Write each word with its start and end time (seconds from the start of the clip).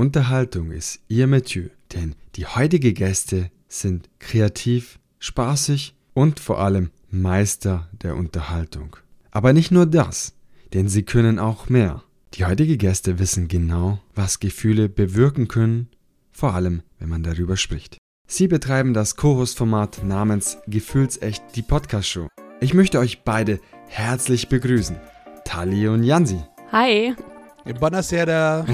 Unterhaltung 0.00 0.70
ist 0.70 1.00
ihr 1.08 1.26
Metier, 1.26 1.68
denn 1.92 2.14
die 2.36 2.46
heutigen 2.46 2.94
Gäste 2.94 3.50
sind 3.68 4.08
kreativ, 4.18 4.98
spaßig 5.18 5.94
und 6.14 6.40
vor 6.40 6.58
allem 6.58 6.88
Meister 7.10 7.86
der 7.92 8.16
Unterhaltung. 8.16 8.96
Aber 9.30 9.52
nicht 9.52 9.70
nur 9.70 9.84
das, 9.84 10.32
denn 10.72 10.88
sie 10.88 11.02
können 11.02 11.38
auch 11.38 11.68
mehr. 11.68 12.02
Die 12.32 12.46
heutigen 12.46 12.78
Gäste 12.78 13.18
wissen 13.18 13.46
genau, 13.46 14.00
was 14.14 14.40
Gefühle 14.40 14.88
bewirken 14.88 15.48
können, 15.48 15.88
vor 16.32 16.54
allem 16.54 16.80
wenn 16.98 17.10
man 17.10 17.22
darüber 17.22 17.58
spricht. 17.58 17.98
Sie 18.26 18.48
betreiben 18.48 18.94
das 18.94 19.16
Co-Host-Format 19.16 20.02
namens 20.02 20.56
Gefühlsecht 20.66 21.42
die 21.56 21.62
Podcast-Show. 21.62 22.28
Ich 22.62 22.72
möchte 22.72 23.00
euch 23.00 23.22
beide 23.22 23.60
herzlich 23.86 24.48
begrüßen. 24.48 24.96
Tali 25.44 25.88
und 25.88 26.04
Jansi. 26.04 26.40
Hi. 26.72 27.14
Buonasera. 27.64 28.64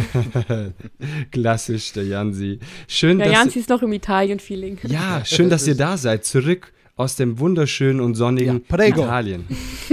Klassisch, 1.30 1.92
der 1.92 2.04
Jansi. 2.04 2.58
Schön, 2.88 3.18
Ja, 3.18 3.24
dass 3.26 3.34
Janzi 3.34 3.58
ist 3.60 3.68
noch 3.68 3.82
im 3.82 3.92
Italien-Feeling. 3.92 4.78
Ja, 4.84 5.24
schön, 5.24 5.50
dass 5.50 5.66
ihr 5.66 5.76
da 5.76 5.96
seid. 5.96 6.24
Zurück 6.24 6.72
aus 6.96 7.16
dem 7.16 7.38
wunderschönen 7.38 8.00
und 8.00 8.14
sonnigen 8.14 8.62
Ja, 8.68 8.76
prego. 8.76 9.02
Italien. 9.02 9.46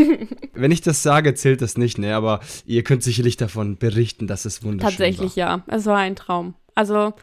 Wenn 0.53 0.71
ich 0.71 0.81
das 0.81 1.03
sage, 1.03 1.33
zählt 1.33 1.61
das 1.61 1.77
nicht, 1.77 1.97
ne? 1.97 2.15
Aber 2.15 2.39
ihr 2.65 2.83
könnt 2.83 3.03
sicherlich 3.03 3.35
davon 3.37 3.77
berichten, 3.77 4.27
dass 4.27 4.45
es 4.45 4.63
wunderschön 4.63 4.89
Tatsächlich 4.91 5.35
war. 5.37 5.57
ja. 5.57 5.63
Es 5.67 5.85
war 5.85 5.97
ein 5.97 6.15
Traum. 6.15 6.53
Also 6.75 7.13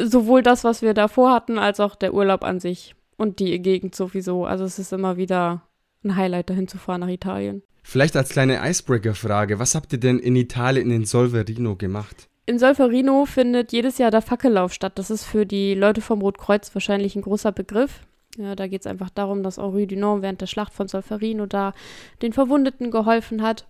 sowohl 0.00 0.42
das, 0.42 0.64
was 0.64 0.80
wir 0.82 0.94
davor 0.94 1.32
hatten, 1.32 1.58
als 1.58 1.80
auch 1.80 1.94
der 1.94 2.14
Urlaub 2.14 2.42
an 2.44 2.58
sich 2.60 2.94
und 3.16 3.38
die 3.38 3.60
Gegend 3.60 3.94
sowieso. 3.94 4.46
Also 4.46 4.64
es 4.64 4.78
ist 4.78 4.92
immer 4.92 5.16
wieder 5.16 5.62
ein 6.04 6.16
Highlight, 6.16 6.48
dahin 6.50 6.68
zu 6.68 6.78
fahren 6.78 7.00
nach 7.00 7.08
Italien. 7.08 7.62
Vielleicht 7.82 8.16
als 8.16 8.30
kleine 8.30 8.60
Icebreaker-Frage: 8.68 9.58
Was 9.58 9.74
habt 9.74 9.92
ihr 9.92 10.00
denn 10.00 10.18
in 10.18 10.36
Italien 10.36 10.90
in 10.90 11.04
Solverino 11.04 11.76
gemacht? 11.76 12.28
In 12.44 12.58
Solferino 12.58 13.24
findet 13.24 13.72
jedes 13.72 13.98
Jahr 13.98 14.10
der 14.10 14.22
Fackellauf 14.22 14.72
statt. 14.72 14.98
Das 14.98 15.10
ist 15.10 15.24
für 15.24 15.46
die 15.46 15.74
Leute 15.74 16.00
vom 16.00 16.20
Rotkreuz 16.20 16.74
wahrscheinlich 16.74 17.14
ein 17.14 17.22
großer 17.22 17.52
Begriff. 17.52 18.00
Ja, 18.36 18.56
da 18.56 18.66
geht 18.66 18.80
es 18.80 18.86
einfach 18.86 19.10
darum, 19.10 19.42
dass 19.42 19.58
Henri 19.58 19.86
Dunant 19.86 20.22
während 20.22 20.40
der 20.40 20.46
Schlacht 20.46 20.72
von 20.72 20.88
Solferino 20.88 21.46
da 21.46 21.74
den 22.22 22.32
Verwundeten 22.32 22.90
geholfen 22.90 23.42
hat. 23.42 23.66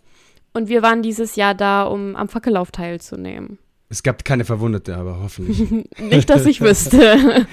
Und 0.54 0.68
wir 0.68 0.82
waren 0.82 1.02
dieses 1.02 1.36
Jahr 1.36 1.54
da, 1.54 1.84
um 1.84 2.14
am 2.16 2.28
Fackellauf 2.28 2.70
teilzunehmen. 2.70 3.58
Es 3.88 4.02
gab 4.02 4.24
keine 4.24 4.46
Verwundete, 4.46 4.96
aber 4.96 5.20
hoffentlich. 5.20 5.70
Nicht, 5.98 6.30
dass 6.30 6.46
ich 6.46 6.62
wüsste. 6.62 7.46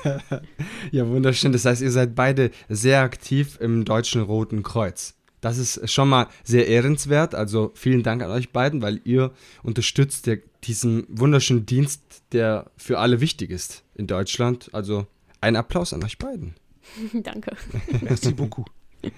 ja, 0.90 1.06
wunderschön. 1.06 1.52
Das 1.52 1.66
heißt, 1.66 1.82
ihr 1.82 1.90
seid 1.90 2.14
beide 2.14 2.50
sehr 2.70 3.00
aktiv 3.00 3.58
im 3.60 3.84
Deutschen 3.84 4.22
Roten 4.22 4.62
Kreuz. 4.62 5.14
Das 5.42 5.58
ist 5.58 5.90
schon 5.90 6.08
mal 6.08 6.28
sehr 6.44 6.68
ehrenswert. 6.68 7.34
Also 7.34 7.72
vielen 7.74 8.02
Dank 8.02 8.22
an 8.22 8.30
euch 8.30 8.50
beiden, 8.50 8.80
weil 8.80 9.00
ihr 9.04 9.32
unterstützt 9.62 10.26
der, 10.26 10.38
diesen 10.64 11.04
wunderschönen 11.08 11.66
Dienst, 11.66 12.00
der 12.30 12.70
für 12.76 13.00
alle 13.00 13.20
wichtig 13.20 13.50
ist 13.50 13.82
in 13.94 14.06
Deutschland. 14.06 14.70
Also 14.72 15.06
ein 15.40 15.56
Applaus 15.56 15.92
an 15.92 16.04
euch 16.04 16.16
beiden. 16.16 16.54
Danke. 17.12 17.56
Merci 18.02 18.32
beaucoup. 18.32 18.70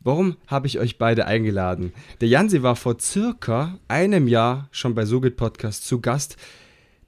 Warum 0.00 0.36
habe 0.46 0.68
ich 0.68 0.78
euch 0.78 0.98
beide 0.98 1.26
eingeladen? 1.26 1.92
Der 2.20 2.28
Jansi 2.28 2.62
war 2.62 2.76
vor 2.76 3.00
circa 3.00 3.80
einem 3.88 4.28
Jahr 4.28 4.68
schon 4.70 4.94
bei 4.94 5.04
Sogit 5.04 5.36
Podcast 5.36 5.84
zu 5.84 6.00
Gast, 6.00 6.36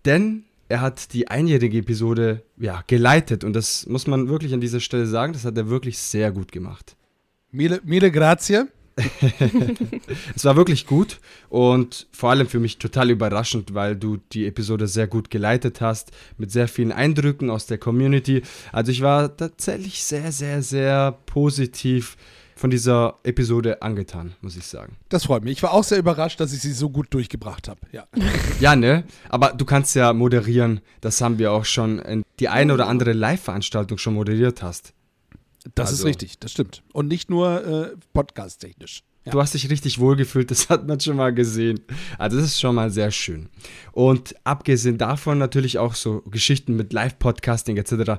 denn 0.04 0.44
er 0.68 0.80
hat 0.80 1.12
die 1.14 1.28
einjährige 1.28 1.78
Episode 1.78 2.42
ja, 2.56 2.82
geleitet 2.88 3.44
und 3.44 3.54
das 3.54 3.86
muss 3.86 4.08
man 4.08 4.28
wirklich 4.28 4.52
an 4.52 4.60
dieser 4.60 4.80
Stelle 4.80 5.06
sagen, 5.06 5.32
das 5.32 5.44
hat 5.44 5.56
er 5.56 5.68
wirklich 5.68 5.98
sehr 5.98 6.32
gut 6.32 6.50
gemacht. 6.50 6.96
Mille, 7.52 7.80
mille 7.84 8.10
grazie. 8.10 8.66
Es 10.36 10.44
war 10.44 10.56
wirklich 10.56 10.86
gut 10.86 11.20
und 11.48 12.06
vor 12.12 12.30
allem 12.30 12.48
für 12.48 12.60
mich 12.60 12.78
total 12.78 13.10
überraschend, 13.10 13.74
weil 13.74 13.96
du 13.96 14.18
die 14.32 14.46
Episode 14.46 14.86
sehr 14.86 15.06
gut 15.06 15.30
geleitet 15.30 15.80
hast, 15.80 16.10
mit 16.38 16.50
sehr 16.50 16.68
vielen 16.68 16.92
Eindrücken 16.92 17.50
aus 17.50 17.66
der 17.66 17.78
Community. 17.78 18.42
Also 18.72 18.92
ich 18.92 19.00
war 19.00 19.36
tatsächlich 19.36 20.04
sehr, 20.04 20.32
sehr, 20.32 20.62
sehr 20.62 21.12
positiv 21.26 22.16
von 22.56 22.68
dieser 22.68 23.18
Episode 23.22 23.80
angetan, 23.80 24.34
muss 24.42 24.54
ich 24.54 24.66
sagen. 24.66 24.96
Das 25.08 25.24
freut 25.24 25.44
mich. 25.44 25.52
Ich 25.52 25.62
war 25.62 25.72
auch 25.72 25.84
sehr 25.84 25.98
überrascht, 25.98 26.40
dass 26.40 26.52
ich 26.52 26.60
sie 26.60 26.72
so 26.72 26.90
gut 26.90 27.06
durchgebracht 27.10 27.68
habe. 27.68 27.80
Ja. 27.92 28.06
Ja, 28.60 28.76
ne? 28.76 29.04
Aber 29.30 29.54
du 29.54 29.64
kannst 29.64 29.96
ja 29.96 30.12
moderieren. 30.12 30.82
Das 31.00 31.22
haben 31.22 31.38
wir 31.38 31.52
auch 31.52 31.64
schon 31.64 31.98
in 32.00 32.22
die 32.38 32.50
eine 32.50 32.74
oder 32.74 32.88
andere 32.88 33.14
Live-Veranstaltung 33.14 33.96
schon 33.96 34.12
moderiert 34.12 34.62
hast. 34.62 34.92
Das 35.74 35.88
Also- 35.90 36.02
ist 36.02 36.04
richtig, 36.06 36.38
das 36.38 36.52
stimmt. 36.52 36.82
Und 36.92 37.08
nicht 37.08 37.28
nur 37.30 37.64
äh, 37.92 37.96
podcast-technisch. 38.12 39.02
Ja. 39.26 39.32
Du 39.32 39.40
hast 39.40 39.52
dich 39.52 39.68
richtig 39.68 39.98
wohlgefühlt, 39.98 40.50
das 40.50 40.70
hat 40.70 40.86
man 40.88 40.98
schon 40.98 41.16
mal 41.16 41.34
gesehen. 41.34 41.80
Also 42.16 42.38
das 42.38 42.46
ist 42.46 42.60
schon 42.60 42.74
mal 42.74 42.90
sehr 42.90 43.10
schön. 43.10 43.50
Und 43.92 44.34
abgesehen 44.44 44.96
davon 44.96 45.36
natürlich 45.36 45.78
auch 45.78 45.94
so 45.94 46.22
Geschichten 46.22 46.74
mit 46.74 46.94
Live-Podcasting 46.94 47.76
etc. 47.76 48.18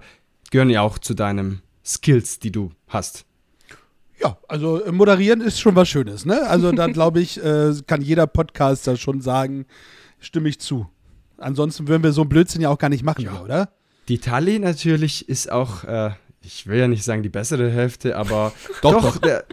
gehören 0.51 0.69
ja 0.69 0.81
auch 0.81 0.99
zu 0.99 1.15
deinen 1.15 1.63
Skills, 1.83 2.37
die 2.37 2.51
du 2.51 2.71
hast. 2.87 3.25
Ja, 4.21 4.37
also 4.47 4.83
äh, 4.83 4.91
moderieren 4.91 5.41
ist 5.41 5.59
schon 5.59 5.75
was 5.75 5.89
Schönes, 5.89 6.25
ne? 6.25 6.47
Also 6.47 6.71
da 6.71 6.85
glaube 6.93 7.19
ich, 7.21 7.43
äh, 7.43 7.73
kann 7.87 8.03
jeder 8.03 8.27
Podcaster 8.27 8.95
schon 8.95 9.21
sagen, 9.21 9.65
stimme 10.19 10.49
ich 10.49 10.59
zu. 10.59 10.87
Ansonsten 11.37 11.87
würden 11.87 12.03
wir 12.03 12.11
so 12.11 12.21
einen 12.21 12.29
Blödsinn 12.29 12.61
ja 12.61 12.69
auch 12.69 12.77
gar 12.77 12.89
nicht 12.89 13.03
machen, 13.03 13.25
Ja. 13.25 13.41
oder? 13.41 13.69
Die 14.07 14.19
Tali 14.19 14.59
natürlich 14.59 15.27
ist 15.27 15.51
auch, 15.51 15.83
äh, 15.85 16.11
ich 16.43 16.67
will 16.67 16.79
ja 16.79 16.87
nicht 16.87 17.03
sagen 17.03 17.23
die 17.23 17.29
bessere 17.29 17.69
Hälfte, 17.69 18.17
aber 18.17 18.53
Doch, 18.81 19.01
doch, 19.01 19.17
Der, 19.17 19.45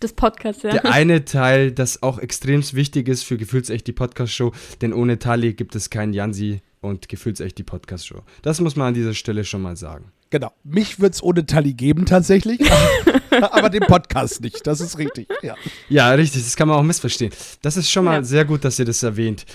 Das 0.00 0.12
Podcast, 0.12 0.62
ja. 0.64 0.72
der 0.72 0.84
eine 0.92 1.24
Teil, 1.24 1.72
das 1.72 2.02
auch 2.02 2.18
extrem 2.18 2.62
wichtig 2.72 3.08
ist 3.08 3.22
für 3.24 3.36
Gefühlsecht 3.36 3.86
die 3.86 3.92
Podcast-Show, 3.92 4.52
denn 4.80 4.92
ohne 4.92 5.18
Tali 5.18 5.54
gibt 5.54 5.74
es 5.74 5.90
keinen 5.90 6.12
Jansi 6.12 6.60
und 6.80 7.08
Gefühlsecht 7.08 7.56
die 7.58 7.62
Podcast-Show. 7.62 8.22
Das 8.42 8.60
muss 8.60 8.76
man 8.76 8.88
an 8.88 8.94
dieser 8.94 9.14
Stelle 9.14 9.44
schon 9.44 9.62
mal 9.62 9.76
sagen. 9.76 10.12
Genau. 10.30 10.52
Mich 10.64 10.98
wird 11.00 11.14
es 11.14 11.22
ohne 11.22 11.46
Tali 11.46 11.74
geben 11.74 12.06
tatsächlich, 12.06 12.60
aber 13.40 13.70
den 13.70 13.82
Podcast 13.82 14.40
nicht. 14.40 14.66
Das 14.66 14.80
ist 14.80 14.98
richtig. 14.98 15.28
Ja. 15.42 15.54
Ja, 15.88 16.10
richtig, 16.10 16.42
das 16.42 16.56
kann 16.56 16.66
man 16.68 16.76
auch 16.76 16.82
missverstehen. 16.82 17.32
Das 17.62 17.76
ist 17.76 17.90
schon 17.90 18.04
mal 18.04 18.16
Ja. 18.16 18.22
sehr 18.24 18.44
gut, 18.44 18.64
dass 18.64 18.78
ihr 18.78 18.84
das 18.84 19.02
erwähnt. 19.02 19.46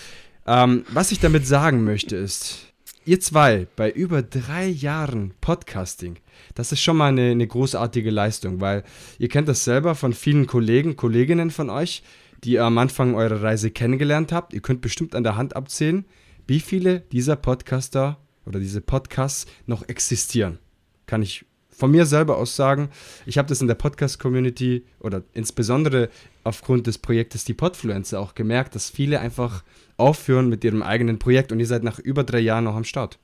Ähm, 0.47 0.85
was 0.89 1.11
ich 1.11 1.19
damit 1.19 1.45
sagen 1.45 1.83
möchte 1.83 2.15
ist, 2.15 2.68
ihr 3.09 3.19
zwei 3.19 3.65
bei 3.75 3.89
über 3.89 4.21
drei 4.21 4.67
Jahren 4.67 5.33
Podcasting, 5.41 6.17
das 6.53 6.71
ist 6.71 6.81
schon 6.81 6.95
mal 6.95 7.07
eine, 7.07 7.31
eine 7.31 7.47
großartige 7.47 8.11
Leistung, 8.11 8.61
weil 8.61 8.83
ihr 9.17 9.29
kennt 9.29 9.47
das 9.47 9.63
selber 9.63 9.95
von 9.95 10.13
vielen 10.13 10.45
Kollegen, 10.45 10.95
Kolleginnen 10.95 11.49
von 11.49 11.71
euch, 11.71 12.03
die 12.43 12.51
ihr 12.51 12.63
am 12.63 12.77
Anfang 12.77 13.15
eurer 13.15 13.41
Reise 13.41 13.71
kennengelernt 13.71 14.31
habt. 14.31 14.53
Ihr 14.53 14.61
könnt 14.61 14.81
bestimmt 14.81 15.15
an 15.15 15.23
der 15.23 15.37
Hand 15.37 15.55
abzählen, 15.55 16.05
wie 16.45 16.59
viele 16.59 16.99
dieser 17.11 17.35
Podcaster 17.35 18.19
oder 18.45 18.59
diese 18.59 18.79
Podcasts 18.79 19.47
noch 19.65 19.87
existieren. 19.87 20.59
Kann 21.07 21.23
ich 21.23 21.45
von 21.79 21.91
mir 21.91 22.05
selber 22.05 22.37
aus 22.37 22.57
sagen, 22.57 22.89
ich 23.25 23.37
habe 23.37 23.47
das 23.47 23.61
in 23.61 23.67
der 23.67 23.75
Podcast-Community 23.75 24.83
oder 24.99 25.23
insbesondere 25.33 26.09
aufgrund 26.43 26.87
des 26.87 26.97
Projektes 26.97 27.45
Die 27.45 27.53
Podfluencer 27.53 28.19
auch 28.19 28.35
gemerkt, 28.35 28.75
dass 28.75 28.89
viele 28.89 29.21
einfach 29.21 29.63
aufhören 29.95 30.49
mit 30.49 30.63
ihrem 30.65 30.83
eigenen 30.83 31.19
Projekt 31.19 31.53
und 31.53 31.59
ihr 31.61 31.67
seid 31.67 31.83
nach 31.83 31.97
über 31.97 32.25
drei 32.25 32.39
Jahren 32.39 32.65
noch 32.65 32.75
am 32.75 32.83
Start. 32.83 33.17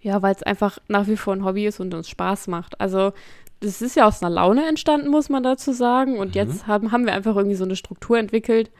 Ja, 0.00 0.22
weil 0.22 0.34
es 0.34 0.44
einfach 0.44 0.78
nach 0.86 1.08
wie 1.08 1.16
vor 1.16 1.34
ein 1.34 1.44
Hobby 1.44 1.66
ist 1.66 1.80
und 1.80 1.92
uns 1.92 2.08
Spaß 2.08 2.46
macht. 2.46 2.80
Also, 2.80 3.12
das 3.58 3.82
ist 3.82 3.96
ja 3.96 4.06
aus 4.06 4.22
einer 4.22 4.30
Laune 4.30 4.68
entstanden, 4.68 5.08
muss 5.08 5.28
man 5.28 5.42
dazu 5.42 5.72
sagen. 5.72 6.16
Und 6.16 6.36
jetzt 6.36 6.68
haben, 6.68 6.92
haben 6.92 7.04
wir 7.04 7.12
einfach 7.12 7.36
irgendwie 7.36 7.56
so 7.56 7.64
eine 7.64 7.76
Struktur 7.76 8.18
entwickelt, 8.18 8.70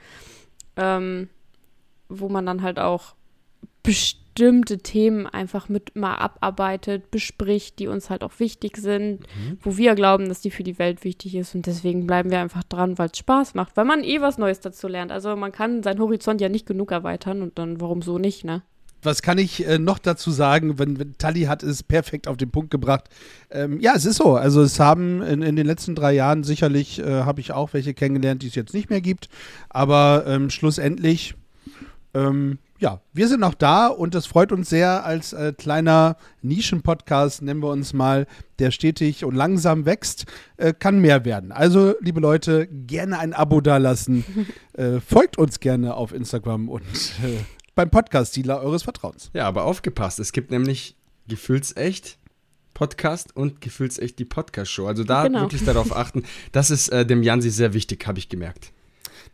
ähm, 0.76 1.28
wo 2.08 2.28
man 2.28 2.46
dann 2.46 2.62
halt 2.62 2.78
auch 2.78 3.14
bestimmte 3.90 4.78
Themen 4.78 5.26
einfach 5.26 5.68
mit 5.68 5.96
mal 5.96 6.14
abarbeitet, 6.14 7.10
bespricht, 7.10 7.80
die 7.80 7.88
uns 7.88 8.08
halt 8.08 8.22
auch 8.22 8.38
wichtig 8.38 8.76
sind, 8.76 9.26
wo 9.60 9.76
wir 9.76 9.96
glauben, 9.96 10.28
dass 10.28 10.40
die 10.40 10.52
für 10.52 10.62
die 10.62 10.78
Welt 10.78 11.02
wichtig 11.02 11.34
ist. 11.34 11.56
Und 11.56 11.66
deswegen 11.66 12.06
bleiben 12.06 12.30
wir 12.30 12.38
einfach 12.38 12.62
dran, 12.62 12.98
weil 12.98 13.08
es 13.12 13.18
Spaß 13.18 13.54
macht, 13.54 13.76
weil 13.76 13.84
man 13.84 14.04
eh 14.04 14.20
was 14.20 14.38
Neues 14.38 14.60
dazu 14.60 14.86
lernt. 14.86 15.10
Also 15.10 15.34
man 15.34 15.50
kann 15.50 15.82
seinen 15.82 15.98
Horizont 15.98 16.40
ja 16.40 16.48
nicht 16.48 16.66
genug 16.66 16.92
erweitern 16.92 17.42
und 17.42 17.58
dann 17.58 17.80
warum 17.80 18.00
so 18.00 18.18
nicht, 18.18 18.44
ne? 18.44 18.62
Was 19.02 19.22
kann 19.22 19.38
ich 19.38 19.66
äh, 19.66 19.78
noch 19.78 19.98
dazu 19.98 20.30
sagen? 20.30 20.78
Wenn, 20.78 21.00
wenn 21.00 21.18
Tali 21.18 21.42
hat 21.42 21.64
es 21.64 21.82
perfekt 21.82 22.28
auf 22.28 22.36
den 22.36 22.52
Punkt 22.52 22.70
gebracht. 22.70 23.08
Ähm, 23.50 23.80
ja, 23.80 23.94
es 23.96 24.04
ist 24.04 24.18
so. 24.18 24.36
Also 24.36 24.62
es 24.62 24.78
haben 24.78 25.22
in, 25.22 25.42
in 25.42 25.56
den 25.56 25.66
letzten 25.66 25.96
drei 25.96 26.12
Jahren 26.12 26.44
sicherlich 26.44 27.00
äh, 27.00 27.22
habe 27.22 27.40
ich 27.40 27.50
auch 27.52 27.72
welche 27.72 27.94
kennengelernt, 27.94 28.42
die 28.42 28.48
es 28.48 28.54
jetzt 28.54 28.74
nicht 28.74 28.90
mehr 28.90 29.00
gibt. 29.00 29.28
Aber 29.70 30.24
ähm, 30.28 30.50
schlussendlich, 30.50 31.34
ähm, 32.14 32.58
ja, 32.78 33.02
wir 33.12 33.28
sind 33.28 33.40
noch 33.40 33.54
da 33.54 33.88
und 33.88 34.14
das 34.14 34.26
freut 34.26 34.52
uns 34.52 34.70
sehr 34.70 35.04
als 35.04 35.32
äh, 35.34 35.52
kleiner 35.56 36.16
Nischen-Podcast, 36.40 37.42
nennen 37.42 37.62
wir 37.62 37.68
uns 37.68 37.92
mal, 37.92 38.26
der 38.58 38.70
stetig 38.70 39.24
und 39.24 39.34
langsam 39.34 39.84
wächst, 39.84 40.24
äh, 40.56 40.72
kann 40.72 41.00
mehr 41.00 41.24
werden. 41.26 41.52
Also, 41.52 41.94
liebe 42.00 42.20
Leute, 42.20 42.66
gerne 42.66 43.18
ein 43.18 43.34
Abo 43.34 43.60
dalassen. 43.60 44.24
äh, 44.72 45.00
folgt 45.00 45.36
uns 45.36 45.60
gerne 45.60 45.94
auf 45.94 46.12
Instagram 46.14 46.68
und 46.70 46.82
äh, 47.22 47.38
beim 47.74 47.90
Podcast-Dealer 47.90 48.62
eures 48.62 48.82
Vertrauens. 48.82 49.30
Ja, 49.34 49.46
aber 49.46 49.64
aufgepasst, 49.64 50.18
es 50.18 50.32
gibt 50.32 50.50
nämlich 50.50 50.96
Gefühlsecht 51.28 52.18
Podcast 52.72 53.36
und 53.36 53.60
Gefühlsecht 53.60 54.18
die 54.18 54.24
Podcast-Show. 54.24 54.86
Also 54.86 55.04
da 55.04 55.24
Genau. 55.24 55.42
wirklich 55.42 55.64
darauf 55.64 55.94
achten. 55.94 56.24
Das 56.52 56.70
ist 56.70 56.88
äh, 56.88 57.04
dem 57.04 57.22
Jansi 57.22 57.50
sehr 57.50 57.74
wichtig, 57.74 58.06
habe 58.06 58.18
ich 58.18 58.30
gemerkt. 58.30 58.72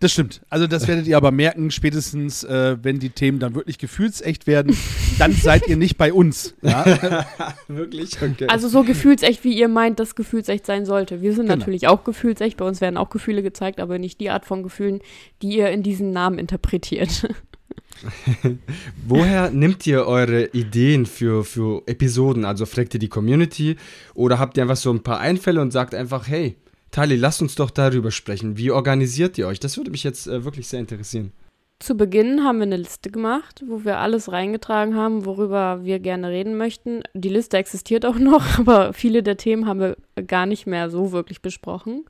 Das 0.00 0.12
stimmt. 0.12 0.42
Also 0.50 0.66
das 0.66 0.86
werdet 0.88 1.06
ihr 1.06 1.16
aber 1.16 1.30
merken, 1.30 1.70
spätestens, 1.70 2.44
äh, 2.44 2.76
wenn 2.82 2.98
die 2.98 3.08
Themen 3.10 3.38
dann 3.38 3.54
wirklich 3.54 3.78
gefühlsecht 3.78 4.46
werden, 4.46 4.76
dann 5.18 5.32
seid 5.32 5.66
ihr 5.68 5.76
nicht 5.78 5.96
bei 5.96 6.12
uns. 6.12 6.54
Ja? 6.60 7.26
Wirklich? 7.68 8.20
Okay. 8.20 8.46
Also 8.48 8.68
so 8.68 8.82
gefühlsecht, 8.82 9.42
wie 9.44 9.56
ihr 9.58 9.68
meint, 9.68 9.98
dass 9.98 10.14
gefühlsecht 10.14 10.66
sein 10.66 10.84
sollte. 10.84 11.22
Wir 11.22 11.32
sind 11.32 11.46
Genau. 11.46 11.56
natürlich 11.56 11.88
auch 11.88 12.04
gefühlsecht, 12.04 12.58
bei 12.58 12.66
uns 12.66 12.82
werden 12.82 12.98
auch 12.98 13.08
Gefühle 13.08 13.42
gezeigt, 13.42 13.80
aber 13.80 13.98
nicht 13.98 14.20
die 14.20 14.28
Art 14.28 14.44
von 14.44 14.62
Gefühlen, 14.62 15.00
die 15.40 15.56
ihr 15.56 15.70
in 15.70 15.82
diesen 15.82 16.10
Namen 16.12 16.38
interpretiert. 16.38 17.26
Woher 19.06 19.50
nehmt 19.50 19.86
ihr 19.86 20.06
eure 20.06 20.46
Ideen 20.48 21.06
für, 21.06 21.44
für 21.44 21.82
Episoden? 21.86 22.44
Also 22.44 22.66
fragt 22.66 22.94
ihr 22.94 23.00
die 23.00 23.08
Community 23.08 23.76
oder 24.14 24.38
habt 24.38 24.56
ihr 24.56 24.62
einfach 24.62 24.76
so 24.76 24.90
ein 24.90 25.02
paar 25.02 25.20
Einfälle 25.20 25.60
und 25.62 25.70
sagt 25.72 25.94
einfach, 25.94 26.28
hey, 26.28 26.56
Tali, 26.96 27.16
lasst 27.16 27.42
uns 27.42 27.54
doch 27.56 27.68
darüber 27.68 28.10
sprechen. 28.10 28.56
Wie 28.56 28.70
organisiert 28.70 29.36
ihr 29.36 29.46
euch? 29.48 29.60
Das 29.60 29.76
würde 29.76 29.90
mich 29.90 30.02
jetzt 30.02 30.26
äh, 30.26 30.44
wirklich 30.46 30.66
sehr 30.66 30.80
interessieren. 30.80 31.30
Zu 31.78 31.94
Beginn 31.94 32.42
haben 32.42 32.56
wir 32.56 32.62
eine 32.62 32.78
Liste 32.78 33.10
gemacht, 33.10 33.62
wo 33.66 33.84
wir 33.84 33.98
alles 33.98 34.32
reingetragen 34.32 34.94
haben, 34.94 35.26
worüber 35.26 35.84
wir 35.84 35.98
gerne 36.00 36.30
reden 36.30 36.56
möchten. 36.56 37.02
Die 37.12 37.28
Liste 37.28 37.58
existiert 37.58 38.06
auch 38.06 38.18
noch, 38.18 38.58
aber 38.58 38.94
viele 38.94 39.22
der 39.22 39.36
Themen 39.36 39.66
haben 39.66 39.80
wir 39.80 39.98
gar 40.26 40.46
nicht 40.46 40.66
mehr 40.66 40.88
so 40.88 41.12
wirklich 41.12 41.42
besprochen. 41.42 42.06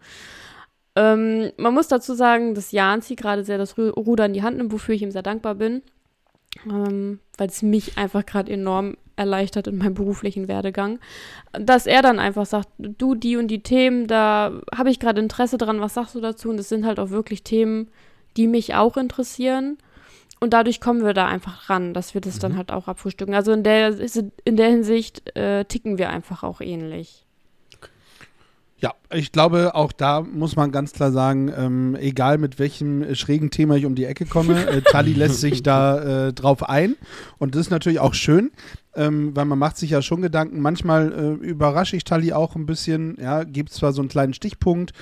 Ähm, 0.94 1.50
man 1.56 1.74
muss 1.74 1.88
dazu 1.88 2.14
sagen, 2.14 2.54
dass 2.54 2.70
Janzi 2.70 3.16
gerade 3.16 3.42
sehr 3.44 3.58
das 3.58 3.76
Ru- 3.76 3.90
Ruder 3.90 4.26
in 4.26 4.34
die 4.34 4.44
Hand 4.44 4.58
nimmt, 4.58 4.70
wofür 4.70 4.94
ich 4.94 5.02
ihm 5.02 5.10
sehr 5.10 5.22
dankbar 5.24 5.56
bin, 5.56 5.82
ähm, 6.70 7.18
weil 7.36 7.48
es 7.48 7.60
mich 7.60 7.98
einfach 7.98 8.24
gerade 8.24 8.52
enorm 8.52 8.96
erleichtert 9.16 9.66
in 9.66 9.78
meinem 9.78 9.94
beruflichen 9.94 10.48
Werdegang, 10.48 10.98
dass 11.52 11.86
er 11.86 12.02
dann 12.02 12.18
einfach 12.18 12.46
sagt, 12.46 12.68
du, 12.78 13.14
die 13.14 13.36
und 13.36 13.48
die 13.48 13.62
Themen, 13.62 14.06
da 14.06 14.52
habe 14.74 14.90
ich 14.90 15.00
gerade 15.00 15.20
Interesse 15.20 15.58
dran, 15.58 15.80
was 15.80 15.94
sagst 15.94 16.14
du 16.14 16.20
dazu? 16.20 16.50
Und 16.50 16.58
das 16.58 16.68
sind 16.68 16.86
halt 16.86 17.00
auch 17.00 17.10
wirklich 17.10 17.42
Themen, 17.42 17.88
die 18.36 18.46
mich 18.46 18.74
auch 18.74 18.96
interessieren. 18.96 19.78
Und 20.38 20.52
dadurch 20.52 20.80
kommen 20.80 21.04
wir 21.04 21.14
da 21.14 21.26
einfach 21.26 21.70
ran, 21.70 21.94
dass 21.94 22.14
wir 22.14 22.20
das 22.20 22.38
dann 22.38 22.56
halt 22.56 22.70
auch 22.70 22.88
abfrühstücken. 22.88 23.34
Also 23.34 23.52
in 23.52 23.62
der, 23.62 23.96
in 24.44 24.56
der 24.56 24.68
Hinsicht 24.68 25.34
äh, 25.36 25.64
ticken 25.64 25.98
wir 25.98 26.10
einfach 26.10 26.42
auch 26.42 26.60
ähnlich. 26.60 27.25
Ja, 28.86 28.94
ich 29.12 29.32
glaube, 29.32 29.74
auch 29.74 29.90
da 29.90 30.20
muss 30.20 30.54
man 30.54 30.70
ganz 30.70 30.92
klar 30.92 31.10
sagen, 31.10 31.50
ähm, 31.56 31.96
egal 31.96 32.38
mit 32.38 32.60
welchem 32.60 33.16
schrägen 33.16 33.50
Thema 33.50 33.74
ich 33.74 33.84
um 33.84 33.96
die 33.96 34.04
Ecke 34.04 34.26
komme, 34.26 34.64
äh, 34.68 34.80
Tali 34.80 35.12
lässt 35.12 35.40
sich 35.40 35.64
da 35.64 36.28
äh, 36.28 36.32
drauf 36.32 36.68
ein. 36.68 36.94
Und 37.38 37.56
das 37.56 37.62
ist 37.62 37.70
natürlich 37.70 37.98
auch 37.98 38.14
schön, 38.14 38.52
ähm, 38.94 39.34
weil 39.34 39.44
man 39.44 39.58
macht 39.58 39.76
sich 39.76 39.90
ja 39.90 40.02
schon 40.02 40.22
Gedanken. 40.22 40.60
Manchmal 40.60 41.12
äh, 41.12 41.44
überrasche 41.44 41.96
ich 41.96 42.04
Tali 42.04 42.32
auch 42.32 42.54
ein 42.54 42.66
bisschen, 42.66 43.16
ja, 43.20 43.42
gibt 43.42 43.72
zwar 43.72 43.92
so 43.92 44.02
einen 44.02 44.08
kleinen 44.08 44.34
Stichpunkt, 44.34 44.92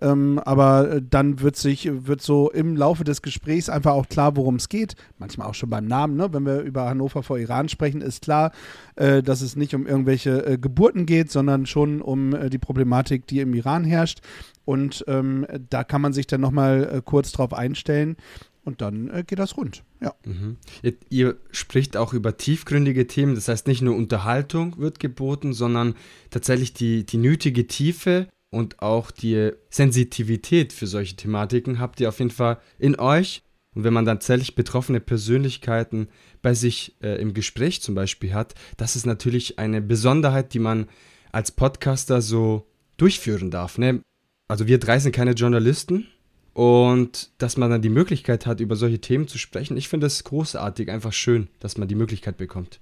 ähm, 0.00 0.38
aber 0.38 0.90
äh, 0.90 1.02
dann 1.02 1.40
wird 1.40 1.56
sich, 1.56 1.88
wird 1.90 2.22
so 2.22 2.50
im 2.50 2.76
Laufe 2.76 3.04
des 3.04 3.22
Gesprächs 3.22 3.68
einfach 3.68 3.92
auch 3.92 4.08
klar, 4.08 4.36
worum 4.36 4.56
es 4.56 4.68
geht. 4.68 4.94
Manchmal 5.18 5.46
auch 5.48 5.54
schon 5.54 5.70
beim 5.70 5.86
Namen, 5.86 6.16
ne? 6.16 6.32
Wenn 6.32 6.46
wir 6.46 6.60
über 6.60 6.88
Hannover 6.88 7.22
vor 7.22 7.38
Iran 7.38 7.68
sprechen, 7.68 8.00
ist 8.00 8.22
klar, 8.22 8.52
äh, 8.96 9.22
dass 9.22 9.42
es 9.42 9.56
nicht 9.56 9.74
um 9.74 9.86
irgendwelche 9.86 10.46
äh, 10.46 10.58
Geburten 10.58 11.06
geht, 11.06 11.30
sondern 11.30 11.66
schon 11.66 12.00
um 12.00 12.34
äh, 12.34 12.50
die 12.50 12.58
Problematik, 12.58 13.26
die 13.26 13.40
im 13.40 13.54
Iran 13.54 13.84
herrscht. 13.84 14.20
Und 14.64 15.04
ähm, 15.08 15.46
da 15.68 15.84
kann 15.84 16.00
man 16.00 16.12
sich 16.12 16.26
dann 16.26 16.40
nochmal 16.40 16.90
äh, 16.92 17.02
kurz 17.04 17.32
drauf 17.32 17.52
einstellen 17.52 18.16
und 18.64 18.80
dann 18.80 19.08
äh, 19.10 19.24
geht 19.26 19.38
das 19.38 19.56
rund. 19.56 19.82
Ja. 20.00 20.14
Mhm. 20.24 20.56
Ihr, 20.82 20.94
ihr 21.08 21.36
spricht 21.50 21.96
auch 21.96 22.12
über 22.12 22.36
tiefgründige 22.36 23.06
Themen, 23.06 23.34
das 23.34 23.48
heißt 23.48 23.66
nicht 23.66 23.82
nur 23.82 23.96
Unterhaltung 23.96 24.78
wird 24.78 25.00
geboten, 25.00 25.52
sondern 25.52 25.94
tatsächlich 26.30 26.72
die, 26.72 27.04
die 27.04 27.18
nötige 27.18 27.66
Tiefe 27.66 28.28
und 28.50 28.80
auch 28.82 29.10
die 29.10 29.52
Sensitivität 29.70 30.72
für 30.72 30.86
solche 30.86 31.16
Thematiken 31.16 31.78
habt 31.78 32.00
ihr 32.00 32.08
auf 32.08 32.18
jeden 32.18 32.30
Fall 32.30 32.58
in 32.78 32.98
euch. 32.98 33.42
Und 33.74 33.84
wenn 33.84 33.92
man 33.92 34.04
dann 34.04 34.18
tatsächlich 34.18 34.56
betroffene 34.56 34.98
Persönlichkeiten 34.98 36.08
bei 36.42 36.54
sich 36.54 36.96
äh, 37.02 37.20
im 37.20 37.34
Gespräch 37.34 37.80
zum 37.82 37.94
Beispiel 37.94 38.34
hat, 38.34 38.54
das 38.76 38.96
ist 38.96 39.06
natürlich 39.06 39.60
eine 39.60 39.80
Besonderheit, 39.80 40.54
die 40.54 40.58
man 40.58 40.88
als 41.30 41.52
Podcaster 41.52 42.20
so 42.20 42.66
durchführen 42.96 43.52
darf. 43.52 43.78
Ne? 43.78 44.02
Also 44.48 44.66
wir 44.66 44.80
drei 44.80 44.98
sind 44.98 45.14
keine 45.14 45.32
Journalisten, 45.32 46.08
und 46.52 47.30
dass 47.38 47.56
man 47.56 47.70
dann 47.70 47.82
die 47.82 47.88
Möglichkeit 47.88 48.46
hat, 48.46 48.60
über 48.60 48.76
solche 48.76 49.00
Themen 49.00 49.28
zu 49.28 49.38
sprechen, 49.38 49.76
ich 49.76 49.88
finde 49.88 50.06
es 50.06 50.24
großartig, 50.24 50.90
einfach 50.90 51.12
schön, 51.12 51.48
dass 51.60 51.78
man 51.78 51.88
die 51.88 51.94
Möglichkeit 51.94 52.36
bekommt. 52.36 52.80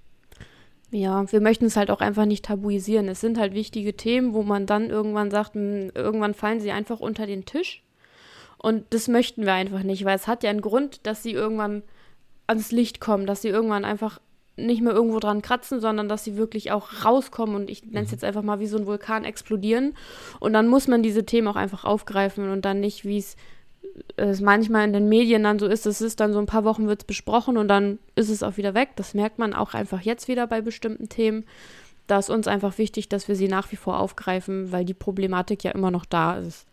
Ja, 0.90 1.30
wir 1.30 1.40
möchten 1.40 1.66
es 1.66 1.76
halt 1.76 1.90
auch 1.90 2.00
einfach 2.00 2.24
nicht 2.24 2.46
tabuisieren. 2.46 3.08
Es 3.08 3.20
sind 3.20 3.38
halt 3.38 3.52
wichtige 3.52 3.94
Themen, 3.94 4.32
wo 4.32 4.42
man 4.42 4.64
dann 4.64 4.88
irgendwann 4.88 5.30
sagt, 5.30 5.54
hm, 5.54 5.90
irgendwann 5.94 6.34
fallen 6.34 6.60
sie 6.60 6.72
einfach 6.72 7.00
unter 7.00 7.26
den 7.26 7.44
Tisch. 7.44 7.82
Und 8.56 8.84
das 8.90 9.06
möchten 9.06 9.44
wir 9.44 9.52
einfach 9.52 9.82
nicht, 9.82 10.04
weil 10.04 10.16
es 10.16 10.26
hat 10.26 10.42
ja 10.42 10.50
einen 10.50 10.62
Grund, 10.62 11.06
dass 11.06 11.22
sie 11.22 11.32
irgendwann 11.32 11.82
ans 12.46 12.72
Licht 12.72 13.00
kommen, 13.00 13.26
dass 13.26 13.42
sie 13.42 13.48
irgendwann 13.48 13.84
einfach 13.84 14.18
nicht 14.56 14.82
mehr 14.82 14.92
irgendwo 14.92 15.20
dran 15.20 15.42
kratzen, 15.42 15.80
sondern 15.80 16.08
dass 16.08 16.24
sie 16.24 16.36
wirklich 16.36 16.72
auch 16.72 17.04
rauskommen 17.04 17.54
und 17.54 17.70
ich 17.70 17.84
nenne 17.84 18.06
es 18.06 18.10
jetzt 18.10 18.24
einfach 18.24 18.42
mal 18.42 18.58
wie 18.58 18.66
so 18.66 18.76
ein 18.76 18.86
Vulkan 18.86 19.24
explodieren. 19.24 19.94
Und 20.40 20.54
dann 20.54 20.66
muss 20.66 20.88
man 20.88 21.02
diese 21.02 21.24
Themen 21.24 21.46
auch 21.46 21.56
einfach 21.56 21.84
aufgreifen 21.84 22.50
und 22.50 22.64
dann 22.64 22.80
nicht, 22.80 23.04
wie 23.04 23.18
es 23.18 23.36
es 24.16 24.40
manchmal 24.40 24.86
in 24.86 24.92
den 24.92 25.08
Medien 25.08 25.42
dann 25.42 25.58
so 25.58 25.66
ist, 25.66 25.86
es 25.86 26.00
ist 26.00 26.20
dann 26.20 26.32
so 26.32 26.38
ein 26.38 26.46
paar 26.46 26.64
Wochen 26.64 26.86
wird 26.86 27.02
es 27.02 27.06
besprochen 27.06 27.56
und 27.56 27.68
dann 27.68 27.98
ist 28.14 28.30
es 28.30 28.42
auch 28.42 28.56
wieder 28.56 28.74
weg. 28.74 28.90
Das 28.96 29.14
merkt 29.14 29.38
man 29.38 29.54
auch 29.54 29.74
einfach 29.74 30.00
jetzt 30.02 30.28
wieder 30.28 30.46
bei 30.46 30.60
bestimmten 30.60 31.08
Themen. 31.08 31.44
Da 32.06 32.18
ist 32.18 32.30
uns 32.30 32.48
einfach 32.48 32.78
wichtig, 32.78 33.08
dass 33.08 33.28
wir 33.28 33.36
sie 33.36 33.48
nach 33.48 33.70
wie 33.70 33.76
vor 33.76 33.98
aufgreifen, 34.00 34.72
weil 34.72 34.84
die 34.84 34.94
Problematik 34.94 35.64
ja 35.64 35.72
immer 35.72 35.90
noch 35.90 36.04
da 36.04 36.38
ist. 36.38 36.66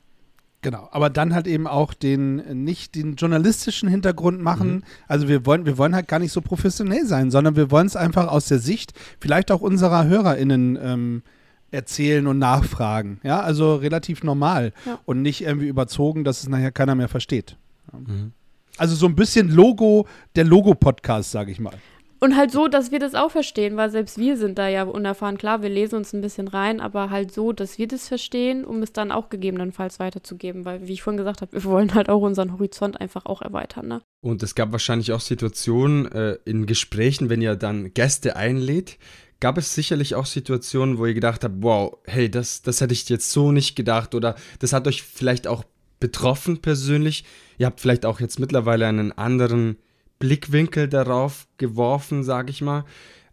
Genau, 0.62 0.88
aber 0.92 1.12
dann 1.12 1.36
halt 1.36 1.46
eben 1.46 1.68
auch 1.68 1.94
den 1.94 2.64
nicht 2.64 2.96
den 2.96 3.18
journalistischen 3.18 3.88
Hintergrund 3.88 4.42
machen. 4.42 4.78
Mhm. 4.78 4.84
Also 5.08 5.28
wir 5.28 5.46
wollen, 5.46 5.68
wir 5.68 5.78
wollen 5.78 5.94
halt 5.94 6.08
gar 6.08 6.18
nicht 6.18 6.32
so 6.32 6.42
professionell 6.42 7.06
sein, 7.06 7.30
sondern 7.30 7.56
wir 7.56 7.70
wollen 7.70 7.86
es 7.86 7.96
einfach 7.96 8.28
aus 8.28 8.48
der 8.48 8.58
Sicht 8.58 8.94
vielleicht 9.20 9.52
auch 9.52 9.62
unserer 9.62 10.06
HörerInnen 10.06 10.80
ähm, 10.82 11.24
erzählen 11.72 12.28
und 12.28 12.40
nachfragen. 12.40 13.20
Ja, 13.24 13.42
also 13.42 13.76
relativ 13.76 14.24
normal 14.24 14.74
Ja. 14.86 15.00
und 15.06 15.22
nicht 15.22 15.42
irgendwie 15.42 15.68
überzogen, 15.68 16.24
dass 16.24 16.44
es 16.44 16.50
nachher 16.50 16.72
keiner 16.72 16.96
mehr 16.96 17.08
versteht. 17.10 17.58
Mhm. 17.92 18.32
Also 18.78 18.96
so 18.96 19.06
ein 19.06 19.16
bisschen 19.16 19.50
Logo, 19.50 20.06
der 20.36 20.44
Logo-Podcast, 20.44 21.32
sage 21.32 21.52
ich 21.52 21.60
mal. 21.60 21.76
Und 22.20 22.38
halt 22.38 22.52
so, 22.52 22.68
dass 22.68 22.92
wir 22.92 23.00
das 23.00 23.14
auch 23.14 23.30
verstehen, 23.30 23.76
weil 23.78 23.90
selbst 23.92 24.18
wir 24.18 24.38
sind 24.38 24.58
da 24.58 24.68
ja 24.68 24.84
unerfahren. 24.84 25.38
Klar, 25.38 25.62
wir 25.62 25.70
lesen 25.70 25.96
uns 25.98 26.14
ein 26.14 26.22
bisschen 26.22 26.48
rein, 26.48 26.80
aber 26.80 27.10
halt 27.10 27.32
so, 27.32 27.52
dass 27.52 27.78
wir 27.78 27.88
das 27.88 28.08
verstehen, 28.08 28.64
um 28.66 28.82
es 28.82 28.94
dann 28.94 29.12
auch 29.12 29.30
gegebenenfalls 29.30 30.00
weiterzugeben. 30.00 30.66
Weil, 30.66 30.88
wie 30.88 30.94
ich 30.94 31.04
vorhin 31.04 31.18
gesagt 31.18 31.42
habe, 31.42 31.52
wir 31.54 31.64
wollen 31.66 31.94
halt 31.94 32.10
auch 32.10 32.22
unseren 32.22 32.54
Horizont 32.54 33.00
einfach 33.00 33.26
auch 33.26 33.42
erweitern. 33.42 33.88
Ne? 33.88 34.02
Und 34.22 34.42
es 34.44 34.56
gab 34.56 34.72
wahrscheinlich 34.72 35.12
auch 35.12 35.20
Situationen 35.20 36.12
äh, 36.12 36.38
in 36.46 36.66
Gesprächen, 36.66 37.30
wenn 37.30 37.42
ihr 37.42 37.56
dann 37.56 37.94
Gäste 37.94 38.36
einlädt, 38.38 38.98
gab 39.46 39.60
es 39.60 39.76
sicherlich 39.76 40.16
auch 40.16 40.26
Situationen, 40.26 40.98
wo 40.98 41.06
ihr 41.06 41.14
gedacht 41.14 41.44
habt, 41.44 41.58
wow, 41.60 42.00
hey, 42.06 42.32
das, 42.32 42.64
das 42.64 42.82
hätte 42.82 42.96
ich 42.96 43.08
jetzt 43.10 43.30
so 43.30 43.52
nicht 43.52 43.76
gedacht 43.76 44.16
oder 44.16 44.34
das 44.58 44.74
hat 44.74 44.88
euch 44.88 45.04
vielleicht 45.04 45.46
auch 45.46 45.64
betroffen 46.00 46.64
persönlich. 46.64 47.26
Ihr 47.60 47.68
habt 47.68 47.80
vielleicht 47.80 48.08
auch 48.08 48.20
jetzt 48.20 48.40
mittlerweile 48.40 48.88
einen 48.88 49.12
anderen 49.12 49.78
Blickwinkel 50.18 50.90
darauf 50.90 51.46
geworfen, 51.58 52.24
sage 52.24 52.50
ich 52.50 52.64
mal. 52.64 52.86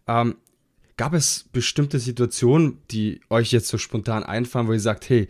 Ähm, 0.05 0.35
gab 0.97 1.15
es 1.15 1.49
bestimmte 1.51 1.97
Situationen, 1.97 2.77
die 2.91 3.19
euch 3.31 3.51
jetzt 3.51 3.69
so 3.69 3.79
spontan 3.79 4.21
einfallen, 4.21 4.67
wo 4.67 4.73
ihr 4.73 4.79
sagt, 4.79 5.09
hey, 5.09 5.27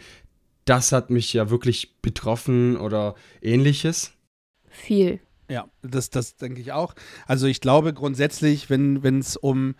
das 0.65 0.91
hat 0.91 1.09
mich 1.09 1.31
ja 1.31 1.49
wirklich 1.49 1.95
betroffen 2.01 2.75
oder 2.75 3.15
ähnliches? 3.41 4.11
Viel. 4.67 5.21
Ja, 5.49 5.69
das, 5.81 6.09
das 6.09 6.35
denke 6.35 6.59
ich 6.59 6.73
auch. 6.73 6.93
Also 7.25 7.47
ich 7.47 7.61
glaube 7.61 7.93
grundsätzlich, 7.93 8.69
wenn 8.69 9.19
es 9.19 9.37
um, 9.37 9.75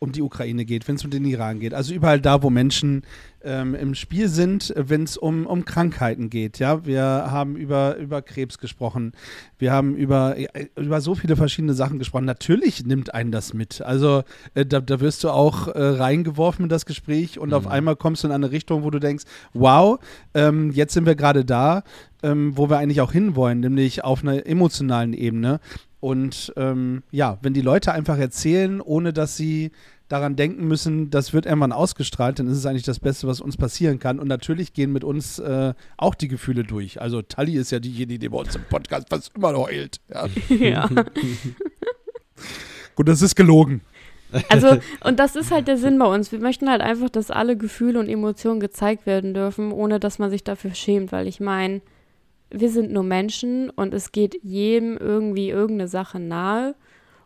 um 0.00 0.12
die 0.12 0.22
Ukraine 0.22 0.64
geht, 0.64 0.86
wenn 0.86 0.94
es 0.94 1.04
um 1.04 1.10
den 1.10 1.24
Iran 1.24 1.58
geht, 1.58 1.74
also 1.74 1.92
überall 1.92 2.20
da, 2.20 2.42
wo 2.42 2.50
Menschen 2.50 3.02
ähm, 3.42 3.74
im 3.74 3.94
Spiel 3.94 4.28
sind, 4.28 4.72
wenn 4.76 5.02
es 5.02 5.16
um, 5.16 5.46
um 5.46 5.64
Krankheiten 5.64 6.30
geht, 6.30 6.58
ja, 6.58 6.84
wir 6.86 7.02
haben 7.02 7.56
über, 7.56 7.96
über 7.96 8.22
Krebs 8.22 8.58
gesprochen, 8.58 9.12
wir 9.58 9.72
haben 9.72 9.96
über, 9.96 10.36
äh, 10.36 10.68
über 10.76 11.00
so 11.00 11.14
viele 11.14 11.36
verschiedene 11.36 11.74
Sachen 11.74 11.98
gesprochen. 11.98 12.24
Natürlich 12.26 12.84
nimmt 12.84 13.14
einen 13.14 13.32
das 13.32 13.54
mit. 13.54 13.80
Also 13.82 14.22
äh, 14.54 14.64
da, 14.64 14.80
da 14.80 15.00
wirst 15.00 15.24
du 15.24 15.30
auch 15.30 15.68
äh, 15.68 15.82
reingeworfen 15.82 16.64
in 16.64 16.68
das 16.68 16.86
Gespräch 16.86 17.38
und 17.38 17.52
auf 17.52 17.66
einmal 17.66 17.96
kommst 17.96 18.22
du 18.22 18.28
in 18.28 18.32
eine 18.32 18.52
Richtung, 18.52 18.84
wo 18.84 18.90
du 18.90 19.00
denkst, 19.00 19.24
wow, 19.52 19.98
ähm, 20.34 20.70
jetzt 20.70 20.94
sind 20.94 21.06
wir 21.06 21.16
gerade 21.16 21.44
da, 21.44 21.82
ähm, 22.22 22.56
wo 22.56 22.68
wir 22.70 22.78
eigentlich 22.78 23.00
auch 23.00 23.12
hinwollen, 23.12 23.60
nämlich 23.60 24.04
auf 24.04 24.22
einer 24.22 24.46
emotionalen 24.46 25.12
Ebene. 25.12 25.60
Und 26.00 26.52
ähm, 26.56 27.02
ja, 27.10 27.38
wenn 27.42 27.54
die 27.54 27.60
Leute 27.60 27.92
einfach 27.92 28.18
erzählen, 28.18 28.80
ohne 28.80 29.12
dass 29.12 29.36
sie 29.36 29.72
daran 30.08 30.36
denken 30.36 30.66
müssen, 30.66 31.10
das 31.10 31.32
wird 31.32 31.44
irgendwann 31.44 31.72
ausgestrahlt, 31.72 32.38
dann 32.38 32.46
ist 32.46 32.56
es 32.56 32.66
eigentlich 32.66 32.84
das 32.84 33.00
Beste, 33.00 33.26
was 33.26 33.40
uns 33.40 33.56
passieren 33.56 33.98
kann. 33.98 34.18
Und 34.18 34.28
natürlich 34.28 34.72
gehen 34.72 34.92
mit 34.92 35.04
uns 35.04 35.38
äh, 35.38 35.74
auch 35.96 36.14
die 36.14 36.28
Gefühle 36.28 36.64
durch. 36.64 37.00
Also 37.00 37.20
Tali 37.22 37.56
ist 37.56 37.70
ja 37.70 37.78
diejenige, 37.78 38.18
die 38.18 38.28
bei 38.28 38.38
uns 38.38 38.56
im 38.56 38.62
Podcast 38.64 39.08
fast 39.10 39.32
immer 39.36 39.54
heult. 39.54 40.00
Ja. 40.08 40.26
ja. 40.48 40.88
Gut, 42.94 43.08
das 43.08 43.22
ist 43.22 43.34
gelogen. 43.34 43.82
Also, 44.50 44.78
und 45.04 45.18
das 45.18 45.36
ist 45.36 45.50
halt 45.50 45.68
der 45.68 45.78
Sinn 45.78 45.98
bei 45.98 46.06
uns. 46.06 46.32
Wir 46.32 46.38
möchten 46.38 46.68
halt 46.68 46.82
einfach, 46.82 47.10
dass 47.10 47.30
alle 47.30 47.56
Gefühle 47.56 47.98
und 47.98 48.08
Emotionen 48.08 48.60
gezeigt 48.60 49.06
werden 49.06 49.34
dürfen, 49.34 49.72
ohne 49.72 50.00
dass 50.00 50.18
man 50.18 50.30
sich 50.30 50.44
dafür 50.44 50.74
schämt, 50.74 51.12
weil 51.12 51.26
ich 51.26 51.40
meine, 51.40 51.80
wir 52.50 52.70
sind 52.70 52.92
nur 52.92 53.02
Menschen 53.02 53.70
und 53.70 53.94
es 53.94 54.12
geht 54.12 54.42
jedem 54.42 54.96
irgendwie 54.96 55.50
irgendeine 55.50 55.88
Sache 55.88 56.18
nahe. 56.18 56.74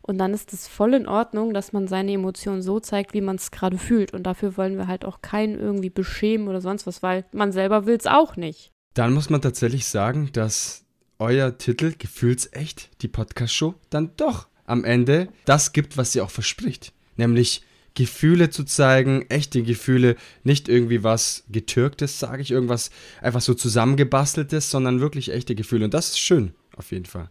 Und 0.03 0.19
dann 0.19 0.35
ist 0.35 0.53
es 0.53 0.67
voll 0.67 0.95
in 0.95 1.07
Ordnung, 1.07 1.55
dass 1.55 1.73
man 1.73 1.87
seine 1.87 2.13
Emotionen 2.13 2.61
so 2.61 2.81
zeigt, 2.81 3.15
wie 3.15 3.21
man 3.21 3.37
es 3.37 3.53
gerade 3.53 3.79
fühlt. 3.79 4.13
Und 4.13 4.25
dafür 4.25 4.57
wollen 4.57 4.77
wir 4.77 4.89
halt 4.89 5.05
auch 5.05 5.23
keinen 5.23 5.59
irgendwie 5.59 5.91
beschämen 5.91 6.49
oder 6.49 6.61
sonst 6.61 6.87
was, 6.87 7.03
weil 7.03 7.25
man 7.33 7.53
selber 7.53 7.87
will 7.87 7.97
es 7.97 8.07
auch 8.07 8.37
nicht. 8.37 8.73
Dann 8.95 9.13
muss 9.13 9.31
man 9.31 9.41
tatsächlich 9.41 9.87
sagen, 9.87 10.31
dass 10.33 10.85
euer 11.19 11.57
Titel 11.57 11.95
Gefühlsecht, 11.97 12.91
die 13.01 13.09
Podcast-Show, 13.09 13.75
dann 13.91 14.11
doch 14.17 14.49
am 14.67 14.85
Ende 14.85 15.29
das 15.45 15.73
gibt, 15.73 15.97
was 15.97 16.13
sie 16.13 16.21
auch 16.21 16.31
verspricht. 16.31 16.93
Nämlich 17.17 17.63
Gefühle 17.95 18.51
zu 18.51 18.65
zeigen, 18.65 19.27
echte 19.29 19.63
Gefühle, 19.63 20.17
nicht 20.45 20.69
irgendwie 20.69 21.03
was 21.03 21.45
getürktes, 21.51 22.19
sage 22.19 22.43
ich, 22.43 22.51
irgendwas 22.51 22.91
einfach 23.21 23.41
so 23.41 23.55
zusammengebasteltes, 23.55 24.71
sondern 24.71 25.01
wirklich 25.01 25.33
echte 25.33 25.55
Gefühle. 25.55 25.85
Und 25.85 25.95
das 25.95 26.11
ist 26.11 26.19
schön, 26.19 26.53
auf 26.77 26.91
jeden 26.91 27.07
Fall. 27.07 27.31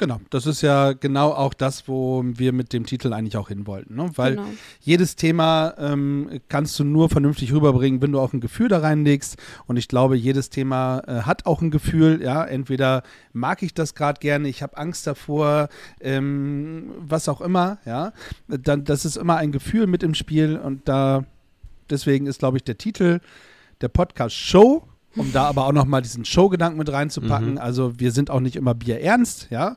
Genau, 0.00 0.20
das 0.30 0.46
ist 0.46 0.62
ja 0.62 0.92
genau 0.92 1.32
auch 1.32 1.52
das, 1.52 1.88
wo 1.88 2.22
wir 2.24 2.52
mit 2.52 2.72
dem 2.72 2.86
Titel 2.86 3.12
eigentlich 3.12 3.36
auch 3.36 3.48
hin 3.48 3.66
wollten. 3.66 3.96
Ne? 3.96 4.08
Weil 4.14 4.36
Genau. 4.36 4.46
jedes 4.80 5.16
Thema 5.16 5.74
ähm, 5.76 6.40
kannst 6.48 6.78
du 6.78 6.84
nur 6.84 7.08
vernünftig 7.08 7.52
rüberbringen, 7.52 8.00
wenn 8.00 8.12
du 8.12 8.20
auch 8.20 8.32
ein 8.32 8.40
Gefühl 8.40 8.68
da 8.68 8.78
reinlegst. 8.78 9.36
Und 9.66 9.76
ich 9.76 9.88
glaube, 9.88 10.16
jedes 10.16 10.50
Thema 10.50 11.00
äh, 11.00 11.22
hat 11.22 11.46
auch 11.46 11.62
ein 11.62 11.72
Gefühl. 11.72 12.22
Ja, 12.22 12.44
entweder 12.44 13.02
mag 13.32 13.60
ich 13.64 13.74
das 13.74 13.96
gerade 13.96 14.20
gerne, 14.20 14.48
ich 14.48 14.62
habe 14.62 14.76
Angst 14.76 15.04
davor, 15.04 15.68
ähm, 16.00 16.92
was 17.00 17.28
auch 17.28 17.40
immer. 17.40 17.78
Ja, 17.84 18.12
dann 18.46 18.84
das 18.84 19.04
ist 19.04 19.16
immer 19.16 19.36
ein 19.36 19.50
Gefühl 19.50 19.88
mit 19.88 20.04
im 20.04 20.14
Spiel 20.14 20.56
und 20.56 20.88
da 20.88 21.24
deswegen 21.90 22.26
ist, 22.26 22.38
glaube 22.38 22.58
ich, 22.58 22.62
der 22.62 22.78
Titel 22.78 23.18
der 23.80 23.88
Podcast 23.88 24.36
Show. 24.36 24.84
Um 25.16 25.32
da 25.32 25.44
aber 25.44 25.66
auch 25.66 25.72
nochmal 25.72 26.02
diesen 26.02 26.24
Show-Gedanken 26.24 26.78
mit 26.78 26.92
reinzupacken. 26.92 27.52
Mhm. 27.52 27.58
Also 27.58 27.98
wir 27.98 28.12
sind 28.12 28.30
auch 28.30 28.40
nicht 28.40 28.56
immer 28.56 28.74
bierernst, 28.74 29.48
ja. 29.50 29.76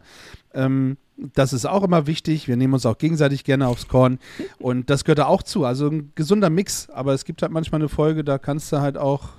Ähm, 0.53 0.97
das 1.17 1.53
ist 1.53 1.65
auch 1.65 1.83
immer 1.83 2.07
wichtig. 2.07 2.47
Wir 2.47 2.57
nehmen 2.57 2.73
uns 2.73 2.85
auch 2.85 2.97
gegenseitig 2.97 3.43
gerne 3.43 3.67
aufs 3.67 3.87
Korn. 3.87 4.19
Und 4.59 4.89
das 4.89 5.03
gehört 5.03 5.19
da 5.19 5.25
auch 5.27 5.43
zu. 5.43 5.65
Also 5.65 5.87
ein 5.87 6.11
gesunder 6.15 6.49
Mix. 6.49 6.89
Aber 6.89 7.13
es 7.13 7.25
gibt 7.25 7.41
halt 7.41 7.51
manchmal 7.51 7.81
eine 7.81 7.89
Folge, 7.89 8.23
da 8.23 8.37
kannst 8.37 8.71
du 8.71 8.81
halt 8.81 8.97
auch 8.97 9.29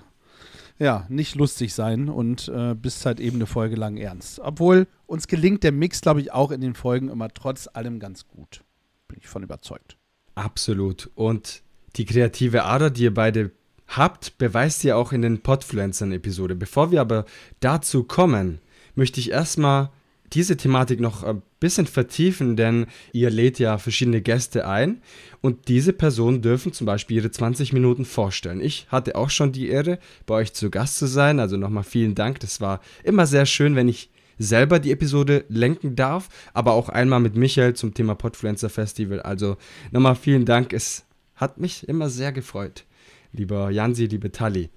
ja, 0.78 1.06
nicht 1.08 1.34
lustig 1.34 1.74
sein 1.74 2.08
und 2.08 2.48
äh, 2.48 2.74
bist 2.74 3.06
halt 3.06 3.20
eben 3.20 3.36
eine 3.36 3.46
Folge 3.46 3.76
lang 3.76 3.96
ernst. 3.96 4.40
Obwohl 4.40 4.86
uns 5.06 5.28
gelingt 5.28 5.62
der 5.62 5.72
Mix, 5.72 6.00
glaube 6.00 6.20
ich, 6.20 6.32
auch 6.32 6.50
in 6.50 6.60
den 6.60 6.74
Folgen 6.74 7.08
immer 7.08 7.28
trotz 7.28 7.68
allem 7.72 8.00
ganz 8.00 8.26
gut. 8.26 8.62
Bin 9.08 9.18
ich 9.20 9.28
von 9.28 9.42
überzeugt. 9.42 9.96
Absolut. 10.34 11.10
Und 11.14 11.62
die 11.96 12.04
kreative 12.04 12.64
Ader, 12.64 12.90
die 12.90 13.04
ihr 13.04 13.14
beide 13.14 13.52
habt, 13.96 14.38
beweist 14.38 14.84
ihr 14.84 14.96
auch 14.96 15.12
in 15.12 15.22
den 15.22 15.40
Podfluencern-Episode. 15.40 16.54
Bevor 16.54 16.90
wir 16.90 17.00
aber 17.00 17.24
dazu 17.60 18.04
kommen, 18.04 18.60
möchte 18.94 19.20
ich 19.20 19.30
erstmal 19.30 19.90
diese 20.32 20.56
Thematik 20.56 21.00
noch 21.00 21.22
ein 21.22 21.42
bisschen 21.60 21.86
vertiefen, 21.86 22.56
denn 22.56 22.86
ihr 23.12 23.30
lädt 23.30 23.58
ja 23.58 23.78
verschiedene 23.78 24.22
Gäste 24.22 24.66
ein 24.66 25.02
und 25.40 25.68
diese 25.68 25.92
Personen 25.92 26.42
dürfen 26.42 26.72
zum 26.72 26.86
Beispiel 26.86 27.18
ihre 27.18 27.30
20 27.30 27.72
Minuten 27.72 28.04
vorstellen. 28.04 28.60
Ich 28.60 28.86
hatte 28.88 29.14
auch 29.14 29.30
schon 29.30 29.52
die 29.52 29.68
Ehre, 29.68 29.98
bei 30.26 30.34
euch 30.36 30.52
zu 30.54 30.70
Gast 30.70 30.96
zu 30.98 31.06
sein, 31.06 31.38
also 31.38 31.56
nochmal 31.56 31.84
vielen 31.84 32.14
Dank. 32.14 32.40
Das 32.40 32.60
war 32.60 32.80
immer 33.04 33.26
sehr 33.26 33.46
schön, 33.46 33.76
wenn 33.76 33.88
ich 33.88 34.10
selber 34.38 34.78
die 34.78 34.90
Episode 34.90 35.44
lenken 35.48 35.94
darf, 35.94 36.28
aber 36.54 36.72
auch 36.72 36.88
einmal 36.88 37.20
mit 37.20 37.36
Michael 37.36 37.74
zum 37.74 37.94
Thema 37.94 38.14
Podfluencer 38.14 38.70
Festival. 38.70 39.20
Also 39.20 39.56
nochmal 39.90 40.16
vielen 40.16 40.46
Dank, 40.46 40.72
es 40.72 41.04
hat 41.34 41.58
mich 41.58 41.88
immer 41.88 42.08
sehr 42.08 42.32
gefreut, 42.32 42.84
lieber 43.32 43.70
Jansi, 43.70 44.06
liebe 44.06 44.30
Tali. 44.32 44.70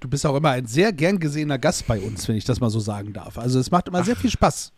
Du 0.00 0.08
bist 0.08 0.26
auch 0.26 0.36
immer 0.36 0.50
ein 0.50 0.66
sehr 0.66 0.92
gern 0.92 1.18
gesehener 1.18 1.58
Gast 1.58 1.86
bei 1.86 1.98
uns, 1.98 2.28
wenn 2.28 2.36
ich 2.36 2.44
das 2.44 2.60
mal 2.60 2.68
so 2.68 2.78
sagen 2.78 3.14
darf. 3.14 3.38
Also 3.38 3.58
es 3.58 3.70
macht 3.70 3.88
immer 3.88 4.04
sehr 4.04 4.16
viel 4.16 4.28
Spaß. 4.28 4.72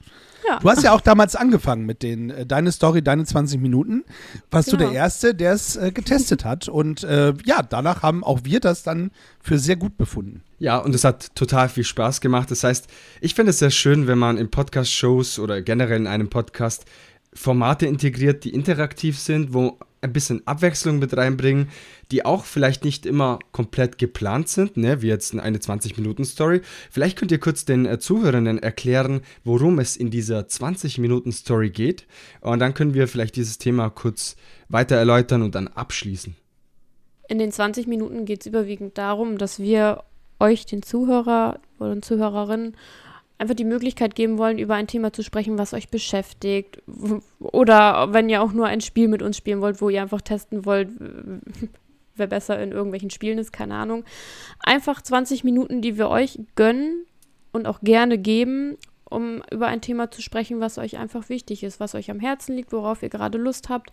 Ja. 0.47 0.61
Du 0.61 0.71
hast 0.71 0.85
ja 0.85 0.93
auch 0.93 1.01
damals 1.01 1.35
angefangen 1.35 1.85
mit 1.85 2.05
den 2.05 2.31
äh, 2.31 2.47
Deine 2.47 2.71
Story, 2.71 3.03
deine 3.03 3.25
20 3.25 3.61
Minuten. 3.61 4.05
Warst 4.53 4.73
du 4.73 4.77
Genau. 4.77 4.91
der 4.91 4.99
Erste, 5.01 5.35
der 5.35 5.53
es 5.53 5.75
äh, 5.75 5.91
getestet 5.91 6.45
hat. 6.45 6.69
Und 6.69 7.03
äh, 7.03 7.35
ja, 7.45 7.63
danach 7.63 8.03
haben 8.03 8.23
auch 8.23 8.41
wir 8.45 8.61
das 8.61 8.85
dann 8.85 9.11
für 9.41 9.59
sehr 9.59 9.75
gut 9.75 9.97
befunden. 9.97 10.43
Ja, 10.61 10.79
und 10.79 10.95
es 10.95 11.03
hat 11.03 11.35
total 11.35 11.69
viel 11.69 11.83
Spaß 11.83 12.21
gemacht. 12.21 12.49
Das 12.53 12.63
heißt, 12.63 12.87
ich 13.21 13.35
finde 13.35 13.51
es 13.51 13.59
sehr 13.59 13.71
schön, 13.73 14.07
wenn 14.07 14.19
man 14.19 14.39
in 14.39 14.49
Podcast-Shows 14.49 15.41
oder 15.41 15.61
generell 15.61 15.99
in 15.99 16.07
einem 16.07 16.29
Podcast 16.31 16.85
Formate 17.35 17.87
integriert, 17.87 18.45
die 18.45 18.55
interaktiv 18.55 19.19
sind, 19.19 19.53
wo 19.53 19.79
ein 20.00 20.12
bisschen 20.12 20.47
Abwechslung 20.47 20.99
mit 20.99 21.17
reinbringen, 21.17 21.69
die 22.11 22.25
auch 22.25 22.45
vielleicht 22.45 22.85
nicht 22.85 23.07
immer 23.07 23.38
komplett 23.53 23.99
geplant 23.99 24.49
sind, 24.49 24.76
ne, 24.76 25.03
wie 25.03 25.09
jetzt 25.09 25.37
eine 25.38 25.59
20-Minuten-Story. 25.59 26.61
Vielleicht 26.91 27.19
könnt 27.19 27.33
ihr 27.33 27.41
kurz 27.41 27.65
den 27.65 27.87
äh, 27.87 27.99
Zuhörenden 27.99 28.59
erklären, 28.59 29.23
worum 29.45 29.79
es 29.79 29.97
in 29.97 30.11
dieser 30.11 30.41
20-Minuten-Story 30.41 31.71
geht. 31.71 32.07
Und 32.41 32.61
dann 32.61 32.75
können 32.75 32.95
wir 32.95 33.09
vielleicht 33.09 33.37
dieses 33.37 33.59
Thema 33.59 33.91
kurz 33.91 34.37
weiter 34.69 34.97
erläutern 34.97 35.43
und 35.43 35.55
dann 35.55 35.69
abschließen. 35.69 36.37
In 37.29 37.38
den 37.38 37.50
20 37.50 37.87
Minuten 37.87 38.25
geht 38.25 38.43
es 38.43 38.47
überwiegend 38.47 38.99
darum, 38.99 39.38
dass 39.38 39.59
wir 39.59 40.05
euch, 40.38 40.67
den 40.67 40.83
Zuhörer 40.83 41.61
oder 41.79 42.00
Zuhörerinnen, 42.03 42.76
einfach 43.38 43.55
die 43.55 43.64
Möglichkeit 43.64 44.14
geben 44.14 44.38
wollen, 44.38 44.59
über 44.59 44.75
ein 44.75 44.87
Thema 44.87 45.12
zu 45.12 45.23
sprechen, 45.23 45.59
was 45.59 45.75
euch 45.75 45.88
beschäftigt. 45.88 46.83
Oder 47.40 48.12
wenn 48.12 48.28
ihr 48.28 48.43
auch 48.43 48.52
nur 48.52 48.66
ein 48.66 48.81
Spiel 48.81 49.09
mit 49.09 49.23
uns 49.23 49.37
spielen 49.37 49.61
wollt, 49.61 49.81
wo 49.81 49.88
ihr 49.88 50.02
einfach 50.02 50.23
testen 50.23 50.64
wollt, 50.64 50.88
wer 52.16 52.26
besser 52.26 52.61
in 52.62 52.73
irgendwelchen 52.73 53.11
Spielen 53.11 53.38
ist, 53.38 53.52
keine 53.52 53.75
Ahnung. 53.75 54.05
Einfach 54.61 55.02
20 55.02 55.45
Minuten, 55.45 55.83
die 55.83 55.99
wir 55.99 56.09
euch 56.09 56.38
gönnen 56.55 57.05
und 57.52 57.66
auch 57.66 57.81
gerne 57.81 58.19
geben, 58.19 58.78
um 59.09 59.43
über 59.50 59.66
ein 59.66 59.83
Thema 59.83 60.11
zu 60.11 60.23
sprechen, 60.23 60.61
was 60.61 60.78
euch 60.78 60.97
einfach 60.99 61.28
wichtig 61.28 61.62
ist, 61.62 61.78
was 61.78 61.95
euch 61.95 62.11
am 62.11 62.21
Herzen 62.21 62.57
liegt, 62.57 62.73
worauf 62.73 63.02
ihr 63.02 63.09
gerade 63.09 63.38
Lust 63.38 63.69
habt, 63.69 63.93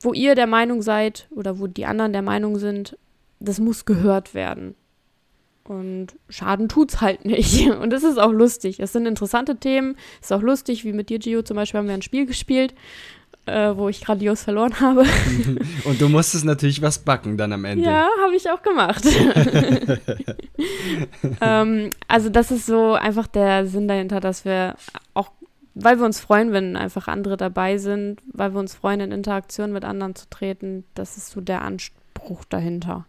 wo 0.00 0.12
ihr 0.12 0.34
der 0.34 0.46
Meinung 0.46 0.80
seid 0.80 1.28
oder 1.30 1.58
wo 1.58 1.66
die 1.66 1.86
anderen 1.86 2.12
der 2.12 2.22
Meinung 2.22 2.58
sind, 2.58 2.96
das 3.40 3.58
muss 3.58 3.84
gehört 3.84 4.34
werden. 4.34 4.74
Und 5.64 6.08
Schaden 6.28 6.68
tut's 6.68 7.00
halt 7.00 7.24
nicht. 7.24 7.70
Und 7.80 7.92
es 7.92 8.02
ist 8.02 8.18
auch 8.18 8.32
lustig. 8.32 8.80
Es 8.80 8.92
sind 8.92 9.06
interessante 9.06 9.56
Themen. 9.56 9.96
Es 10.20 10.26
ist 10.26 10.32
auch 10.32 10.42
lustig, 10.42 10.84
wie 10.84 10.92
mit 10.92 11.08
dir, 11.10 11.18
Gio, 11.18 11.42
zum 11.42 11.56
Beispiel 11.56 11.78
haben 11.78 11.86
wir 11.86 11.94
ein 11.94 12.02
Spiel 12.02 12.26
gespielt, 12.26 12.74
äh, 13.46 13.76
wo 13.76 13.88
ich 13.88 14.00
grandios 14.00 14.42
verloren 14.42 14.80
habe. 14.80 15.04
Und 15.84 16.00
du 16.00 16.08
musstest 16.08 16.44
natürlich 16.44 16.82
was 16.82 16.98
backen 16.98 17.36
dann 17.36 17.52
am 17.52 17.64
Ende. 17.64 17.84
Ja, 17.84 18.08
habe 18.22 18.34
ich 18.34 18.50
auch 18.50 18.62
gemacht. 18.62 19.04
ähm, 21.40 21.90
also 22.08 22.30
das 22.30 22.50
ist 22.50 22.66
so 22.66 22.94
einfach 22.94 23.26
der 23.26 23.66
Sinn 23.66 23.88
dahinter, 23.88 24.20
dass 24.20 24.44
wir 24.44 24.74
auch, 25.14 25.30
weil 25.74 25.98
wir 25.98 26.04
uns 26.04 26.20
freuen, 26.20 26.52
wenn 26.52 26.76
einfach 26.76 27.08
andere 27.08 27.36
dabei 27.36 27.78
sind, 27.78 28.20
weil 28.32 28.52
wir 28.52 28.60
uns 28.60 28.74
freuen, 28.74 29.00
in 29.00 29.12
Interaktion 29.12 29.72
mit 29.72 29.84
anderen 29.84 30.14
zu 30.14 30.28
treten, 30.28 30.84
das 30.94 31.16
ist 31.16 31.30
so 31.30 31.40
der 31.40 31.62
Anspruch 31.62 32.44
dahinter. 32.44 33.06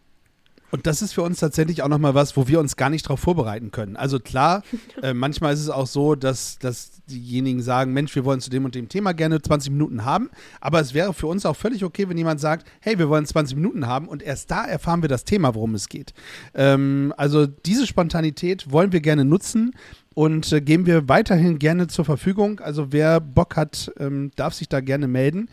Und 0.72 0.88
das 0.88 1.02
ist 1.02 1.14
für 1.14 1.22
uns 1.22 1.40
tatsächlich 1.40 1.84
auch 1.84 1.88
nochmal 1.90 2.16
was, 2.16 2.36
wo 2.38 2.48
wir 2.48 2.60
uns 2.60 2.76
gar 2.78 2.90
nicht 2.90 3.06
darauf 3.06 3.20
vorbereiten 3.20 3.72
können. 3.72 3.96
Also 3.96 4.20
klar, 4.20 4.64
äh, 5.04 5.14
manchmal 5.14 5.54
ist 5.54 5.60
es 5.60 5.70
auch 5.70 5.88
so, 5.88 6.16
dass, 6.16 6.58
dass 6.60 6.92
diejenigen 7.10 7.62
sagen, 7.62 7.94
Mensch, 7.94 8.16
wir 8.16 8.26
wollen 8.26 8.40
zu 8.40 8.50
dem 8.50 8.66
und 8.66 8.74
dem 8.74 8.90
Thema 8.90 9.14
gerne 9.14 9.42
20 9.42 9.72
Minuten 9.72 10.06
haben. 10.06 10.30
Aber 10.60 10.80
es 10.80 10.94
wäre 10.94 11.14
für 11.14 11.28
uns 11.28 11.46
auch 11.46 11.56
völlig 11.56 11.84
okay, 11.84 12.08
wenn 12.10 12.18
jemand 12.18 12.40
sagt, 12.40 12.68
hey, 12.80 12.98
wir 12.98 13.10
wollen 13.10 13.26
20 13.26 13.56
Minuten 13.56 13.86
haben 13.88 14.08
und 14.08 14.24
erst 14.24 14.50
da 14.50 14.66
erfahren 14.66 15.02
wir 15.02 15.10
das 15.10 15.26
Thema, 15.26 15.56
worum 15.56 15.76
es 15.76 15.90
geht. 15.90 16.14
Ähm, 16.54 17.14
also 17.18 17.46
diese 17.46 17.86
Spontanität 17.86 18.72
wollen 18.72 18.92
wir 18.92 19.02
gerne 19.02 19.26
nutzen 19.26 19.76
und 20.14 20.52
äh, 20.52 20.62
geben 20.62 20.86
wir 20.86 21.08
weiterhin 21.10 21.60
gerne 21.60 21.88
zur 21.88 22.06
Verfügung. 22.06 22.60
Also 22.60 22.92
wer 22.92 23.20
Bock 23.20 23.56
hat, 23.56 23.92
ähm, 24.00 24.32
darf 24.36 24.54
sich 24.54 24.70
da 24.70 24.82
gerne 24.82 25.08
melden. 25.08 25.50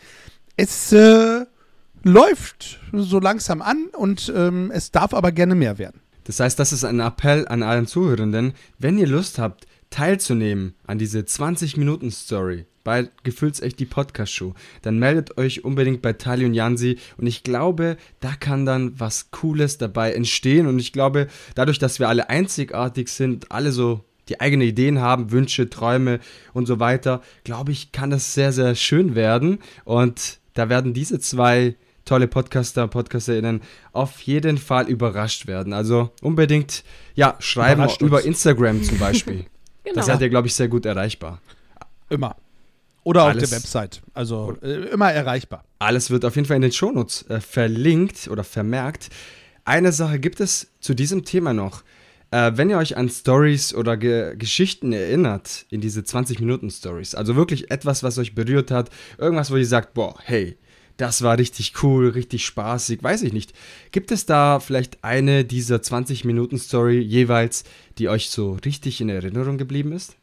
Es 0.56 0.92
äh, 0.92 1.44
läuft 2.02 2.80
so 2.92 3.20
langsam 3.20 3.62
an 3.62 3.88
und 3.96 4.32
ähm, 4.34 4.70
es 4.72 4.90
darf 4.90 5.14
aber 5.14 5.32
gerne 5.32 5.54
mehr 5.54 5.78
werden. 5.78 6.00
Das 6.24 6.40
heißt, 6.40 6.58
das 6.58 6.72
ist 6.72 6.84
ein 6.84 7.00
Appell 7.00 7.48
an 7.48 7.62
allen 7.62 7.86
Zuhörenden, 7.86 8.52
wenn 8.78 8.98
ihr 8.98 9.06
Lust 9.06 9.38
habt, 9.38 9.66
teilzunehmen 9.90 10.74
an 10.86 10.98
diese 10.98 11.20
20-Minuten-Story 11.20 12.66
bei 12.84 13.08
Gefühlsecht 13.22 13.78
die 13.80 13.86
Podcast-Show, 13.86 14.54
dann 14.82 14.98
meldet 14.98 15.36
euch 15.36 15.64
unbedingt 15.64 16.00
bei 16.00 16.14
Tali 16.14 16.46
und 16.46 16.54
Jansi. 16.54 16.98
Und 17.18 17.26
ich 17.26 17.42
glaube, 17.42 17.98
da 18.20 18.34
kann 18.34 18.64
dann 18.64 18.98
was 18.98 19.30
Cooles 19.30 19.76
dabei 19.78 20.12
entstehen. 20.12 20.66
Und 20.66 20.78
ich 20.78 20.92
glaube, 20.92 21.26
dadurch, 21.54 21.78
dass 21.78 21.98
wir 21.98 22.08
alle 22.08 22.30
einzigartig 22.30 23.08
sind, 23.08 23.52
alle 23.52 23.72
so 23.72 24.04
die 24.28 24.40
eigene 24.40 24.64
Ideen 24.64 25.00
haben, 25.00 25.32
Wünsche, 25.32 25.68
Träume 25.68 26.20
und 26.52 26.66
so 26.66 26.80
weiter, 26.80 27.22
glaube 27.44 27.72
ich, 27.72 27.92
kann 27.92 28.10
das 28.10 28.32
sehr, 28.32 28.52
sehr 28.52 28.74
schön 28.74 29.14
werden. 29.14 29.58
Und 29.84 30.38
da 30.54 30.68
werden 30.68 30.94
diese 30.94 31.20
zwei 31.20 31.76
tolle 32.08 32.26
Podcaster, 32.28 32.88
PodcasterInnen 32.88 33.60
auf 33.92 34.20
jeden 34.20 34.58
Fall 34.58 34.88
überrascht 34.88 35.46
werden. 35.46 35.72
Also 35.72 36.10
unbedingt, 36.22 36.82
ja, 37.14 37.36
schreiben 37.38 37.86
über. 38.00 38.24
Instagram 38.24 38.82
zum 38.82 38.98
Beispiel. 39.06 39.44
Genau. 39.84 39.94
Das 39.96 40.06
seid 40.06 40.20
ihr, 40.20 40.28
glaube 40.28 40.48
ich, 40.48 40.54
sehr 40.54 40.68
gut 40.68 40.86
erreichbar. 40.86 41.40
Immer. 42.08 42.36
Oder 43.04 43.22
auf 43.24 43.28
Alles- 43.30 43.50
der 43.50 43.58
Website. 43.58 44.02
Also 44.14 44.56
äh, 44.62 44.88
immer 44.90 45.12
erreichbar. 45.12 45.64
Alles 45.78 46.10
wird 46.10 46.24
auf 46.24 46.34
jeden 46.36 46.46
Fall 46.48 46.56
in 46.56 46.62
den 46.62 46.72
Shownotes 46.72 47.22
äh, 47.28 47.40
verlinkt 47.40 48.28
oder 48.28 48.42
vermerkt. 48.44 49.08
Eine 49.64 49.92
Sache 49.92 50.18
gibt 50.18 50.40
es 50.40 50.68
zu 50.80 50.94
diesem 50.94 51.24
Thema 51.24 51.52
noch. 51.52 51.82
Äh, 52.30 52.52
wenn 52.56 52.68
ihr 52.68 52.76
euch 52.78 52.96
an 52.96 53.08
Stories 53.08 53.74
oder 53.74 53.96
Ge 53.96 54.34
Geschichten 54.36 54.92
erinnert, 54.92 55.64
in 55.70 55.80
diese 55.80 56.00
20-Minuten-Stories, 56.00 57.14
also 57.14 57.36
wirklich 57.36 57.70
etwas, 57.70 58.02
was 58.02 58.18
euch 58.18 58.34
berührt 58.34 58.70
hat, 58.70 58.90
irgendwas, 59.16 59.50
wo 59.50 59.56
ihr 59.56 59.66
sagt, 59.66 59.94
boah, 59.94 60.14
hey, 60.24 60.58
das 60.98 61.22
war 61.22 61.38
richtig 61.38 61.82
cool, 61.82 62.10
richtig 62.10 62.44
spaßig, 62.44 63.02
weiß 63.02 63.22
ich 63.22 63.32
nicht. 63.32 63.54
Gibt 63.92 64.10
es 64.10 64.26
da 64.26 64.60
vielleicht 64.60 65.02
eine 65.02 65.44
dieser 65.44 65.76
20-Minuten-Story 65.76 66.98
jeweils, 66.98 67.64
die 67.96 68.10
euch 68.10 68.28
so 68.28 68.58
richtig 68.64 69.00
in 69.00 69.08
Erinnerung 69.08 69.56
geblieben 69.56 69.92
ist? 69.92 70.17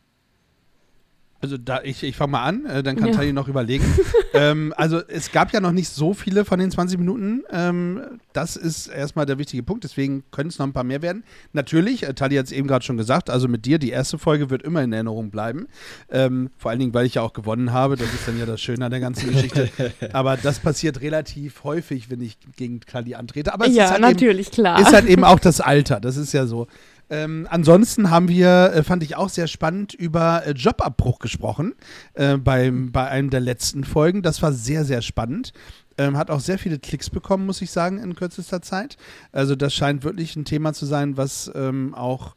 Also 1.46 1.60
da, 1.60 1.82
ich, 1.84 2.02
ich 2.02 2.16
fange 2.16 2.32
mal 2.32 2.44
an, 2.44 2.66
äh, 2.66 2.82
dann 2.82 2.96
kann 2.96 3.10
Ja. 3.10 3.14
Tali 3.14 3.32
noch 3.32 3.48
überlegen. 3.48 3.86
ähm, 4.34 4.74
also 4.78 5.00
es 5.08 5.32
gab 5.32 5.54
ja 5.54 5.60
noch 5.60 5.74
nicht 5.74 5.90
so 5.90 6.16
viele 6.16 6.44
von 6.44 6.58
den 6.58 6.72
20 6.72 6.98
Minuten. 6.98 7.44
Ähm, 7.52 8.02
das 8.34 8.56
ist 8.56 8.88
erstmal 8.88 9.28
der 9.28 9.38
wichtige 9.38 9.62
Punkt, 9.62 9.84
deswegen 9.84 10.24
können 10.32 10.50
es 10.50 10.58
noch 10.58 10.66
ein 10.66 10.74
paar 10.74 10.84
mehr 10.84 11.04
werden. 11.04 11.24
Natürlich, 11.54 12.02
äh, 12.02 12.16
Tali 12.16 12.38
hat 12.38 12.48
es 12.48 12.52
eben 12.52 12.68
gerade 12.68 12.84
schon 12.84 12.98
gesagt, 12.98 13.30
also 13.30 13.48
mit 13.48 13.68
dir, 13.68 13.78
die 13.78 13.92
erste 13.92 14.18
Folge 14.18 14.50
wird 14.50 14.64
immer 14.64 14.82
in 14.82 14.92
Erinnerung 14.92 15.30
bleiben. 15.30 15.68
Ähm, 16.10 16.50
vor 16.58 16.72
allen 16.72 16.80
Dingen, 16.80 16.96
weil 16.96 17.06
ich 17.06 17.14
ja 17.14 17.22
auch 17.22 17.34
gewonnen 17.34 17.72
habe. 17.72 17.96
Das 17.96 18.12
ist 18.12 18.28
dann 18.28 18.40
ja 18.40 18.48
das 18.48 18.60
Schöne 18.60 18.86
an 18.86 18.90
der 18.90 19.02
ganzen 19.02 19.32
Geschichte. 19.32 19.70
Aber 20.14 20.38
das 20.38 20.58
passiert 20.58 21.02
relativ 21.02 21.64
häufig, 21.64 22.10
wenn 22.10 22.22
ich 22.22 22.40
gegen 22.56 22.80
Tali 22.80 23.14
antrete. 23.14 23.54
Aber 23.54 23.68
es 23.68 23.75
ja, 23.75 23.84
ist 23.84 23.92
halt 23.92 24.00
eben, 24.00 24.12
natürlich, 24.12 24.50
klar. 24.50 24.80
ist 24.80 24.92
halt 24.92 25.06
eben 25.06 25.24
auch 25.24 25.40
das 25.40 25.62
Alter, 25.62 26.00
das 26.00 26.18
ist 26.18 26.34
ja 26.34 26.48
so. 26.48 26.66
Ähm, 27.10 27.48
ansonsten 27.50 28.10
haben 28.10 28.28
wir, 28.28 28.72
äh, 28.74 28.84
fand 28.84 29.04
ich 29.04 29.16
auch 29.16 29.30
sehr 29.30 29.48
spannend, 29.48 29.94
über 29.94 30.46
äh, 30.46 30.52
Jobabbruch 30.52 31.20
gesprochen 31.20 31.74
äh, 32.14 32.38
beim, 32.38 32.92
bei 32.92 33.08
einem 33.08 33.30
der 33.30 33.42
letzten 33.42 33.84
Folgen. 33.84 34.22
Das 34.22 34.42
war 34.42 34.52
sehr, 34.54 34.86
sehr 34.86 35.02
spannend. 35.02 35.54
Ähm, 35.98 36.18
hat 36.18 36.30
auch 36.30 36.40
sehr 36.40 36.60
viele 36.60 36.80
Klicks 36.80 37.10
bekommen, 37.10 37.46
muss 37.46 37.62
ich 37.62 37.72
sagen, 37.72 38.00
in 38.00 38.16
kürzester 38.16 38.62
Zeit. 38.62 38.98
Also 39.32 39.56
das 39.56 39.74
scheint 39.74 40.04
wirklich 40.04 40.36
ein 40.36 40.46
Thema 40.46 40.74
zu 40.74 40.86
sein, 40.86 41.16
was 41.16 41.50
ähm, 41.56 41.94
auch 41.94 42.36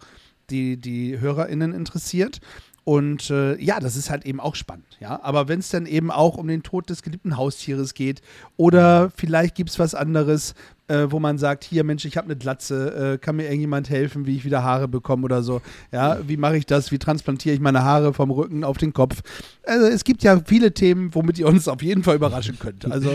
die, 0.51 0.77
die 0.77 1.19
HörerInnen 1.19 1.73
interessiert. 1.75 2.41
Und 2.85 3.29
äh, 3.29 3.61
ja, 3.61 3.81
das 3.81 3.97
ist 3.97 4.09
halt 4.09 4.25
eben 4.25 4.41
auch 4.41 4.55
spannend, 4.55 4.97
ja. 4.99 5.21
Aber 5.23 5.47
wenn 5.47 5.59
es 5.59 5.69
dann 5.69 5.85
eben 5.85 6.11
auch 6.11 6.39
um 6.39 6.49
den 6.49 6.63
Tod 6.63 6.89
des 6.89 7.03
geliebten 7.03 7.37
Haustieres 7.37 7.93
geht 7.93 8.23
oder 8.57 9.11
vielleicht 9.15 9.57
gibt 9.57 9.69
es 9.69 9.79
was 9.79 9.95
anderes, 9.95 10.55
äh, 10.89 11.11
wo 11.11 11.21
man 11.21 11.39
sagt, 11.39 11.65
hier 11.65 11.85
Mensch, 11.85 12.05
ich 12.05 12.17
habe 12.17 12.27
eine 12.27 12.37
Glatze, 12.37 13.15
äh, 13.15 13.19
kann 13.19 13.37
mir 13.37 13.45
irgendjemand 13.45 13.89
helfen, 13.91 14.27
wie 14.27 14.37
ich 14.37 14.45
wieder 14.45 14.63
Haare 14.63 14.89
bekomme 14.89 15.25
oder 15.25 15.43
so. 15.43 15.61
Ja, 15.93 16.19
wie 16.27 16.37
mache 16.37 16.57
ich 16.57 16.67
das? 16.67 16.91
Wie 16.91 16.99
transplantiere 16.99 17.55
ich 17.55 17.61
meine 17.61 17.85
Haare 17.85 18.13
vom 18.13 18.31
Rücken 18.31 18.65
auf 18.65 18.79
den 18.79 18.93
Kopf? 18.93 19.23
Also 19.65 19.87
es 19.87 20.05
gibt 20.05 20.23
ja 20.23 20.41
viele 20.45 20.73
Themen, 20.73 21.15
womit 21.15 21.39
ihr 21.39 21.47
uns 21.47 21.69
auf 21.69 21.83
jeden 21.83 22.03
Fall 22.03 22.17
überraschen 22.17 22.59
könnt. 22.59 22.91
Also 22.91 23.11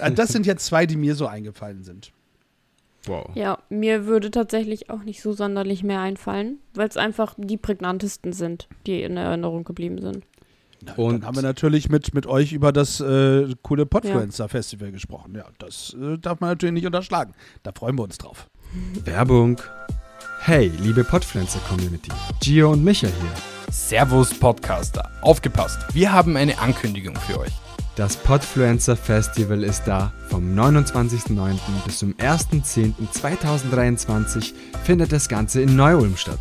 äh, 0.00 0.12
das 0.12 0.30
sind 0.30 0.46
jetzt 0.46 0.66
zwei, 0.66 0.86
die 0.86 0.96
mir 0.96 1.14
so 1.14 1.26
eingefallen 1.26 1.82
sind. 1.82 2.12
Wow. 3.06 3.30
Ja, 3.34 3.58
mir 3.68 4.06
würde 4.06 4.30
tatsächlich 4.30 4.90
auch 4.90 5.04
nicht 5.04 5.22
so 5.22 5.32
sonderlich 5.32 5.84
mehr 5.84 6.00
einfallen, 6.00 6.58
weil 6.74 6.88
es 6.88 6.96
einfach 6.96 7.34
die 7.36 7.56
prägnantesten 7.56 8.32
sind, 8.32 8.68
die 8.86 9.02
in 9.02 9.16
Erinnerung 9.16 9.64
geblieben 9.64 10.00
sind. 10.00 10.24
Und- 10.96 11.20
dann 11.20 11.26
haben 11.26 11.36
wir 11.36 11.42
natürlich 11.42 11.88
mit, 11.88 12.14
mit 12.14 12.26
euch 12.26 12.52
über 12.52 12.72
das 12.72 13.00
äh, 13.00 13.54
coole 13.62 13.86
Podfluencer 13.86 14.48
Festival 14.48 14.90
gesprochen. 14.92 15.34
Ja, 15.36 15.44
das 15.58 15.94
äh, 16.00 16.18
darf 16.18 16.40
man 16.40 16.50
natürlich 16.50 16.74
nicht 16.74 16.86
unterschlagen. 16.86 17.34
Da 17.62 17.72
freuen 17.72 17.96
wir 17.96 18.02
uns 18.04 18.18
drauf. 18.18 18.48
Werbung. 19.04 19.60
Hey, 20.40 20.70
liebe 20.80 21.02
Podpflanzer-Community. 21.04 22.10
Gio 22.40 22.72
und 22.72 22.84
Micha 22.84 23.08
hier. 23.08 23.32
Servus 23.72 24.32
Podcaster, 24.32 25.10
aufgepasst, 25.22 25.78
wir 25.92 26.12
haben 26.12 26.36
eine 26.36 26.56
Ankündigung 26.58 27.16
für 27.16 27.40
euch. 27.40 27.50
Das 27.96 28.16
Podfluencer 28.16 28.96
Festival 28.96 29.64
ist 29.64 29.82
da. 29.86 30.12
Vom 30.28 30.54
29.09. 30.54 31.58
bis 31.84 31.98
zum 31.98 32.12
1.10.2023 32.14 34.52
findet 34.84 35.10
das 35.12 35.28
Ganze 35.28 35.62
in 35.62 35.74
Neu-Ulm 35.76 36.16
statt. 36.16 36.38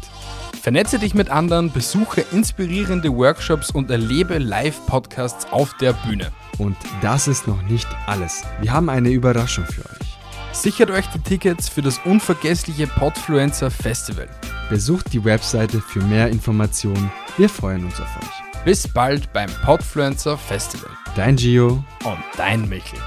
Vernetze 0.65 0.97
dich 0.97 1.13
mit 1.13 1.29
anderen, 1.29 1.71
besuche 1.71 2.21
inspirierende 2.31 3.15
Workshops 3.15 3.69
und 3.69 3.91
erlebe 3.91 4.39
Live-Podcasts 4.39 5.45
auf 5.51 5.77
der 5.77 5.93
Bühne. 5.93 6.31
Und 6.57 6.75
das 7.03 7.27
ist 7.27 7.47
noch 7.47 7.61
nicht 7.69 7.87
alles. 8.07 8.41
Wir 8.61 8.73
haben 8.73 8.89
eine 8.89 9.11
Überraschung 9.11 9.63
für 9.67 9.81
euch. 9.81 10.17
Sichert 10.53 10.89
euch 10.89 11.05
die 11.09 11.19
Tickets 11.19 11.69
für 11.69 11.83
das 11.83 11.99
unvergessliche 12.03 12.87
Podfluencer 12.87 13.69
Festival. 13.69 14.27
Besucht 14.71 15.13
die 15.13 15.23
Webseite 15.23 15.79
für 15.79 16.01
mehr 16.01 16.29
Informationen. 16.29 17.11
Wir 17.37 17.47
freuen 17.47 17.85
uns 17.85 18.01
auf 18.01 18.17
euch. 18.17 18.63
Bis 18.65 18.87
bald 18.87 19.31
beim 19.33 19.51
Podfluencer 19.63 20.35
Festival. 20.35 20.89
Dein 21.15 21.35
Gio. 21.35 21.85
Und 22.03 22.23
dein 22.37 22.67
Michel. 22.67 22.97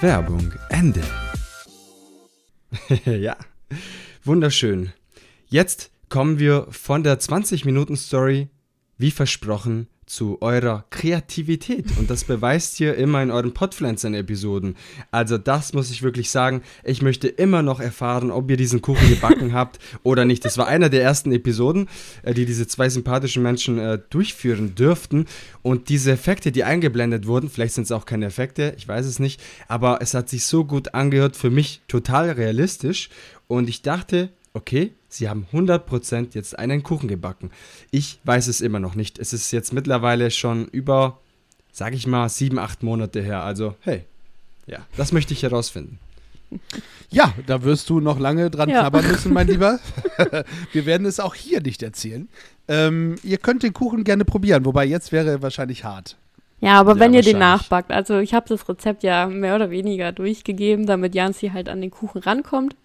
Werbung 0.00 0.52
Ende. 0.68 1.02
ja, 3.04 3.36
wunderschön. 4.24 4.92
Jetzt 5.46 5.93
kommen 6.08 6.38
wir 6.38 6.66
von 6.70 7.02
der 7.02 7.20
20-Minuten-Story, 7.20 8.48
wie 8.98 9.10
versprochen, 9.10 9.88
zu 10.06 10.38
eurer 10.42 10.84
Kreativität. 10.90 11.86
Und 11.98 12.10
das 12.10 12.24
beweist 12.24 12.78
ihr 12.80 12.94
immer 12.94 13.22
in 13.22 13.30
euren 13.30 13.54
Podpflanzern-Episoden. 13.54 14.76
Also 15.10 15.38
das 15.38 15.72
muss 15.72 15.90
ich 15.90 16.02
wirklich 16.02 16.30
sagen. 16.30 16.62
Ich 16.82 17.02
möchte 17.02 17.28
immer 17.28 17.62
noch 17.62 17.80
erfahren, 17.80 18.30
ob 18.30 18.50
ihr 18.50 18.56
diesen 18.56 18.82
Kuchen 18.82 19.08
gebacken 19.08 19.52
habt 19.52 19.78
oder 20.02 20.24
nicht. 20.24 20.44
Das 20.44 20.58
war 20.58 20.66
einer 20.66 20.88
der 20.88 21.02
ersten 21.02 21.32
Episoden, 21.32 21.88
äh, 22.22 22.34
die 22.34 22.46
diese 22.46 22.66
zwei 22.66 22.88
sympathischen 22.88 23.42
Menschen 23.42 23.78
äh, 23.78 23.98
durchführen 24.10 24.74
dürften. 24.74 25.26
Und 25.62 25.88
diese 25.88 26.12
Effekte, 26.12 26.52
die 26.52 26.64
eingeblendet 26.64 27.26
wurden, 27.26 27.48
vielleicht 27.48 27.74
sind 27.74 27.84
es 27.84 27.92
auch 27.92 28.06
keine 28.06 28.26
Effekte, 28.26 28.74
ich 28.76 28.86
weiß 28.86 29.06
es 29.06 29.18
nicht, 29.18 29.40
aber 29.68 29.98
es 30.02 30.14
hat 30.14 30.28
sich 30.28 30.44
so 30.44 30.64
gut 30.64 30.94
angehört, 30.94 31.36
für 31.36 31.50
mich 31.50 31.82
total 31.88 32.30
realistisch. 32.30 33.08
Und 33.46 33.68
ich 33.68 33.82
dachte, 33.82 34.30
okay, 34.54 34.92
sie 35.08 35.28
haben 35.28 35.46
100% 35.52 36.28
jetzt 36.34 36.58
einen 36.58 36.82
Kuchen 36.82 37.08
gebacken. 37.08 37.50
Ich 37.90 38.20
weiß 38.24 38.46
es 38.46 38.60
immer 38.60 38.80
noch 38.80 38.94
nicht. 38.94 39.18
Es 39.18 39.32
ist 39.32 39.50
jetzt 39.50 39.72
mittlerweile 39.72 40.30
schon 40.30 40.66
über, 40.68 41.18
sag 41.72 41.92
ich 41.94 42.06
mal, 42.06 42.28
sieben, 42.28 42.58
acht 42.58 42.82
Monate 42.82 43.20
her. 43.22 43.42
Also, 43.42 43.74
hey, 43.80 44.04
ja, 44.66 44.78
das 44.96 45.12
möchte 45.12 45.34
ich 45.34 45.42
herausfinden. 45.42 45.98
Ja, 47.10 47.32
da 47.46 47.62
wirst 47.62 47.90
du 47.90 48.00
noch 48.00 48.18
lange 48.18 48.50
dran 48.50 48.68
Ja. 48.68 48.80
knabbern 48.80 49.06
müssen, 49.06 49.32
mein 49.32 49.46
Lieber. 49.46 49.78
Wir 50.72 50.84
werden 50.84 51.06
es 51.06 51.20
auch 51.20 51.34
hier 51.36 51.60
nicht 51.60 51.80
erzählen. 51.82 52.28
Ähm, 52.66 53.16
ihr 53.22 53.38
könnt 53.38 53.62
den 53.62 53.72
Kuchen 53.72 54.02
gerne 54.02 54.24
probieren, 54.24 54.64
wobei 54.64 54.84
jetzt 54.84 55.12
wäre 55.12 55.30
er 55.30 55.42
wahrscheinlich 55.42 55.84
hart. 55.84 56.16
Ja, 56.64 56.80
aber 56.80 56.94
Ja, 56.94 57.00
wenn 57.00 57.14
ihr 57.14 57.22
den 57.22 57.38
nachbackt, 57.38 57.92
also 57.92 58.18
ich 58.18 58.34
habe 58.34 58.48
das 58.48 58.68
Rezept 58.68 59.02
ja 59.02 59.26
mehr 59.26 59.54
oder 59.54 59.70
weniger 59.70 60.12
durchgegeben, 60.12 60.86
damit 60.86 61.14
Janzi 61.14 61.48
halt 61.48 61.68
an 61.68 61.80
den 61.80 61.90
Kuchen 61.90 62.22
rankommt, 62.22 62.76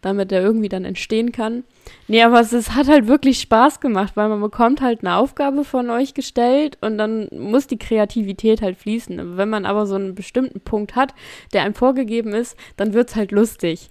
damit 0.00 0.30
er 0.30 0.42
irgendwie 0.42 0.68
dann 0.68 0.84
entstehen 0.84 1.32
kann. 1.32 1.64
Nee, 2.08 2.22
aber 2.22 2.40
es, 2.40 2.52
es 2.52 2.74
hat 2.74 2.88
halt 2.88 3.08
wirklich 3.08 3.40
Spaß 3.40 3.80
gemacht, 3.80 4.12
weil 4.16 4.28
man 4.28 4.40
bekommt 4.40 4.80
halt 4.80 5.00
eine 5.00 5.16
Aufgabe 5.16 5.64
von 5.64 5.90
euch 5.90 6.14
gestellt 6.14 6.78
und 6.80 6.98
dann 6.98 7.28
muss 7.32 7.66
die 7.66 7.78
Kreativität 7.78 8.62
halt 8.62 8.76
fließen. 8.76 9.36
Wenn 9.36 9.48
man 9.48 9.66
aber 9.66 9.86
so 9.86 9.96
einen 9.96 10.14
bestimmten 10.14 10.60
Punkt 10.60 10.94
hat, 10.94 11.14
der 11.52 11.62
einem 11.62 11.74
vorgegeben 11.74 12.32
ist, 12.32 12.56
dann 12.76 12.94
wird's 12.94 13.16
halt 13.16 13.32
lustig. 13.32 13.90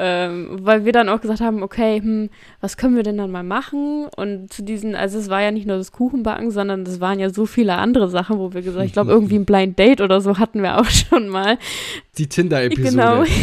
Ähm, 0.00 0.58
weil 0.62 0.84
wir 0.84 0.92
dann 0.92 1.08
auch 1.08 1.20
gesagt 1.20 1.40
haben, 1.40 1.62
okay, 1.64 2.00
hm, 2.00 2.30
was 2.60 2.76
können 2.76 2.94
wir 2.94 3.02
denn 3.02 3.18
dann 3.18 3.32
mal 3.32 3.42
machen? 3.42 4.06
Und 4.16 4.52
zu 4.52 4.62
diesen, 4.62 4.94
also 4.94 5.18
es 5.18 5.28
war 5.28 5.42
ja 5.42 5.50
nicht 5.50 5.66
nur 5.66 5.76
das 5.76 5.90
Kuchenbacken, 5.90 6.52
sondern 6.52 6.82
es 6.82 7.00
waren 7.00 7.18
ja 7.18 7.30
so 7.30 7.46
viele 7.46 7.74
andere 7.74 8.08
Sachen, 8.08 8.38
wo 8.38 8.52
wir 8.54 8.62
gesagt, 8.62 8.86
ich 8.86 8.92
glaube 8.92 9.10
irgendwie 9.10 9.34
ein 9.34 9.44
Blind 9.44 9.76
Date 9.76 10.00
oder 10.00 10.20
so 10.20 10.38
hatten 10.38 10.62
wir 10.62 10.78
auch 10.78 10.84
schon 10.88 11.28
mal. 11.28 11.58
Die 12.16 12.28
Tinder-Episode. 12.28 12.90
Genau. 12.90 13.24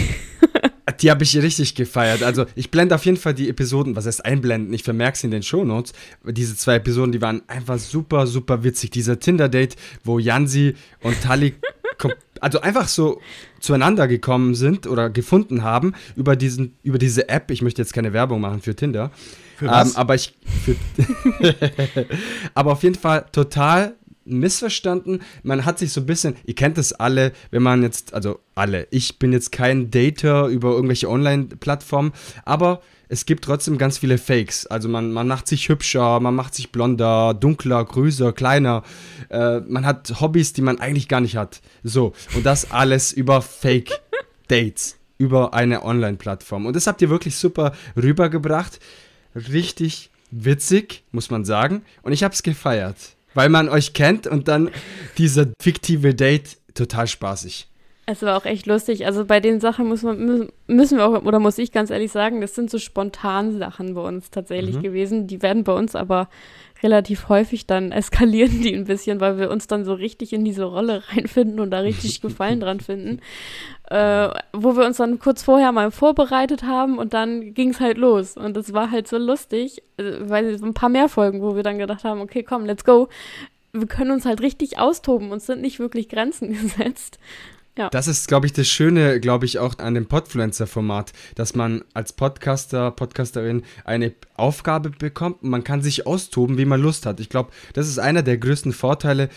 Die 1.02 1.10
habe 1.10 1.24
ich 1.24 1.36
richtig 1.42 1.76
gefeiert. 1.76 2.22
Also 2.24 2.46
ich 2.56 2.70
blende 2.72 2.94
auf 2.96 3.04
jeden 3.06 3.18
Fall 3.18 3.34
die 3.34 3.50
Episoden, 3.50 3.96
was 3.96 4.06
heißt 4.06 4.24
einblenden, 4.24 4.72
ich 4.74 4.84
vermerke 4.84 5.18
sie 5.18 5.26
in 5.28 5.32
den 5.32 5.42
Shownotes. 5.44 5.94
Diese 6.24 6.56
zwei 6.56 6.76
Episoden, 6.76 7.12
die 7.12 7.22
waren 7.22 7.42
einfach 7.48 7.80
super, 7.80 8.28
super 8.28 8.64
witzig. 8.64 8.92
Dieser 8.92 9.20
Tinder-Date, 9.20 9.76
wo 10.04 10.20
Jansi 10.20 10.76
und 11.02 11.20
Tali 11.22 11.56
kom- 11.98 12.14
also 12.42 12.62
einfach 12.62 12.88
so 12.88 13.22
zueinander 13.60 14.08
gekommen 14.08 14.56
sind 14.56 14.88
oder 14.88 15.10
gefunden 15.10 15.64
haben 15.64 15.94
über, 16.16 16.36
diesen, 16.36 16.76
über 16.84 16.98
diese 16.98 17.30
App. 17.30 17.52
Ich 17.52 17.62
möchte 17.62 17.82
jetzt 17.82 17.94
keine 17.94 18.14
Werbung 18.14 18.42
machen 18.42 18.62
für 18.62 18.76
Tinder. 18.76 19.12
Für 19.58 19.68
was? 19.68 19.92
Ähm, 19.92 19.98
aber 19.98 20.16
ich. 20.16 20.38
Aber 22.54 22.74
auf 22.74 22.84
jeden 22.84 22.96
Fall 22.96 23.26
total 23.32 23.96
missverstanden. 24.26 25.22
Man 25.44 25.66
hat 25.66 25.80
sich 25.80 25.94
so 25.94 26.02
ein 26.02 26.08
bisschen, 26.08 26.36
ihr 26.46 26.56
kennt 26.56 26.78
es 26.78 26.94
alle, 26.94 27.32
wenn 27.52 27.64
man 27.64 27.84
jetzt, 27.84 28.14
also 28.14 28.40
alle, 28.56 28.88
ich 28.90 29.20
bin 29.20 29.32
jetzt 29.32 29.52
kein 29.52 29.92
Dater 29.92 30.48
über 30.48 30.72
irgendwelche 30.72 31.10
Online-Plattformen, 31.10 32.12
aber 32.44 32.82
es 33.10 33.26
gibt 33.26 33.44
trotzdem 33.46 33.78
ganz 33.78 33.98
viele 33.98 34.18
Fakes. 34.18 34.66
Also 34.68 34.90
man, 34.90 35.12
man 35.12 35.28
macht 35.28 35.48
sich 35.48 35.70
hübscher, 35.70 36.20
man 36.20 36.36
macht 36.36 36.56
sich 36.56 36.72
blonder, 36.72 37.34
dunkler, 37.34 37.84
größer, 37.84 38.34
kleiner. 38.34 38.84
Äh, 39.30 39.60
man 39.62 39.86
hat 39.86 40.22
Hobbys, 40.22 40.54
die 40.54 40.62
man 40.62 40.80
eigentlich 40.80 41.08
gar 41.08 41.22
nicht 41.22 41.36
hat. 41.36 41.62
So, 41.84 42.14
und 42.36 42.46
das 42.46 42.72
alles 42.72 43.14
über 43.14 43.42
Fake-Dates, 43.42 44.98
über 45.18 45.54
eine 45.54 45.84
Online-Plattform. 45.84 46.66
Und 46.66 46.76
das 46.76 46.88
habt 46.88 47.02
ihr 47.02 47.10
wirklich 47.10 47.36
super 47.36 47.74
rübergebracht. 47.96 48.80
Richtig 49.36 50.10
witzig, 50.32 51.04
muss 51.12 51.30
man 51.30 51.46
sagen. 51.46 51.84
Und 52.02 52.14
ich 52.14 52.24
hab's 52.24 52.44
gefeiert. 52.44 52.98
Weil 53.34 53.50
man 53.50 53.68
euch 53.68 53.94
kennt 53.94 54.28
und 54.28 54.48
dann 54.48 54.72
dieser 55.18 55.48
fiktive 55.62 56.16
Date 56.16 56.58
total 56.74 57.08
spaßig. 57.08 57.68
Es 58.08 58.22
war 58.22 58.38
auch 58.38 58.46
echt 58.46 58.68
lustig. 58.68 59.06
Also 59.08 59.26
bei 59.26 59.40
den 59.40 59.60
Sachen 59.60 59.88
muss 59.88 60.04
man, 60.04 60.50
müssen 60.68 60.98
wir 60.98 61.08
auch, 61.08 61.24
oder 61.24 61.40
muss 61.40 61.58
ich 61.58 61.72
ganz 61.72 61.90
ehrlich 61.90 62.12
sagen, 62.12 62.40
das 62.40 62.54
sind 62.54 62.70
so 62.70 62.78
spontan 62.78 63.58
Sachen 63.58 63.96
bei 63.96 64.02
uns 64.02 64.30
tatsächlich 64.30 64.76
mhm. 64.78 64.84
gewesen. 64.84 65.28
Die 65.28 65.42
werden 65.42 65.64
bei 65.64 65.74
uns 65.74 65.96
aber 65.96 66.30
relativ 66.84 67.30
häufig 67.30 67.66
dann 67.66 67.92
eskalieren 67.92 68.62
die 68.62 68.76
ein 68.76 68.84
bisschen, 68.84 69.20
weil 69.20 69.40
wir 69.40 69.50
uns 69.50 69.66
dann 69.66 69.86
so 69.86 69.94
richtig 69.94 70.34
in 70.34 70.46
diese 70.46 70.66
Rolle 70.66 71.04
reinfinden 71.10 71.60
und 71.60 71.72
da 71.72 71.80
richtig 71.80 72.22
Gefallen 72.22 72.60
dran 72.60 72.80
finden. 72.80 73.20
Äh, 73.88 74.30
wo 74.52 74.76
wir 74.76 74.84
uns 74.84 74.98
dann 74.98 75.20
kurz 75.20 75.44
vorher 75.44 75.72
mal 75.72 75.92
vorbereitet 75.92 76.64
haben 76.64 76.98
und 76.98 77.14
dann 77.14 77.54
ging 77.54 77.70
es 77.70 77.80
halt 77.80 78.00
los. 78.00 78.36
Und 78.36 78.58
das 78.58 78.74
war 78.74 78.90
halt 78.90 79.08
so 79.08 79.20
lustig, 79.20 79.84
äh, 79.98 80.14
weil 80.22 80.58
so 80.58 80.66
ein 80.66 80.74
paar 80.74 80.90
mehr 80.90 81.08
Folgen, 81.08 81.44
wo 81.44 81.56
wir 81.56 81.62
dann 81.62 81.78
gedacht 81.78 82.04
haben, 82.04 82.20
okay, 82.20 82.42
komm, 82.42 82.66
let's 82.66 82.84
go. 82.84 83.10
Wir 83.74 83.86
können 83.86 84.10
uns 84.10 84.26
halt 84.26 84.42
richtig 84.42 84.80
austoben, 84.80 85.32
uns 85.32 85.46
sind 85.46 85.62
nicht 85.62 85.78
wirklich 85.78 86.10
Grenzen 86.10 86.50
gesetzt. 86.60 87.20
Ja. 87.78 87.90
Das 87.90 88.08
ist, 88.08 88.28
glaube 88.28 88.46
ich, 88.46 88.54
das 88.54 88.68
Schöne, 88.68 89.20
glaube 89.20 89.46
ich, 89.46 89.60
auch 89.60 89.78
an 89.80 89.96
dem 89.96 90.06
Podfluencer-Format, 90.06 91.12
dass 91.36 91.56
man 91.56 91.84
als 91.94 92.14
Podcaster, 92.14 92.92
Podcasterin 92.92 93.64
eine 93.84 94.14
Aufgabe 94.36 94.92
bekommt 94.92 95.44
und 95.44 95.50
man 95.50 95.64
kann 95.64 95.82
sich 95.82 96.08
austoben, 96.08 96.58
wie 96.58 96.66
man 96.66 96.82
Lust 96.82 97.06
hat. 97.06 97.20
Ich 97.20 97.30
glaube, 97.30 97.52
das 97.74 97.88
ist 97.88 98.00
einer 98.00 98.24
der 98.24 98.38
größten 98.38 98.72
Vorteile, 98.72 99.30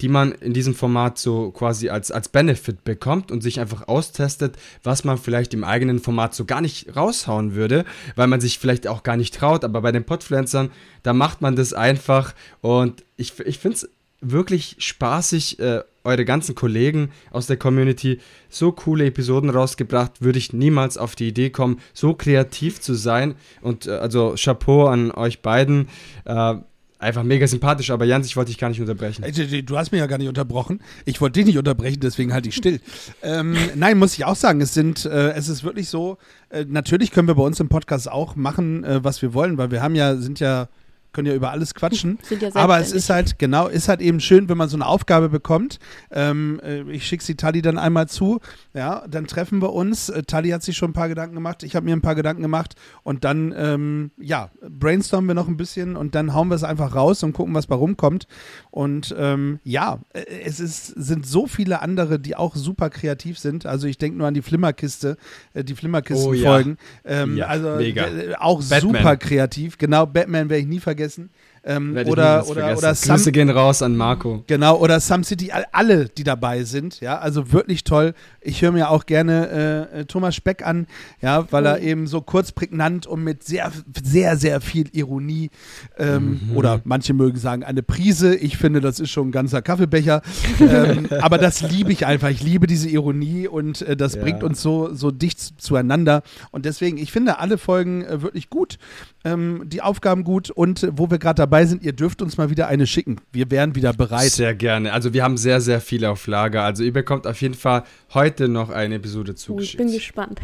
die 0.00 0.08
man 0.08 0.32
in 0.32 0.52
diesem 0.52 0.74
Format 0.74 1.18
so 1.18 1.50
quasi 1.52 1.88
als, 1.88 2.10
als 2.10 2.28
Benefit 2.28 2.84
bekommt 2.84 3.30
und 3.30 3.42
sich 3.42 3.60
einfach 3.60 3.88
austestet, 3.88 4.56
was 4.82 5.04
man 5.04 5.16
vielleicht 5.16 5.54
im 5.54 5.64
eigenen 5.64 6.00
Format 6.00 6.34
so 6.34 6.44
gar 6.44 6.60
nicht 6.60 6.94
raushauen 6.94 7.54
würde, 7.54 7.84
weil 8.14 8.26
man 8.26 8.40
sich 8.40 8.58
vielleicht 8.58 8.86
auch 8.86 9.02
gar 9.02 9.16
nicht 9.16 9.34
traut. 9.34 9.64
Aber 9.64 9.80
bei 9.80 9.92
den 9.92 10.04
Podfluencern, 10.04 10.70
da 11.02 11.14
macht 11.14 11.40
man 11.40 11.56
das 11.56 11.72
einfach 11.72 12.34
und 12.60 13.04
ich, 13.16 13.38
ich 13.40 13.58
finde 13.58 13.76
es 13.76 13.88
wirklich 14.20 14.76
spaßig, 14.78 15.58
äh, 15.58 15.82
eure 16.04 16.24
ganzen 16.24 16.54
Kollegen 16.54 17.10
aus 17.30 17.46
der 17.46 17.56
Community 17.56 18.20
so 18.48 18.72
coole 18.72 19.06
Episoden 19.06 19.50
rausgebracht, 19.50 20.22
würde 20.22 20.38
ich 20.38 20.52
niemals 20.52 20.96
auf 20.96 21.16
die 21.16 21.28
Idee 21.28 21.50
kommen, 21.50 21.80
so 21.92 22.14
kreativ 22.14 22.80
zu 22.80 22.94
sein. 22.94 23.34
Und 23.60 23.86
äh, 23.86 23.92
also 23.92 24.34
Chapeau 24.36 24.86
an 24.86 25.10
euch 25.10 25.42
beiden. 25.42 25.88
Äh, 26.24 26.56
einfach 26.98 27.24
mega 27.24 27.46
sympathisch, 27.46 27.90
aber 27.90 28.04
Jans, 28.04 28.26
ich 28.26 28.36
wollte 28.36 28.50
dich 28.50 28.58
gar 28.58 28.68
nicht 28.68 28.80
unterbrechen. 28.80 29.24
Du 29.66 29.76
hast 29.76 29.92
mich 29.92 29.98
ja 29.98 30.06
gar 30.06 30.18
nicht 30.18 30.28
unterbrochen. 30.28 30.80
Ich 31.04 31.20
wollte 31.20 31.40
dich 31.40 31.46
nicht 31.46 31.58
unterbrechen, 31.58 32.00
deswegen 32.00 32.32
halte 32.32 32.48
ich 32.48 32.54
still. 32.54 32.80
ähm, 33.22 33.54
nein, 33.74 33.98
muss 33.98 34.14
ich 34.14 34.24
auch 34.24 34.36
sagen, 34.36 34.60
es 34.60 34.72
sind, 34.72 35.04
äh, 35.04 35.32
es 35.32 35.48
ist 35.48 35.62
wirklich 35.62 35.88
so, 35.88 36.18
äh, 36.48 36.64
natürlich 36.66 37.10
können 37.10 37.28
wir 37.28 37.34
bei 37.34 37.42
uns 37.42 37.60
im 37.60 37.68
Podcast 37.68 38.10
auch 38.10 38.34
machen, 38.34 38.84
äh, 38.84 39.04
was 39.04 39.20
wir 39.20 39.34
wollen, 39.34 39.58
weil 39.58 39.70
wir 39.70 39.82
haben 39.82 39.94
ja, 39.94 40.16
sind 40.16 40.40
ja 40.40 40.68
können 41.16 41.26
ja 41.26 41.34
über 41.34 41.50
alles 41.50 41.74
quatschen. 41.74 42.18
Ja 42.38 42.50
aber 42.54 42.78
es 42.78 42.92
ist 42.92 43.08
halt, 43.08 43.38
genau, 43.38 43.66
ist 43.66 43.88
halt 43.88 44.02
eben 44.02 44.20
schön, 44.20 44.48
wenn 44.50 44.58
man 44.58 44.68
so 44.68 44.76
eine 44.76 44.86
Aufgabe 44.86 45.30
bekommt. 45.30 45.78
Ähm, 46.10 46.60
äh, 46.62 46.82
ich 46.90 47.06
schicke 47.06 47.24
sie 47.24 47.34
Tali 47.34 47.62
dann 47.62 47.78
einmal 47.78 48.08
zu, 48.08 48.40
ja, 48.74 49.06
dann 49.08 49.26
treffen 49.26 49.62
wir 49.62 49.72
uns. 49.72 50.10
Äh, 50.10 50.24
Tali 50.24 50.50
hat 50.50 50.62
sich 50.62 50.76
schon 50.76 50.90
ein 50.90 50.92
paar 50.92 51.08
Gedanken 51.08 51.34
gemacht, 51.34 51.62
ich 51.62 51.74
habe 51.74 51.86
mir 51.86 51.96
ein 51.96 52.02
paar 52.02 52.14
Gedanken 52.14 52.42
gemacht 52.42 52.74
und 53.04 53.24
dann, 53.24 53.54
ähm, 53.56 54.10
ja, 54.18 54.50
brainstormen 54.68 55.28
wir 55.28 55.34
noch 55.34 55.48
ein 55.48 55.56
bisschen 55.56 55.96
und 55.96 56.14
dann 56.14 56.34
hauen 56.34 56.48
wir 56.48 56.56
es 56.56 56.64
einfach 56.64 56.94
raus 56.94 57.22
und 57.22 57.32
gucken, 57.32 57.54
was 57.54 57.66
bei 57.66 57.74
rumkommt. 57.74 58.26
Und 58.70 59.14
ähm, 59.18 59.60
ja, 59.64 60.00
äh, 60.12 60.24
es 60.44 60.60
ist, 60.60 60.88
sind 60.88 61.26
so 61.26 61.46
viele 61.46 61.80
andere, 61.80 62.18
die 62.18 62.36
auch 62.36 62.54
super 62.54 62.90
kreativ 62.90 63.38
sind. 63.38 63.64
Also 63.64 63.86
ich 63.86 63.96
denke 63.96 64.18
nur 64.18 64.26
an 64.26 64.34
die 64.34 64.42
Flimmerkiste, 64.42 65.16
die 65.54 65.74
Flimmerkisten-Folgen. 65.74 66.76
Oh, 66.76 67.08
ja. 67.08 67.22
Ähm, 67.22 67.36
ja, 67.38 67.46
also 67.46 67.76
mega. 67.76 68.06
auch 68.40 68.60
Batman. 68.60 68.80
super 68.80 69.16
kreativ. 69.16 69.78
Genau, 69.78 70.04
Batman 70.04 70.50
werde 70.50 70.60
ich 70.60 70.66
nie 70.66 70.80
vergessen 70.80 71.05
vergessen. 71.06 71.30
Ähm, 71.68 71.96
oder 72.06 72.46
oder, 72.48 72.76
oder 72.76 72.94
Sam, 72.94 73.16
Grüße 73.16 73.32
gehen 73.32 73.50
raus 73.50 73.82
an 73.82 73.96
Marco. 73.96 74.44
Genau, 74.46 74.78
oder 74.78 75.00
Some 75.00 75.24
City, 75.24 75.50
alle, 75.72 76.08
die 76.08 76.22
dabei 76.22 76.62
sind, 76.62 77.00
ja, 77.00 77.18
also 77.18 77.52
wirklich 77.52 77.82
toll. 77.82 78.14
Ich 78.40 78.62
höre 78.62 78.70
mir 78.70 78.90
auch 78.90 79.04
gerne 79.06 79.88
äh, 79.92 80.04
Thomas 80.04 80.36
Speck 80.36 80.64
an, 80.64 80.86
ja, 81.20 81.50
weil 81.50 81.66
er 81.66 81.80
eben 81.80 82.06
so 82.06 82.20
kurz 82.20 82.52
prägnant 82.52 83.08
und 83.08 83.24
mit 83.24 83.42
sehr, 83.42 83.72
sehr, 84.00 84.36
sehr 84.36 84.60
viel 84.60 84.88
Ironie 84.92 85.50
ähm, 85.98 86.40
mhm. 86.50 86.56
oder 86.56 86.80
manche 86.84 87.14
mögen 87.14 87.38
sagen 87.38 87.64
eine 87.64 87.82
Prise. 87.82 88.36
Ich 88.36 88.56
finde, 88.56 88.80
das 88.80 89.00
ist 89.00 89.10
schon 89.10 89.28
ein 89.28 89.32
ganzer 89.32 89.60
Kaffeebecher. 89.60 90.22
ähm, 90.60 91.08
aber 91.20 91.38
das 91.38 91.62
liebe 91.62 91.90
ich 91.90 92.06
einfach. 92.06 92.28
Ich 92.28 92.44
liebe 92.44 92.68
diese 92.68 92.88
Ironie 92.88 93.48
und 93.48 93.82
äh, 93.82 93.96
das 93.96 94.14
ja. 94.14 94.22
bringt 94.22 94.44
uns 94.44 94.62
so, 94.62 94.94
so 94.94 95.10
dicht 95.10 95.60
zueinander. 95.60 96.22
Und 96.52 96.64
deswegen, 96.64 96.96
ich 96.96 97.10
finde 97.10 97.40
alle 97.40 97.58
Folgen 97.58 98.04
äh, 98.04 98.22
wirklich 98.22 98.50
gut, 98.50 98.78
ähm, 99.24 99.62
die 99.66 99.82
Aufgaben 99.82 100.22
gut 100.22 100.50
und 100.50 100.84
äh, 100.84 100.90
wo 100.96 101.10
wir 101.10 101.18
gerade 101.18 101.42
dabei 101.42 101.55
sind, 101.64 101.84
ihr 101.84 101.92
dürft 101.92 102.20
uns 102.20 102.36
mal 102.36 102.50
wieder 102.50 102.66
eine 102.66 102.86
schicken. 102.86 103.20
Wir 103.32 103.50
wären 103.50 103.74
wieder 103.76 103.92
bereit. 103.92 104.32
Sehr 104.32 104.54
gerne. 104.54 104.92
Also 104.92 105.14
wir 105.14 105.22
haben 105.22 105.36
sehr, 105.36 105.60
sehr 105.60 105.80
viel 105.80 106.04
auf 106.04 106.26
Lager. 106.26 106.64
Also 106.64 106.82
ihr 106.82 106.92
bekommt 106.92 107.26
auf 107.26 107.40
jeden 107.40 107.54
Fall 107.54 107.84
heute 108.12 108.48
noch 108.48 108.68
eine 108.68 108.96
Episode 108.96 109.36
zugeschickt. 109.36 109.80
Oh, 109.80 109.84
ich 109.84 109.90
bin 109.90 109.94
gespannt. 109.94 110.40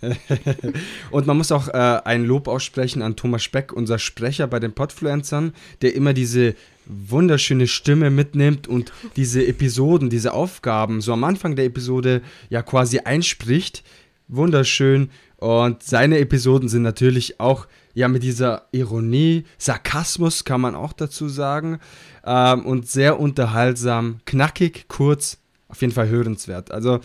und 1.10 1.26
man 1.26 1.36
muss 1.36 1.52
auch 1.52 1.68
äh, 1.68 2.00
ein 2.04 2.24
Lob 2.24 2.48
aussprechen 2.48 3.02
an 3.02 3.14
Thomas 3.14 3.44
Speck, 3.44 3.72
unser 3.72 3.98
Sprecher 3.98 4.46
bei 4.46 4.58
den 4.58 4.72
Podfluencern, 4.72 5.52
der 5.82 5.94
immer 5.94 6.14
diese 6.14 6.54
wunderschöne 6.86 7.66
Stimme 7.66 8.10
mitnimmt 8.10 8.66
und 8.66 8.92
diese 9.16 9.46
Episoden, 9.46 10.08
diese 10.08 10.32
Aufgaben 10.32 11.02
so 11.02 11.12
am 11.12 11.22
Anfang 11.22 11.54
der 11.54 11.66
Episode 11.66 12.22
ja 12.48 12.62
quasi 12.62 13.00
einspricht. 13.00 13.84
Wunderschön. 14.26 15.10
Und 15.36 15.82
seine 15.82 16.18
Episoden 16.18 16.68
sind 16.68 16.82
natürlich 16.82 17.38
auch 17.38 17.66
ja 17.98 18.06
mit 18.06 18.22
dieser 18.22 18.68
Ironie, 18.70 19.44
Sarkasmus 19.58 20.44
kann 20.44 20.60
man 20.60 20.76
auch 20.76 20.92
dazu 20.92 21.28
sagen 21.28 21.80
ähm, 22.24 22.64
und 22.64 22.88
sehr 22.88 23.18
unterhaltsam, 23.18 24.20
knackig, 24.24 24.86
kurz, 24.86 25.38
auf 25.66 25.80
jeden 25.80 25.92
Fall 25.92 26.08
hörenswert. 26.08 26.70
Also 26.70 27.00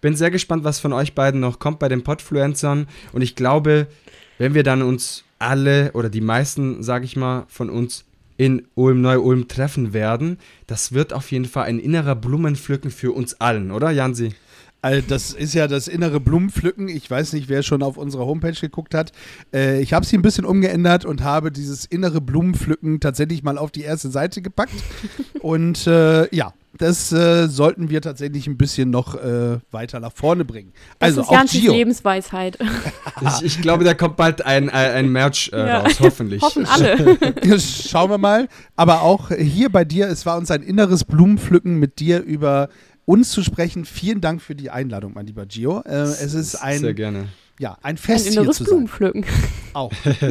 bin 0.00 0.14
sehr 0.14 0.30
gespannt, 0.30 0.62
was 0.62 0.78
von 0.78 0.92
euch 0.92 1.14
beiden 1.14 1.40
noch 1.40 1.58
kommt 1.58 1.80
bei 1.80 1.88
den 1.88 2.04
Podfluencern 2.04 2.86
und 3.12 3.22
ich 3.22 3.34
glaube, 3.34 3.88
wenn 4.38 4.54
wir 4.54 4.62
dann 4.62 4.82
uns 4.82 5.24
alle 5.40 5.90
oder 5.94 6.08
die 6.08 6.20
meisten, 6.20 6.80
sage 6.80 7.06
ich 7.06 7.16
mal, 7.16 7.44
von 7.48 7.68
uns 7.68 8.04
in 8.36 8.68
Ulm, 8.76 9.00
Neu-Ulm 9.00 9.48
treffen 9.48 9.92
werden, 9.92 10.38
das 10.68 10.92
wird 10.92 11.12
auf 11.12 11.32
jeden 11.32 11.46
Fall 11.46 11.64
ein 11.64 11.80
innerer 11.80 12.14
Blumenpflücken 12.14 12.92
für 12.92 13.10
uns 13.10 13.40
allen, 13.40 13.72
oder 13.72 13.90
Jansi? 13.90 14.34
Also 14.82 15.02
das 15.08 15.32
ist 15.32 15.54
ja 15.54 15.66
das 15.66 15.88
innere 15.88 16.20
Blumenpflücken. 16.20 16.88
Ich 16.88 17.10
weiß 17.10 17.32
nicht, 17.32 17.48
wer 17.48 17.62
schon 17.62 17.82
auf 17.82 17.96
unserer 17.96 18.26
Homepage 18.26 18.52
geguckt 18.52 18.94
hat. 18.94 19.12
Äh, 19.52 19.80
ich 19.80 19.92
habe 19.92 20.06
sie 20.06 20.16
ein 20.16 20.22
bisschen 20.22 20.44
umgeändert 20.44 21.04
und 21.04 21.22
habe 21.22 21.50
dieses 21.50 21.84
innere 21.86 22.20
Blumenpflücken 22.20 23.00
tatsächlich 23.00 23.42
mal 23.42 23.58
auf 23.58 23.70
die 23.70 23.82
erste 23.82 24.10
Seite 24.10 24.42
gepackt. 24.42 24.74
und 25.40 25.86
äh, 25.86 26.34
ja, 26.34 26.52
das 26.78 27.12
äh, 27.12 27.48
sollten 27.48 27.90
wir 27.90 28.02
tatsächlich 28.02 28.46
ein 28.46 28.56
bisschen 28.56 28.90
noch 28.90 29.14
äh, 29.14 29.58
weiter 29.70 30.00
nach 30.00 30.12
vorne 30.12 30.44
bringen. 30.44 30.72
Das 30.98 31.08
also 31.08 31.22
ist 31.22 31.28
auch 31.28 31.44
Gio. 31.46 31.72
Lebensweisheit. 31.72 32.58
ich, 33.20 33.42
ich, 33.44 33.62
glaube, 33.62 33.84
da 33.84 33.94
kommt 33.94 34.16
bald 34.16 34.44
ein, 34.44 34.68
ein 34.68 35.08
Merch 35.08 35.50
äh, 35.52 35.58
ja. 35.58 35.80
raus, 35.80 35.98
hoffentlich. 36.00 36.42
Hoffen 36.42 36.66
alle. 36.70 37.18
Schauen 37.60 38.10
wir 38.10 38.18
mal. 38.18 38.48
Aber 38.76 39.02
auch 39.02 39.30
hier 39.30 39.70
bei 39.70 39.84
dir, 39.84 40.08
es 40.08 40.26
war 40.26 40.36
uns 40.36 40.50
ein 40.50 40.62
inneres 40.62 41.04
Blumenpflücken 41.04 41.78
mit 41.78 41.98
dir 41.98 42.22
über 42.22 42.68
uns 43.06 43.30
zu 43.30 43.42
sprechen. 43.42 43.86
Vielen 43.86 44.20
Dank 44.20 44.42
für 44.42 44.54
die 44.54 44.68
Einladung, 44.68 45.14
mein 45.14 45.26
lieber 45.26 45.46
Gio. 45.46 45.80
Äh, 45.80 46.02
es 46.02 46.34
ist 46.34 46.56
ein. 46.56 46.80
Sehr 46.80 46.92
gerne. 46.94 47.28
Ja, 47.58 47.78
ein 47.80 47.96
Fest 47.96 48.26
ein 48.26 48.32
hier 48.34 48.50
zu 48.50 48.64
Blumenpflücken. 48.64 49.24
Auch. 49.72 49.90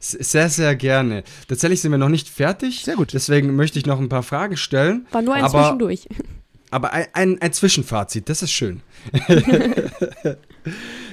sehr, 0.00 0.48
sehr 0.48 0.74
gerne. 0.74 1.22
Tatsächlich 1.46 1.80
sind 1.80 1.92
wir 1.92 1.98
noch 1.98 2.08
nicht 2.08 2.28
fertig. 2.28 2.82
Sehr 2.84 2.96
gut. 2.96 3.12
Deswegen 3.12 3.54
möchte 3.54 3.78
ich 3.78 3.86
noch 3.86 4.00
ein 4.00 4.08
paar 4.08 4.24
Fragen 4.24 4.56
stellen. 4.56 5.06
War 5.12 5.22
nur 5.22 5.34
ein 5.34 5.44
aber, 5.44 5.62
Zwischendurch. 5.62 6.08
Aber 6.72 6.92
ein, 6.92 7.06
ein, 7.12 7.40
ein 7.40 7.52
Zwischenfazit, 7.52 8.28
das 8.28 8.42
ist 8.42 8.50
schön. 8.50 8.82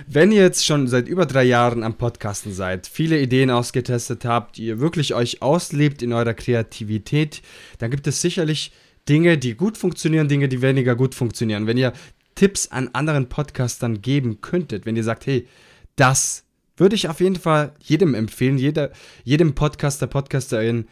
Wenn 0.08 0.32
ihr 0.32 0.42
jetzt 0.42 0.66
schon 0.66 0.88
seit 0.88 1.08
über 1.08 1.28
drei 1.28 1.44
Jahren 1.44 1.84
am 1.84 1.94
Podcasten 1.94 2.52
seid, 2.54 2.88
viele 2.88 3.20
Ideen 3.20 3.52
ausgetestet 3.52 4.26
habt, 4.26 4.58
ihr 4.58 4.80
wirklich 4.80 5.14
euch 5.14 5.44
auslebt 5.44 6.02
in 6.02 6.12
eurer 6.14 6.34
Kreativität, 6.34 7.44
dann 7.78 7.92
gibt 7.92 8.08
es 8.08 8.22
sicherlich 8.22 8.72
Dinge, 9.10 9.38
die 9.38 9.56
gut 9.56 9.78
funktionieren, 9.78 10.28
Dinge, 10.28 10.48
die 10.48 10.62
weniger 10.62 10.96
gut 10.96 11.16
funktionieren. 11.16 11.68
Wenn 11.68 11.78
ihr 11.78 11.94
Tipps 12.36 12.68
an 12.68 12.90
anderen 12.94 13.30
Podcastern 13.30 14.02
geben 14.02 14.42
könntet, 14.42 14.86
wenn 14.86 14.96
ihr 14.96 15.04
sagt, 15.04 15.26
hey, 15.26 15.48
das 15.96 16.46
würde 16.78 16.96
ich 16.96 17.10
auf 17.10 17.20
jeden 17.20 17.36
Fall 17.36 17.74
jedem 17.80 18.16
empfehlen, 18.16 18.58
jeder, 18.58 18.92
jedem 19.24 19.54
Podcaster, 19.56 20.08
Podcasterin, 20.08 20.88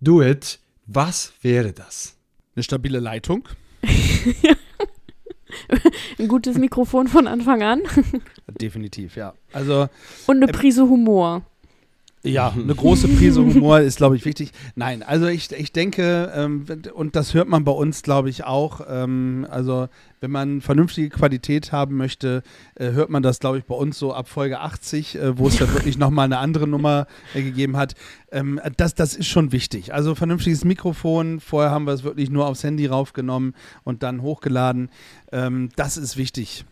do 0.00 0.22
it. 0.22 0.60
Was 0.86 1.32
wäre 1.42 1.72
das? 1.72 2.16
Eine 2.54 2.62
stabile 2.62 2.98
Leitung. 3.00 3.46
Ein 6.18 6.28
gutes 6.28 6.56
Mikrofon 6.56 7.08
von 7.08 7.26
Anfang 7.26 7.62
an. 7.62 7.82
Definitiv, 8.60 9.16
ja. 9.16 9.34
Also, 9.52 9.88
Und 10.26 10.42
eine 10.42 10.50
Prise 10.50 10.88
Humor. 10.88 11.44
Ja, 12.24 12.50
eine 12.50 12.74
große 12.74 13.06
Prise 13.06 13.40
Humor 13.40 13.78
ist, 13.80 13.98
glaube 13.98 14.16
ich, 14.16 14.24
wichtig. 14.24 14.50
Nein, 14.74 15.04
also 15.04 15.26
ich, 15.26 15.52
ich 15.52 15.72
denke, 15.72 16.32
ähm, 16.34 16.66
und 16.92 17.14
das 17.14 17.32
hört 17.32 17.48
man 17.48 17.62
bei 17.64 17.72
uns, 17.72 18.02
glaube 18.02 18.28
ich, 18.28 18.44
auch. 18.44 18.80
Ähm, 18.88 19.46
also, 19.48 19.88
wenn 20.20 20.32
man 20.32 20.60
vernünftige 20.60 21.10
Qualität 21.10 21.70
haben 21.70 21.96
möchte, 21.96 22.42
äh, 22.74 22.90
hört 22.90 23.08
man 23.08 23.22
das, 23.22 23.38
glaube 23.38 23.58
ich, 23.58 23.64
bei 23.64 23.74
uns 23.76 24.00
so 24.00 24.12
ab 24.12 24.28
Folge 24.28 24.58
80, 24.58 25.14
äh, 25.14 25.38
wo 25.38 25.46
es 25.46 25.58
dann 25.58 25.72
wirklich 25.72 25.96
nochmal 25.96 26.24
eine 26.24 26.38
andere 26.38 26.66
Nummer 26.66 27.06
äh, 27.34 27.42
gegeben 27.42 27.76
hat. 27.76 27.94
Ähm, 28.32 28.60
das, 28.76 28.96
das 28.96 29.14
ist 29.14 29.28
schon 29.28 29.52
wichtig. 29.52 29.94
Also, 29.94 30.16
vernünftiges 30.16 30.64
Mikrofon. 30.64 31.38
Vorher 31.38 31.70
haben 31.70 31.86
wir 31.86 31.92
es 31.92 32.02
wirklich 32.02 32.30
nur 32.30 32.48
aufs 32.48 32.64
Handy 32.64 32.86
raufgenommen 32.86 33.54
und 33.84 34.02
dann 34.02 34.22
hochgeladen. 34.22 34.90
Ähm, 35.30 35.68
das 35.76 35.96
ist 35.96 36.16
wichtig. 36.16 36.64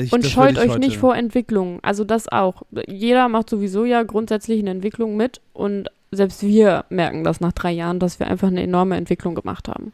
Ich, 0.00 0.12
und 0.12 0.26
scheut 0.26 0.58
euch 0.58 0.78
nicht 0.78 0.98
vor 0.98 1.16
Entwicklungen. 1.16 1.78
Also 1.82 2.04
das 2.04 2.28
auch. 2.28 2.62
Jeder 2.86 3.28
macht 3.28 3.50
sowieso 3.50 3.84
ja 3.84 4.02
grundsätzlich 4.02 4.60
eine 4.60 4.70
Entwicklung 4.70 5.16
mit 5.16 5.40
und 5.52 5.88
selbst 6.10 6.42
wir 6.42 6.84
merken 6.88 7.24
das 7.24 7.40
nach 7.40 7.52
drei 7.52 7.70
Jahren, 7.70 7.98
dass 8.00 8.18
wir 8.18 8.26
einfach 8.26 8.48
eine 8.48 8.62
enorme 8.62 8.96
Entwicklung 8.96 9.34
gemacht 9.34 9.68
haben. 9.68 9.92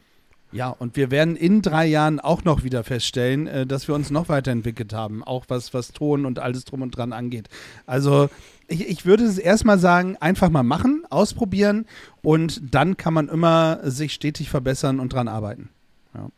Ja, 0.52 0.70
und 0.70 0.96
wir 0.96 1.10
werden 1.10 1.36
in 1.36 1.60
drei 1.60 1.86
Jahren 1.86 2.20
auch 2.20 2.44
noch 2.44 2.62
wieder 2.62 2.84
feststellen, 2.84 3.46
äh, 3.46 3.66
dass 3.66 3.88
wir 3.88 3.94
uns 3.94 4.10
noch 4.10 4.28
weiterentwickelt 4.28 4.94
haben, 4.94 5.22
auch 5.24 5.44
was, 5.48 5.74
was 5.74 5.92
Ton 5.92 6.24
und 6.24 6.38
alles 6.38 6.64
drum 6.64 6.82
und 6.82 6.96
dran 6.96 7.12
angeht. 7.12 7.48
Also 7.84 8.30
ich, 8.68 8.88
ich 8.88 9.04
würde 9.04 9.24
es 9.24 9.38
erstmal 9.38 9.78
sagen, 9.78 10.16
einfach 10.18 10.48
mal 10.48 10.62
machen, 10.62 11.04
ausprobieren 11.10 11.84
und 12.22 12.74
dann 12.74 12.96
kann 12.96 13.12
man 13.12 13.28
immer 13.28 13.80
sich 13.82 14.14
stetig 14.14 14.48
verbessern 14.48 15.00
und 15.00 15.12
dran 15.12 15.28
arbeiten. 15.28 15.68
Ja. 16.14 16.28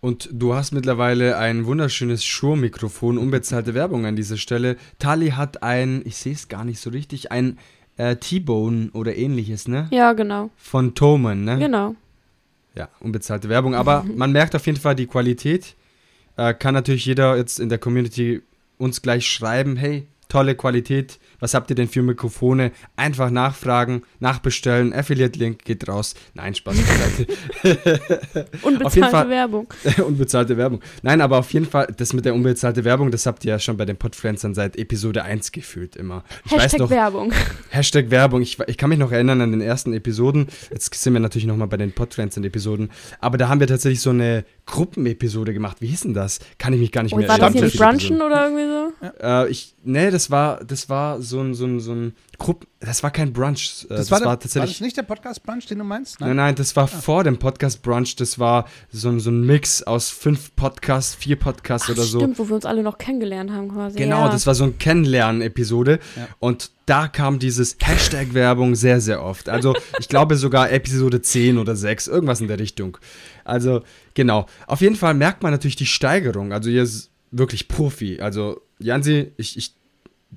Und 0.00 0.28
du 0.32 0.54
hast 0.54 0.72
mittlerweile 0.72 1.38
ein 1.38 1.66
wunderschönes 1.66 2.24
Shure-Mikrofon, 2.24 3.18
unbezahlte 3.18 3.74
Werbung 3.74 4.06
an 4.06 4.14
dieser 4.14 4.36
Stelle. 4.36 4.76
Tali 4.98 5.30
hat 5.30 5.62
ein, 5.62 6.02
ich 6.04 6.16
sehe 6.16 6.34
es 6.34 6.48
gar 6.48 6.64
nicht 6.64 6.78
so 6.78 6.90
richtig, 6.90 7.32
ein 7.32 7.58
äh, 7.96 8.16
T-Bone 8.16 8.90
oder 8.92 9.16
ähnliches, 9.16 9.66
ne? 9.66 9.88
Ja, 9.90 10.12
genau. 10.12 10.50
Von 10.56 10.94
Thoman, 10.94 11.44
ne? 11.44 11.58
Genau. 11.58 11.96
Ja, 12.76 12.88
unbezahlte 13.00 13.48
Werbung. 13.48 13.74
Aber 13.74 14.04
man 14.16 14.30
merkt 14.30 14.54
auf 14.54 14.66
jeden 14.66 14.78
Fall 14.78 14.94
die 14.94 15.08
Qualität. 15.08 15.74
Äh, 16.36 16.54
kann 16.54 16.74
natürlich 16.74 17.04
jeder 17.04 17.36
jetzt 17.36 17.58
in 17.58 17.68
der 17.68 17.78
Community 17.78 18.42
uns 18.78 19.02
gleich 19.02 19.26
schreiben, 19.26 19.76
hey, 19.76 20.06
tolle 20.28 20.54
Qualität, 20.54 21.18
was 21.40 21.54
habt 21.54 21.70
ihr 21.70 21.76
denn 21.76 21.88
für 21.88 22.02
Mikrofone? 22.02 22.72
Einfach 22.96 23.30
nachfragen, 23.30 24.02
nachbestellen. 24.20 24.92
Affiliate-Link 24.92 25.64
geht 25.64 25.88
raus. 25.88 26.14
Nein, 26.34 26.54
Spaß 26.54 26.76
beiseite. 26.76 28.48
unbezahlte 28.62 29.10
Fall, 29.10 29.28
Werbung. 29.28 29.72
unbezahlte 30.06 30.56
Werbung. 30.56 30.80
Nein, 31.02 31.20
aber 31.20 31.38
auf 31.38 31.52
jeden 31.52 31.66
Fall, 31.66 31.92
das 31.96 32.12
mit 32.12 32.24
der 32.24 32.34
unbezahlte 32.34 32.84
Werbung, 32.84 33.10
das 33.10 33.26
habt 33.26 33.44
ihr 33.44 33.52
ja 33.52 33.58
schon 33.58 33.76
bei 33.76 33.84
den 33.84 33.96
Podfluencern 33.96 34.54
seit 34.54 34.76
Episode 34.76 35.22
1 35.22 35.52
gefühlt 35.52 35.96
immer. 35.96 36.24
Ich 36.44 36.52
Hashtag 36.52 36.80
noch, 36.80 36.90
Werbung. 36.90 37.32
Hashtag 37.70 38.10
Werbung. 38.10 38.42
Ich, 38.42 38.58
ich 38.66 38.76
kann 38.76 38.90
mich 38.90 38.98
noch 38.98 39.12
erinnern 39.12 39.40
an 39.40 39.52
den 39.52 39.60
ersten 39.60 39.92
Episoden. 39.92 40.48
Jetzt 40.70 40.92
sind 40.94 41.12
wir 41.12 41.20
natürlich 41.20 41.46
nochmal 41.46 41.68
bei 41.68 41.76
den 41.76 41.92
Podfluencern-Episoden. 41.92 42.90
Aber 43.20 43.38
da 43.38 43.48
haben 43.48 43.60
wir 43.60 43.66
tatsächlich 43.66 44.00
so 44.00 44.10
eine 44.10 44.44
Gruppenepisode 44.66 45.54
gemacht. 45.54 45.78
Wie 45.80 45.86
hieß 45.86 46.02
denn 46.02 46.14
das? 46.14 46.40
Kann 46.58 46.72
ich 46.72 46.80
mich 46.80 46.92
gar 46.92 47.02
nicht 47.02 47.12
Und 47.12 47.20
mehr 47.20 47.28
erinnern. 47.28 47.54
War 47.54 47.60
das 47.60 47.72
hier 47.72 47.80
Brunchen 47.80 48.22
oder 48.22 48.48
irgendwie 48.48 48.66
so? 48.66 49.24
Äh, 49.24 49.50
ich, 49.50 49.74
nee, 49.84 50.10
das 50.10 50.30
war, 50.30 50.64
das 50.64 50.88
war 50.88 51.22
so 51.28 51.40
ein, 51.40 51.54
so 51.54 51.66
ein, 51.66 51.80
so 51.80 51.92
ein 51.92 52.14
Grupp, 52.38 52.66
das 52.80 53.02
war 53.02 53.10
kein 53.10 53.32
Brunch. 53.32 53.84
Äh, 53.84 53.88
das, 53.88 54.08
das 54.08 54.10
war, 54.10 54.20
war, 54.26 54.40
tatsächlich. 54.40 54.70
War 54.70 54.74
das 54.74 54.80
nicht 54.80 54.96
der 54.96 55.02
Podcast 55.02 55.42
Brunch, 55.44 55.66
den 55.66 55.78
du 55.78 55.84
meinst? 55.84 56.20
Nein, 56.20 56.30
nein, 56.30 56.36
nein 56.36 56.54
das 56.54 56.74
war 56.76 56.84
ah. 56.84 56.86
vor 56.86 57.24
dem 57.24 57.38
Podcast 57.38 57.82
Brunch. 57.82 58.16
Das 58.16 58.38
war 58.38 58.66
so, 58.90 59.08
ein, 59.08 59.20
so 59.20 59.30
ein 59.30 59.44
Mix 59.44 59.82
aus 59.82 60.10
fünf 60.10 60.54
Podcasts, 60.56 61.14
vier 61.14 61.36
Podcasts 61.36 61.88
Ach, 61.88 61.94
oder 61.94 62.02
so. 62.02 62.18
Stimmt, 62.18 62.38
wo 62.38 62.48
wir 62.48 62.54
uns 62.54 62.64
alle 62.64 62.82
noch 62.82 62.98
kennengelernt 62.98 63.50
haben 63.50 63.68
quasi. 63.68 63.98
Genau, 63.98 64.24
ja. 64.24 64.28
das 64.30 64.46
war 64.46 64.54
so 64.54 64.64
ein 64.64 64.78
Kennenlernen-Episode. 64.78 65.98
Ja. 66.16 66.28
Und 66.38 66.70
da 66.86 67.08
kam 67.08 67.38
dieses 67.38 67.76
Hashtag-Werbung 67.82 68.74
sehr, 68.74 69.00
sehr 69.00 69.22
oft. 69.22 69.48
Also 69.48 69.74
ich 69.98 70.08
glaube 70.08 70.36
sogar 70.36 70.70
Episode 70.70 71.20
10 71.20 71.58
oder 71.58 71.76
6, 71.76 72.06
irgendwas 72.06 72.40
in 72.40 72.48
der 72.48 72.58
Richtung. 72.58 72.98
Also 73.44 73.82
genau. 74.14 74.46
Auf 74.66 74.80
jeden 74.80 74.96
Fall 74.96 75.14
merkt 75.14 75.42
man 75.42 75.52
natürlich 75.52 75.76
die 75.76 75.86
Steigerung. 75.86 76.52
Also 76.52 76.70
ihr 76.70 76.82
ist 76.82 77.10
wirklich 77.30 77.68
Profi. 77.68 78.20
Also 78.20 78.60
Jansi, 78.78 79.32
ich, 79.36 79.56
ich 79.56 79.74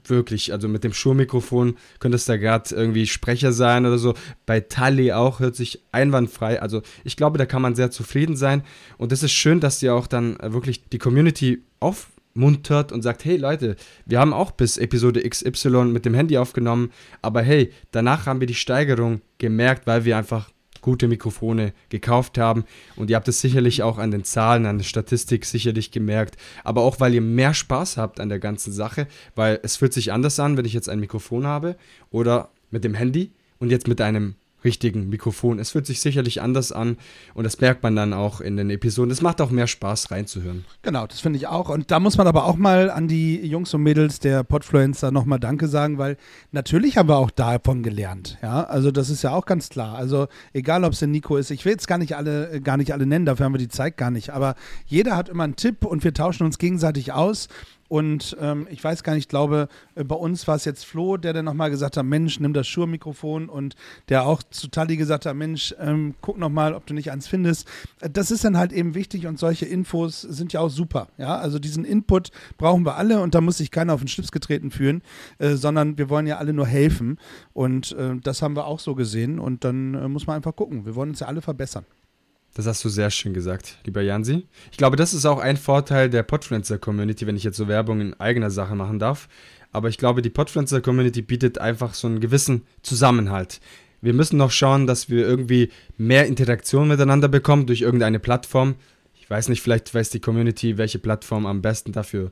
wirklich, 0.06 0.54
also 0.54 0.68
mit 0.68 0.84
dem 0.84 0.94
Schurmikrofon 0.94 1.78
könntest 2.00 2.30
da 2.30 2.38
gerade 2.38 2.74
irgendwie 2.74 3.08
Sprecher 3.08 3.52
sein 3.52 3.86
oder 3.86 3.98
so. 3.98 4.14
Bei 4.46 4.60
Tali 4.60 5.12
auch 5.12 5.40
hört 5.40 5.56
sich 5.56 5.84
einwandfrei. 5.92 6.62
Also 6.62 6.82
ich 7.04 7.18
glaube, 7.18 7.38
da 7.38 7.46
kann 7.46 7.62
man 7.62 7.76
sehr 7.76 7.92
zufrieden 7.92 8.36
sein. 8.36 8.64
Und 8.98 9.12
es 9.12 9.24
ist 9.24 9.34
schön, 9.34 9.60
dass 9.60 9.82
ihr 9.84 9.94
auch 9.94 10.08
dann 10.08 10.38
wirklich 10.42 10.88
die 10.90 10.98
Community 10.98 11.64
aufmuntert 11.80 12.92
und 12.92 13.02
sagt, 13.02 13.26
hey 13.26 13.38
Leute, 13.38 13.76
wir 14.06 14.20
haben 14.20 14.34
auch 14.34 14.52
bis 14.52 14.78
Episode 14.78 15.28
XY 15.28 15.86
mit 15.86 16.06
dem 16.06 16.14
Handy 16.14 16.38
aufgenommen, 16.38 16.92
aber 17.22 17.42
hey, 17.42 17.72
danach 17.92 18.26
haben 18.26 18.40
wir 18.40 18.48
die 18.48 18.56
Steigerung 18.56 19.22
gemerkt, 19.38 19.88
weil 19.88 20.06
wir 20.06 20.18
einfach 20.18 20.50
gute 20.82 21.08
Mikrofone 21.08 21.74
gekauft 21.90 22.38
haben. 22.38 22.66
Und 22.96 23.10
ihr 23.10 23.16
habt 23.16 23.28
es 23.28 23.42
sicherlich 23.42 23.84
auch 23.84 23.98
an 23.98 24.12
den 24.12 24.24
Zahlen, 24.24 24.66
an 24.66 24.78
der 24.78 24.86
Statistik 24.86 25.46
sicherlich 25.46 25.92
gemerkt. 25.92 26.38
Aber 26.64 26.82
auch, 26.82 27.00
weil 27.00 27.14
ihr 27.14 27.22
mehr 27.22 27.54
Spaß 27.54 27.98
habt 27.98 28.20
an 28.20 28.30
der 28.30 28.40
ganzen 28.40 28.74
Sache, 28.74 29.08
weil 29.36 29.60
es 29.64 29.76
fühlt 29.78 29.94
sich 29.94 30.12
anders 30.12 30.40
an, 30.40 30.58
wenn 30.58 30.66
ich 30.66 30.74
jetzt 30.74 30.90
ein 30.90 31.00
Mikrofon 31.00 31.46
habe 31.46 31.76
oder 32.10 32.50
mit 32.70 32.84
dem 32.84 32.94
Handy 32.94 33.32
und 33.60 33.70
jetzt 33.70 33.88
mit 33.88 34.02
einem 34.02 34.36
richtigen 34.64 35.10
Mikrofon. 35.10 35.60
Es 35.60 35.72
fühlt 35.72 35.86
sich 35.86 36.02
sicherlich 36.02 36.42
anders 36.42 36.72
an 36.72 36.98
und 37.34 37.44
das 37.44 37.60
merkt 37.60 37.84
man 37.84 37.96
dann 37.96 38.14
auch 38.14 38.42
in 38.42 38.58
den 38.58 38.70
Episoden. 38.70 39.12
Es 39.12 39.22
macht 39.22 39.42
auch 39.42 39.52
mehr 39.52 39.68
Spaß 39.68 40.12
reinzuhören. 40.12 40.66
Genau, 40.82 41.08
das 41.08 41.20
finde 41.20 41.38
ich 41.38 41.48
auch. 41.48 41.70
Und 41.70 41.92
da 41.92 42.00
muss 42.00 42.18
man 42.18 42.28
aber 42.28 42.46
auch 42.46 42.58
mal 42.58 42.90
an 42.90 43.08
die 43.08 43.46
Jungs 43.46 43.74
und 43.74 43.84
Mädels 43.84 44.20
der 44.20 44.44
Podfluencer 44.44 45.12
nochmal 45.12 45.40
Danke 45.40 45.68
sagen, 45.68 45.98
weil 45.98 46.18
natürlich 46.52 46.98
haben 46.98 47.10
wir 47.10 47.18
auch 47.18 47.32
davon 47.32 47.84
gelernt. 47.84 48.38
Ja, 48.42 48.64
also 48.64 48.92
das 48.92 49.10
ist 49.10 49.24
ja 49.24 49.32
auch 49.32 49.46
ganz 49.46 49.70
klar. 49.70 49.96
Also 49.96 50.28
egal, 50.54 50.84
ob 50.84 50.94
es 50.94 51.00
der 51.00 51.08
Nico 51.08 51.38
ist, 51.38 51.52
ich 51.52 51.66
will 51.66 51.74
jetzt 51.74 51.88
gar 51.88 51.98
nicht 51.98 52.16
alle, 52.16 52.62
gar 52.62 52.78
nicht 52.78 52.94
alle 52.94 53.06
nennen, 53.06 53.26
dafür 53.26 53.46
haben 53.46 53.54
wir 53.54 53.60
die 53.60 53.68
Zeit 53.68 53.98
gar 53.98 54.12
nicht. 54.12 54.32
Aber 54.32 54.56
jeder 54.86 55.16
hat 55.16 55.30
immer 55.30 55.44
einen 55.44 55.56
Tipp 55.56 55.86
und 55.86 56.04
wir 56.04 56.14
tauschen 56.14 56.46
uns 56.46 56.58
gegenseitig 56.58 57.14
aus. 57.14 57.48
Und 57.92 58.38
ähm, 58.40 58.68
ich 58.70 58.82
weiß 58.82 59.04
gar 59.04 59.16
nicht, 59.16 59.24
ich 59.24 59.28
glaube, 59.28 59.68
äh, 59.96 60.06
bei 60.06 60.16
uns 60.16 60.48
war 60.48 60.56
es 60.56 60.64
jetzt 60.64 60.86
Flo, 60.86 61.18
der 61.18 61.34
dann 61.34 61.44
nochmal 61.44 61.70
gesagt 61.70 61.98
hat, 61.98 62.06
Mensch, 62.06 62.40
nimm 62.40 62.54
das 62.54 62.66
Shure-Mikrofon 62.66 63.50
und 63.50 63.76
der 64.08 64.26
auch 64.26 64.42
zu 64.44 64.70
Tali 64.70 64.96
gesagt 64.96 65.26
hat, 65.26 65.36
Mensch, 65.36 65.76
ähm, 65.78 66.16
guck 66.22 66.38
nochmal, 66.38 66.74
ob 66.74 66.86
du 66.86 66.94
nicht 66.94 67.12
eins 67.12 67.28
findest. 67.28 67.68
Äh, 68.00 68.10
das 68.10 68.32
ist 68.32 68.46
dann 68.46 68.58
halt 68.58 68.72
eben 68.72 68.96
wichtig 68.96 69.28
und 69.28 69.38
solche 69.38 69.66
Infos 69.66 70.22
sind 70.22 70.54
ja 70.54 70.62
auch 70.62 70.70
super. 70.70 71.10
Ja, 71.18 71.38
also 71.38 71.60
diesen 71.60 71.84
Input 71.84 72.32
brauchen 72.58 72.86
wir 72.86 72.96
alle 72.96 73.20
und 73.20 73.36
da 73.36 73.42
muss 73.42 73.58
sich 73.58 73.72
keiner 73.72 73.94
auf 73.94 74.00
den 74.00 74.08
Schlips 74.08 74.32
getreten 74.32 74.72
fühlen, 74.72 75.02
äh, 75.40 75.56
sondern 75.56 75.98
wir 75.98 76.10
wollen 76.10 76.28
ja 76.28 76.38
alle 76.38 76.54
nur 76.54 76.68
helfen. 76.68 77.20
Und 77.52 77.92
äh, 77.92 78.16
das 78.24 78.42
haben 78.42 78.56
wir 78.56 78.68
auch 78.68 78.80
so 78.80 78.96
gesehen 78.96 79.38
und 79.38 79.66
dann 79.66 79.96
äh, 79.96 80.08
muss 80.08 80.28
man 80.28 80.38
einfach 80.38 80.56
gucken. 80.56 80.86
Wir 80.86 80.96
wollen 80.96 81.10
uns 81.10 81.20
ja 81.20 81.28
alle 81.28 81.42
verbessern. 81.42 81.84
Das 82.54 82.68
hast 82.68 82.84
du 82.84 82.90
sehr 82.90 83.10
schön 83.12 83.34
gesagt, 83.34 83.78
lieber 83.86 84.02
Jansi. 84.02 84.46
Ich 84.72 84.78
glaube, 84.78 84.98
das 84.98 85.14
ist 85.14 85.26
auch 85.26 85.40
ein 85.40 85.56
Vorteil 85.56 86.10
der 86.10 86.24
Podfluencer-Community, 86.24 87.26
wenn 87.26 87.38
ich 87.38 87.46
jetzt 87.46 87.56
so 87.56 87.70
Werbung 87.70 88.02
in 88.02 88.20
eigener 88.20 88.50
Sache 88.50 88.76
machen 88.76 89.00
darf. 89.00 89.30
Aber 89.72 89.88
ich 89.88 89.98
glaube, 89.98 90.22
die 90.22 90.30
Podfluencer-Community 90.30 91.22
bietet 91.22 91.60
einfach 91.60 91.94
so 91.94 92.08
einen 92.08 92.20
gewissen 92.20 92.64
Zusammenhalt. 92.82 93.62
Wir 94.02 94.14
müssen 94.14 94.36
noch 94.36 94.52
schauen, 94.52 94.86
dass 94.86 95.10
wir 95.10 95.26
irgendwie 95.26 95.70
mehr 95.98 96.26
Interaktion 96.26 96.90
miteinander 96.90 97.30
bekommen 97.30 97.68
durch 97.68 97.82
irgendeine 97.82 98.20
Plattform. 98.20 98.76
Ich 99.14 99.30
weiß 99.30 99.48
nicht, 99.48 99.62
vielleicht 99.62 99.94
weiß 99.94 100.10
die 100.10 100.20
Community, 100.20 100.78
welche 100.78 101.00
Plattform 101.00 101.46
am 101.46 101.62
besten 101.62 101.94
dafür 101.94 102.32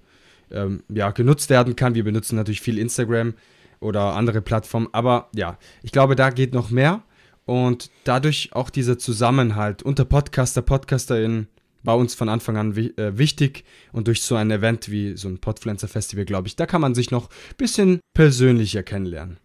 ähm, 0.51 0.83
ja, 0.89 1.11
genutzt 1.11 1.49
werden 1.49 1.77
kann. 1.77 1.95
Wir 1.95 2.03
benutzen 2.03 2.35
natürlich 2.35 2.61
viel 2.61 2.77
Instagram 2.77 3.35
oder 3.79 4.15
andere 4.15 4.41
Plattformen. 4.41 4.89
Aber 4.91 5.29
ja, 5.33 5.57
ich 5.81 5.93
glaube, 5.93 6.17
da 6.17 6.29
geht 6.29 6.53
noch 6.53 6.71
mehr. 6.71 7.03
Und 7.49 7.89
dadurch 8.03 8.51
auch 8.53 8.69
dieser 8.69 8.99
Zusammenhalt 8.99 9.81
unter 9.81 10.05
Podcaster, 10.05 10.61
PodcasterInnen 10.61 11.47
war 11.81 11.97
uns 11.97 12.13
von 12.13 12.29
Anfang 12.29 12.57
an 12.57 12.77
äh, 12.77 13.17
wichtig. 13.17 13.63
Und 13.91 14.07
durch 14.07 14.21
so 14.21 14.35
ein 14.35 14.51
Event 14.51 14.91
wie 14.91 15.17
so 15.17 15.27
ein 15.27 15.39
Podfluencer 15.39 15.87
Festival, 15.87 16.25
glaube 16.25 16.47
ich, 16.47 16.55
da 16.55 16.67
kann 16.67 16.79
man 16.79 16.93
sich 16.93 17.09
noch 17.09 17.27
ein 17.29 17.55
bisschen 17.57 18.01
persönlicher 18.13 18.83
kennenlernen. 18.83 19.39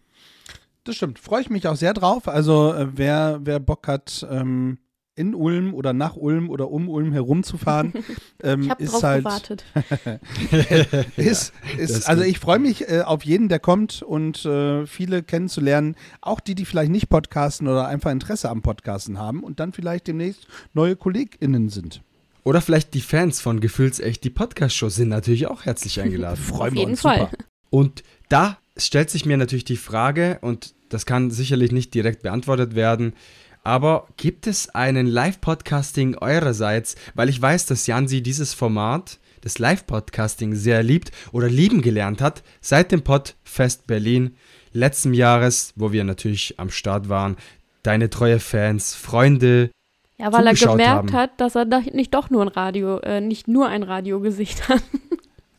Das 0.85 0.97
stimmt. 0.97 1.19
Freue 1.19 1.41
ich 1.41 1.49
mich 1.49 1.67
auch 1.67 1.77
sehr 1.77 1.95
drauf. 1.95 2.29
Also, 2.29 2.75
äh, 2.75 2.89
wer, 2.95 3.41
wer 3.43 3.59
Bock 3.59 3.89
hat, 3.89 4.27
ähm, 4.31 4.77
in 5.17 5.35
Ulm 5.35 5.75
oder 5.75 5.93
nach 5.93 6.17
Ulm 6.17 6.51
oder 6.51 6.71
um 6.71 6.89
Ulm 6.89 7.13
herumzufahren, 7.13 7.93
ähm, 8.43 8.73
ich 8.79 8.87
ist 8.87 9.03
halt. 9.03 9.25
Gewartet. 9.25 9.65
ist, 11.17 11.53
ja, 11.77 11.79
ist, 11.79 12.09
also 12.09 12.23
ich 12.23 12.39
freue 12.39 12.59
mich 12.59 12.89
äh, 12.89 13.03
auf 13.03 13.25
jeden, 13.25 13.49
der 13.49 13.61
kommt 13.61 14.03
und 14.03 14.45
äh, 14.45 14.87
viele 14.87 15.23
kennenzulernen, 15.23 15.95
auch 16.21 16.41
die, 16.41 16.55
die 16.55 16.65
vielleicht 16.65 16.91
nicht 16.91 17.09
podcasten 17.09 17.69
oder 17.69 17.87
einfach 17.87 18.11
Interesse 18.11 18.51
am 18.51 18.63
Podcasten 18.63 19.19
haben 19.19 19.45
und 19.45 19.61
dann 19.61 19.73
vielleicht 19.73 20.07
demnächst 20.07 20.47
neue 20.73 20.97
KollegInnen 20.97 21.69
sind. 21.69 22.03
Oder 22.43 22.61
vielleicht 22.61 22.93
die 22.93 23.01
Fans 23.01 23.41
von 23.41 23.61
Gefühlsecht, 23.61 24.23
die 24.23 24.31
Podcast-Show 24.31 24.91
sind 24.91 25.09
natürlich 25.09 25.47
auch 25.47 25.65
herzlich 25.65 26.01
eingeladen. 26.01 26.37
Freuen 26.43 26.75
wir 26.75 26.83
uns 26.83 27.01
Fall. 27.01 27.31
super. 27.31 27.45
Und 27.71 28.03
da 28.29 28.59
stellt 28.77 29.11
sich 29.11 29.25
mir 29.25 29.37
natürlich 29.37 29.65
die 29.65 29.77
Frage, 29.77 30.39
und 30.43 30.75
das 30.91 31.07
kann 31.07 31.31
sicherlich 31.31 31.73
nicht 31.73 31.95
direkt 31.95 32.23
beantwortet 32.23 32.75
werden, 32.75 33.15
aber 33.65 34.07
gibt 34.19 34.47
es 34.47 34.69
einen 34.75 35.07
Live-Podcasting 35.07 36.17
eurerseits? 36.19 36.97
Weil 37.15 37.31
ich 37.31 37.41
weiß, 37.41 37.67
dass 37.67 37.87
Jansi 37.87 38.23
dieses 38.23 38.55
Format 38.55 39.19
des 39.43 39.59
Live-Podcasting 39.59 40.55
sehr 40.55 40.83
liebt 40.83 41.11
oder 41.33 41.49
lieben 41.49 41.83
gelernt 41.83 42.21
hat 42.21 42.43
seit 42.61 42.93
dem 42.93 43.03
Podfest 43.03 43.87
Berlin. 43.87 44.37
letzten 44.73 45.15
Jahres, 45.15 45.73
wo 45.77 45.93
wir 45.93 46.05
natürlich 46.05 46.59
am 46.59 46.69
Start 46.69 47.09
waren, 47.09 47.37
deine 47.83 48.11
treue 48.11 48.41
Fans, 48.41 48.95
Freunde. 48.95 49.71
Ja, 50.19 50.33
weil 50.33 50.47
er 50.47 50.55
gemerkt 50.55 50.89
haben. 50.89 51.13
hat, 51.13 51.41
dass 51.41 51.55
er 51.55 51.65
da 51.65 51.81
nicht 51.81 52.13
doch 52.15 52.31
nur 52.31 52.43
ein 52.43 52.49
Radio, 52.49 52.99
äh, 52.99 53.21
nicht 53.21 53.49
nur 53.49 53.69
ein 53.69 53.83
Radiogesicht 53.83 54.69
hat. 54.69 54.83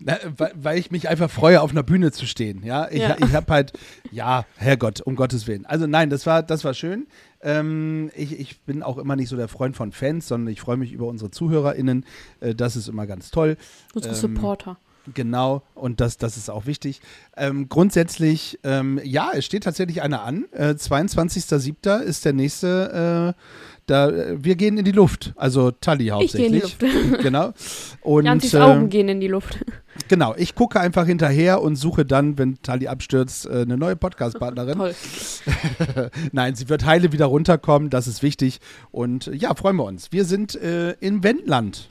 Na, 0.08 0.18
weil, 0.38 0.52
weil 0.56 0.78
ich 0.78 0.92
mich 0.92 1.10
einfach 1.10 1.32
freue, 1.32 1.62
auf 1.62 1.72
einer 1.72 1.82
Bühne 1.82 2.12
zu 2.12 2.28
stehen. 2.28 2.62
Ja, 2.64 2.88
ich, 2.92 3.00
Ja. 3.00 3.16
ich 3.20 3.34
habe 3.34 3.52
halt, 3.52 3.74
ja, 4.12 4.46
Herrgott, 4.56 5.02
um 5.02 5.16
Gottes 5.16 5.48
Willen. 5.48 5.66
Also 5.66 5.88
nein, 5.88 6.12
das 6.12 6.28
war, 6.28 6.44
das 6.44 6.64
war 6.64 6.76
schön. 6.76 7.08
Ähm, 7.42 8.12
ich, 8.16 8.40
ich 8.40 8.60
bin 8.62 8.84
auch 8.84 9.00
immer 9.00 9.16
nicht 9.16 9.30
so 9.30 9.36
der 9.36 9.48
Freund 9.48 9.76
von 9.76 9.92
Fans, 9.92 10.28
sondern 10.28 10.54
ich 10.54 10.62
freue 10.62 10.78
mich 10.78 10.92
über 10.92 11.08
unsere 11.08 11.32
ZuhörerInnen. 11.32 12.06
Äh, 12.40 12.54
das 12.54 12.76
ist 12.76 12.88
immer 12.88 13.08
ganz 13.08 13.32
toll. 13.32 13.58
Unsere 13.96 14.14
Ähm, 14.14 14.20
Supporter. 14.22 14.78
Genau, 15.14 15.62
und 15.76 16.02
das, 16.02 16.18
das 16.18 16.36
ist 16.36 16.50
auch 16.50 16.66
wichtig. 16.66 17.00
Ähm, 17.38 17.70
grundsätzlich, 17.70 18.60
ähm, 18.64 19.00
ja, 19.04 19.30
es 19.36 19.46
steht 19.46 19.64
tatsächlich 19.64 20.02
einer 20.02 20.24
an. 20.24 20.46
Äh, 20.52 20.74
22.07. 20.74 22.00
ist 22.02 22.26
der 22.26 22.34
nächste. 22.34 23.34
Äh, 23.38 23.42
da, 23.88 24.10
äh, 24.10 24.44
wir 24.44 24.56
gehen 24.56 24.78
in 24.80 24.86
die 24.86 24.92
Luft. 24.92 25.34
Also 25.36 25.70
Tully 25.72 26.12
Ich 26.24 26.32
gehe 26.34 26.48
in 26.48 26.54
die 26.54 26.62
hauptsächlich. 26.64 27.12
Luft. 27.12 27.22
genau. 27.24 27.54
Und 28.02 28.26
Janzis 28.26 28.54
äh, 28.56 28.60
Augen 28.60 28.90
gehen 28.90 29.08
in 29.10 29.20
die 29.20 29.28
Luft. 29.28 29.60
Genau, 30.08 30.36
ich 30.38 30.56
gucke 30.56 30.80
einfach 30.80 31.06
hinterher 31.06 31.62
und 31.62 31.76
suche 31.76 32.06
dann, 32.06 32.38
wenn 32.38 32.62
Tully 32.62 32.88
abstürzt, 32.88 33.46
äh, 33.46 33.62
eine 33.62 33.78
neue 33.78 33.96
Podcast-Partnerin. 33.96 34.80
Nein, 36.32 36.56
sie 36.56 36.70
wird 36.70 36.86
heile 36.86 37.12
wieder 37.12 37.26
runterkommen, 37.26 37.90
das 37.90 38.08
ist 38.08 38.24
wichtig. 38.24 38.60
Und 38.92 39.28
äh, 39.28 39.36
ja, 39.36 39.54
freuen 39.56 39.76
wir 39.78 39.86
uns. 39.86 40.12
Wir 40.12 40.26
sind 40.26 40.56
äh, 40.56 40.92
in 41.00 41.24
Wendland 41.24 41.90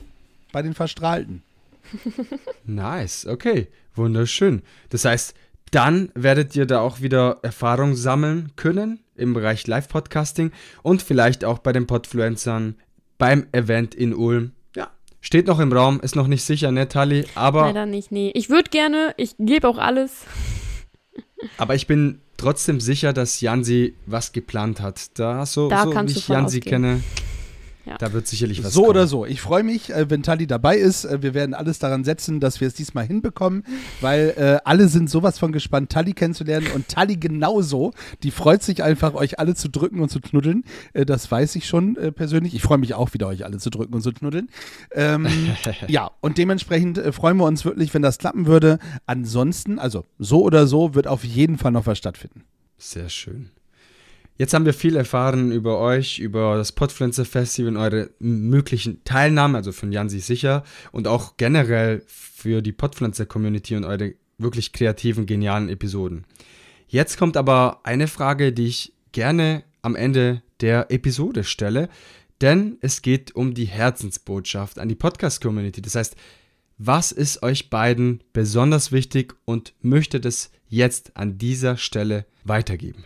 bei 0.51 0.61
den 0.61 0.73
Verstrahlten. 0.73 1.43
Nice, 2.65 3.27
okay, 3.27 3.67
wunderschön. 3.93 4.63
Das 4.89 5.05
heißt, 5.05 5.35
dann 5.71 6.09
werdet 6.15 6.55
ihr 6.55 6.65
da 6.65 6.79
auch 6.79 7.01
wieder 7.01 7.39
Erfahrung 7.43 7.95
sammeln 7.95 8.51
können 8.55 8.99
im 9.15 9.33
Bereich 9.33 9.67
Live-Podcasting 9.67 10.51
und 10.81 11.01
vielleicht 11.01 11.45
auch 11.45 11.59
bei 11.59 11.73
den 11.73 11.87
Podfluencern 11.87 12.75
beim 13.17 13.47
Event 13.51 13.95
in 13.95 14.13
Ulm. 14.13 14.51
Steht 15.25 15.47
noch 15.47 15.59
im 15.59 15.73
Raum, 15.73 16.01
ist 16.01 16.15
noch 16.15 16.27
nicht 16.27 16.43
sicher, 16.43 16.71
ne, 16.71 16.87
Tali? 16.87 17.25
Aber, 17.33 17.61
Leider 17.61 17.87
nicht, 17.87 18.11
nee. 18.11 18.29
Ich 18.35 18.51
würde 18.51 18.69
gerne, 18.69 19.15
ich 19.17 19.33
gebe 19.39 19.67
auch 19.67 19.79
alles. 19.79 20.23
aber 21.57 21.73
ich 21.73 21.87
bin 21.87 22.21
trotzdem 22.37 22.79
sicher, 22.79 23.11
dass 23.11 23.41
Jansi 23.41 23.95
was 24.05 24.33
geplant 24.33 24.81
hat. 24.81 25.17
Da, 25.17 25.47
so, 25.47 25.67
Da 25.67 25.85
so 25.85 25.95
wie 25.95 26.11
ich 26.11 26.27
Jansi 26.27 26.59
kenne, 26.59 27.01
Ja. 27.85 27.97
da 27.97 28.13
wird 28.13 28.25
sicherlich 28.27 28.63
was 28.63 28.73
So 28.73 28.81
kommen. 28.81 28.89
oder 28.91 29.07
so. 29.07 29.25
Ich 29.25 29.41
freue 29.41 29.63
mich, 29.63 29.91
äh, 29.93 30.09
wenn 30.09 30.23
Tali 30.23 30.47
dabei 30.47 30.77
ist. 30.77 31.05
Äh, 31.05 31.21
wir 31.21 31.33
werden 31.33 31.53
alles 31.53 31.79
daran 31.79 32.03
setzen, 32.03 32.39
dass 32.39 32.59
wir 32.59 32.67
es 32.67 32.73
diesmal 32.73 33.05
hinbekommen, 33.05 33.63
weil 34.01 34.33
äh, 34.37 34.57
alle 34.65 34.87
sind 34.87 35.09
sowas 35.09 35.37
von 35.37 35.51
gespannt, 35.51 35.91
Tali 35.91 36.13
kennenzulernen 36.13 36.67
und 36.73 36.87
Tali 36.87 37.17
genauso. 37.17 37.93
Die 38.23 38.31
freut 38.31 38.63
sich 38.63 38.81
einfach, 38.83 39.13
euch 39.13 39.39
alle 39.39 39.55
zu 39.55 39.69
drücken 39.69 39.99
und 39.99 40.09
zu 40.09 40.19
knuddeln. 40.19 40.63
Äh, 40.93 41.05
das 41.05 41.29
weiß 41.29 41.55
ich 41.55 41.67
schon 41.67 41.95
äh, 41.97 42.11
persönlich. 42.11 42.55
Ich 42.55 42.61
freue 42.61 42.77
mich 42.79 42.93
auch 42.95 43.13
wieder, 43.13 43.27
euch 43.27 43.45
alle 43.45 43.57
zu 43.59 43.69
drücken 43.69 43.93
und 43.93 44.01
zu 44.01 44.11
knuddeln. 44.13 44.49
Ähm, 44.91 45.27
ja, 45.87 46.09
und 46.21 46.37
dementsprechend 46.37 46.97
äh, 46.97 47.11
freuen 47.11 47.37
wir 47.37 47.45
uns 47.45 47.65
wirklich, 47.65 47.93
wenn 47.93 48.01
das 48.01 48.17
klappen 48.17 48.47
würde. 48.47 48.79
Ansonsten, 49.05 49.77
also 49.79 50.05
so 50.17 50.41
oder 50.41 50.65
so, 50.67 50.95
wird 50.95 51.07
auf 51.07 51.23
jeden 51.23 51.57
Fall 51.57 51.71
noch 51.71 51.85
was 51.85 51.97
stattfinden. 51.97 52.43
Sehr 52.77 53.09
schön. 53.09 53.51
Jetzt 54.37 54.53
haben 54.53 54.65
wir 54.65 54.73
viel 54.73 54.97
erfahren 54.97 55.53
über 55.53 55.79
euch, 55.79 56.19
über 56.19 56.57
das 56.57 56.73
Podfluencer 56.73 57.23
Festival 57.23 57.71
und 57.71 57.77
eure 57.77 58.09
möglichen 58.19 59.01
Teilnahmen, 59.05 59.55
also 59.55 59.71
von 59.71 59.93
Jansi 59.93 60.19
sicher 60.19 60.63
und 60.91 61.07
auch 61.07 61.37
generell 61.37 62.03
für 62.05 62.61
die 62.61 62.73
Podfluencer 62.73 63.25
Community 63.25 63.77
und 63.77 63.85
eure 63.85 64.15
wirklich 64.37 64.73
kreativen, 64.73 65.25
genialen 65.25 65.69
Episoden. 65.69 66.25
Jetzt 66.89 67.17
kommt 67.17 67.37
aber 67.37 67.79
eine 67.83 68.09
Frage, 68.09 68.51
die 68.51 68.67
ich 68.67 68.93
gerne 69.13 69.63
am 69.81 69.95
Ende 69.95 70.41
der 70.59 70.91
Episode 70.91 71.45
stelle, 71.45 71.87
denn 72.41 72.77
es 72.81 73.01
geht 73.01 73.33
um 73.35 73.53
die 73.53 73.65
Herzensbotschaft 73.65 74.79
an 74.79 74.89
die 74.89 74.95
Podcast 74.95 75.41
Community. 75.41 75.81
Das 75.81 75.95
heißt, 75.95 76.17
was 76.77 77.13
ist 77.13 77.41
euch 77.41 77.69
beiden 77.69 78.21
besonders 78.33 78.91
wichtig 78.91 79.33
und 79.45 79.73
möchtet 79.81 80.25
es 80.25 80.51
jetzt 80.67 81.15
an 81.15 81.37
dieser 81.37 81.77
Stelle 81.77 82.25
weitergeben? 82.43 83.05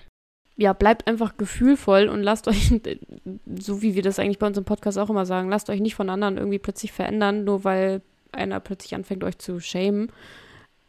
Ja, 0.59 0.73
bleibt 0.73 1.07
einfach 1.07 1.37
gefühlvoll 1.37 2.09
und 2.09 2.21
lasst 2.21 2.49
euch, 2.49 2.69
so 3.59 3.81
wie 3.81 3.95
wir 3.95 4.01
das 4.01 4.19
eigentlich 4.19 4.39
bei 4.39 4.47
uns 4.47 4.57
im 4.57 4.65
Podcast 4.65 4.97
auch 4.97 5.09
immer 5.09 5.25
sagen, 5.25 5.49
lasst 5.49 5.69
euch 5.69 5.79
nicht 5.79 5.95
von 5.95 6.09
anderen 6.09 6.37
irgendwie 6.37 6.59
plötzlich 6.59 6.91
verändern, 6.91 7.45
nur 7.45 7.63
weil 7.63 8.01
einer 8.33 8.59
plötzlich 8.59 8.93
anfängt, 8.93 9.23
euch 9.23 9.37
zu 9.37 9.61
shamen. 9.61 10.11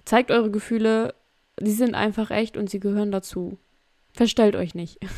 Zeigt 0.05 0.33
eure 0.33 0.51
Gefühle, 0.51 1.15
die 1.61 1.71
sind 1.71 1.95
einfach 1.95 2.33
echt 2.33 2.57
und 2.57 2.69
sie 2.69 2.81
gehören 2.81 3.13
dazu. 3.13 3.59
Verstellt 4.13 4.57
euch 4.57 4.75
nicht. 4.75 4.99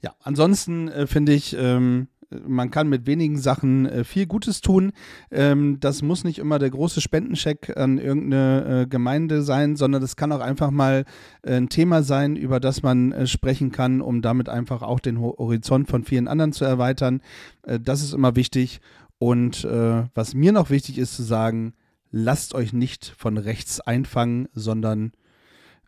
Ja, 0.00 0.14
ansonsten 0.20 0.88
äh, 0.88 1.06
finde 1.06 1.32
ich, 1.32 1.56
ähm, 1.58 2.08
man 2.46 2.70
kann 2.70 2.88
mit 2.88 3.06
wenigen 3.06 3.38
Sachen 3.38 3.86
äh, 3.86 4.04
viel 4.04 4.26
Gutes 4.26 4.60
tun. 4.60 4.92
Ähm, 5.30 5.78
das 5.80 6.02
muss 6.02 6.24
nicht 6.24 6.38
immer 6.38 6.58
der 6.58 6.70
große 6.70 7.00
Spendencheck 7.00 7.76
an 7.76 7.98
irgendeine 7.98 8.82
äh, 8.82 8.86
Gemeinde 8.86 9.42
sein, 9.42 9.76
sondern 9.76 10.02
das 10.02 10.16
kann 10.16 10.32
auch 10.32 10.40
einfach 10.40 10.70
mal 10.70 11.04
äh, 11.42 11.56
ein 11.56 11.68
Thema 11.68 12.02
sein, 12.02 12.36
über 12.36 12.60
das 12.60 12.82
man 12.82 13.26
sprechen 13.26 13.72
kann, 13.72 14.00
um 14.00 14.22
damit 14.22 14.48
einfach 14.48 14.82
auch 14.82 15.00
den 15.00 15.20
Ho 15.20 15.34
Horizont 15.38 15.88
von 15.88 16.04
vielen 16.04 16.28
anderen 16.28 16.52
zu 16.52 16.64
erweitern. 16.64 17.20
Das 17.62 18.02
ist 18.02 18.12
immer 18.12 18.36
wichtig. 18.36 18.80
Und 19.18 19.66
was 20.14 20.34
mir 20.34 20.52
noch 20.52 20.70
wichtig 20.70 20.98
ist 20.98 21.16
zu 21.16 21.22
sagen, 21.22 21.74
lasst 22.10 22.54
euch 22.54 22.72
nicht 22.72 23.14
von 23.16 23.38
rechts 23.38 23.80
einfangen, 23.80 24.48
sondern 24.52 25.12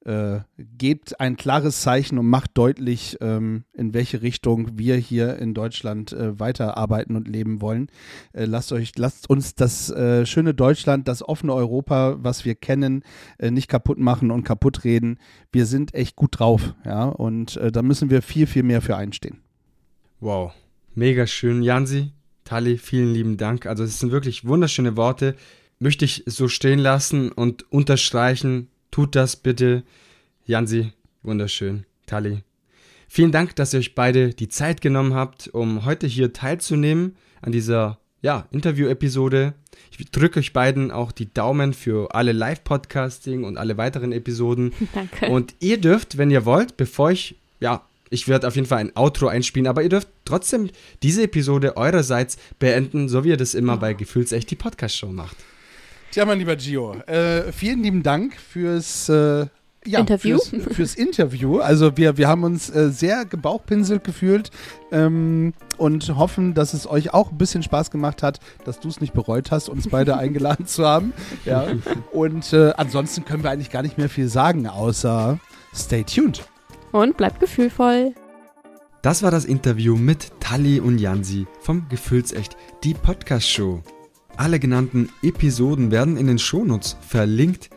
äh, 0.07 0.41
gebt 0.57 1.21
ein 1.21 1.37
klares 1.37 1.83
Zeichen 1.83 2.19
und 2.19 2.27
macht 2.27 2.53
deutlich, 2.55 3.17
ähm, 3.21 3.65
in 3.73 3.93
welche 3.93 4.23
Richtung 4.23 4.79
wir 4.79 4.95
hier 4.97 5.37
in 5.39 5.53
Deutschland 5.53 6.13
äh, 6.13 6.39
weiterarbeiten 6.39 7.17
und 7.17 7.27
leben 7.27 7.61
wollen. 7.61 7.89
Äh, 8.33 8.45
lasst 8.45 8.71
euch, 8.71 8.93
lasst 8.97 9.29
uns 9.29 9.57
das 9.57 9.91
äh, 9.91 10.25
schöne 10.25 10.55
Deutschland, 10.55 11.09
das 11.09 11.23
offene 11.29 11.55
Europa, 11.55 12.19
was 12.21 12.45
wir 12.45 12.55
kennen, 12.55 13.03
äh, 13.39 13.51
nicht 13.51 13.67
kaputt 13.67 13.99
machen 13.99 14.31
und 14.31 14.45
kaputt 14.45 14.85
reden. 14.85 15.19
Wir 15.51 15.67
sind 15.67 15.93
echt 15.93 16.15
gut 16.15 16.39
drauf, 16.39 16.75
ja, 16.85 17.05
und 17.05 17.59
da 17.73 17.83
müssen 17.83 18.11
wir 18.11 18.23
viel, 18.23 18.47
viel 18.47 18.63
mehr 18.63 18.83
für 18.83 18.97
einstehen. 18.97 19.39
Wow, 20.21 20.53
mega 20.95 21.27
schön. 21.27 21.63
Jansi, 21.63 22.13
Tali, 22.45 22.79
vielen 22.79 23.13
lieben 23.13 23.37
Dank. 23.37 23.67
Also 23.67 23.85
es 23.85 23.99
sind 23.99 24.13
wirklich 24.13 24.47
wunderschöne 24.47 24.97
Worte. 24.97 25.35
Möchte 25.79 26.05
ich 26.05 26.23
so 26.27 26.49
stehen 26.49 26.79
lassen 26.79 27.33
und 27.33 27.71
unterstreichen. 27.73 28.69
Tut 28.97 29.15
das 29.15 29.37
bitte. 29.37 29.83
Jansi, 30.47 30.91
wunderschön. 31.23 31.85
Tali. 32.07 32.39
Vielen 33.09 33.31
Dank, 33.31 33.55
dass 33.55 33.75
ihr 33.75 33.81
euch 33.81 33.95
beide 33.95 34.31
die 34.31 34.49
Zeit 34.49 34.81
genommen 34.81 35.13
habt, 35.13 35.49
um 35.49 35.85
heute 35.85 36.07
hier 36.07 36.33
teilzunehmen 36.33 37.15
an 37.43 37.53
dieser 37.53 37.99
ja, 38.23 38.49
Interview-Episode. 38.53 39.53
Ich 39.91 40.11
drücke 40.11 40.41
euch 40.41 40.55
beiden 40.55 40.91
auch 40.91 41.13
die 41.13 41.31
Daumen 41.31 41.75
für 41.75 42.15
alle 42.15 42.33
Live-Podcasting 42.33 43.45
und 43.45 43.59
alle 43.59 43.77
weiteren 43.77 44.13
Episoden. 44.13 44.73
Danke. 44.95 45.27
Und 45.27 45.55
ihr 45.61 45.79
dürft, 45.79 46.17
wenn 46.17 46.31
ihr 46.31 46.47
wollt, 46.47 46.79
bevor 46.79 47.11
ich, 47.11 47.37
ja, 47.61 47.87
ich 48.09 48.29
werde 48.29 48.49
auf 48.49 48.55
jeden 48.55 48.67
Fall 48.67 48.79
ein 48.79 48.97
Outro 48.97 49.27
einspielen, 49.27 49.67
aber 49.67 49.83
ihr 49.83 49.91
dürft 49.91 50.09
trotzdem 50.25 50.71
diese 51.03 51.25
Episode 51.25 51.77
eurerseits 51.77 52.39
beenden, 52.59 53.11
so 53.11 53.25
wie 53.25 53.29
ihr 53.29 53.37
das 53.37 53.53
immer 53.53 53.77
bei 53.77 53.93
Gefühlsecht 53.93 54.51
die 54.51 54.57
Podcast-Show 54.57 55.13
macht. 55.13 55.37
Tja, 56.17 56.25
mein 56.25 56.39
lieber 56.39 56.57
Gio, 56.57 56.95
äh, 57.09 57.53
vielen 57.53 57.83
lieben 57.83 58.03
Dank 58.03 58.41
fürs 58.41 59.11
äh, 59.11 59.49
ja, 59.85 60.01
Interview? 60.01 60.39
Fürs, 60.39 60.75
fürs 60.75 60.95
Interview. 60.95 61.59
Also 61.59 61.95
wir, 61.99 62.17
wir 62.17 62.27
haben 62.27 62.43
uns 62.43 62.71
äh, 62.71 62.89
sehr 62.89 63.27
gebauchpinselt 63.27 64.03
gefühlt 64.03 64.51
ähm, 64.93 65.53
und 65.77 66.17
hoffen, 66.17 66.55
dass 66.55 66.73
es 66.73 66.89
euch 66.89 67.13
auch 67.13 67.33
ein 67.33 67.37
bisschen 67.37 67.63
Spaß 67.63 67.91
gemacht 67.91 68.23
hat, 68.23 68.41
dass 68.65 68.81
du 68.81 68.89
es 68.89 69.03
nicht 69.03 69.13
bereut 69.13 69.51
hast, 69.51 69.69
uns 69.69 69.89
beide 69.91 70.17
eingeladen 70.19 70.67
zu 70.67 70.87
haben. 70.87 71.13
Ja. 71.45 71.67
Und 72.13 72.51
äh, 72.55 72.73
ansonsten 72.79 73.27
können 73.27 73.43
wir 73.43 73.51
eigentlich 73.51 73.71
gar 73.71 73.83
nicht 73.83 73.99
mehr 73.99 74.09
viel 74.09 74.29
sagen, 74.29 74.69
außer 74.69 75.39
stay 75.75 76.03
tuned. 76.03 76.49
Und 76.93 77.19
bleibt 77.19 77.41
gefühlvoll. 77.41 78.15
Das 79.03 79.23
war 79.23 79.31
das 79.31 79.45
Interview 79.45 79.97
mit 79.97 80.31
Tali 80.41 80.81
und 80.81 80.97
Jansi 80.97 81.47
vom 81.61 81.87
Gefühlsecht, 81.91 82.57
die 82.85 82.95
Podcast-Show. 82.95 83.83
Alle 84.37 84.61
genannten 84.61 85.09
Episoden 85.23 85.91
werden 85.91 86.17
in 86.17 86.27
den 86.27 86.39
Shownotes 86.39 86.97
verlinkt. 87.01 87.71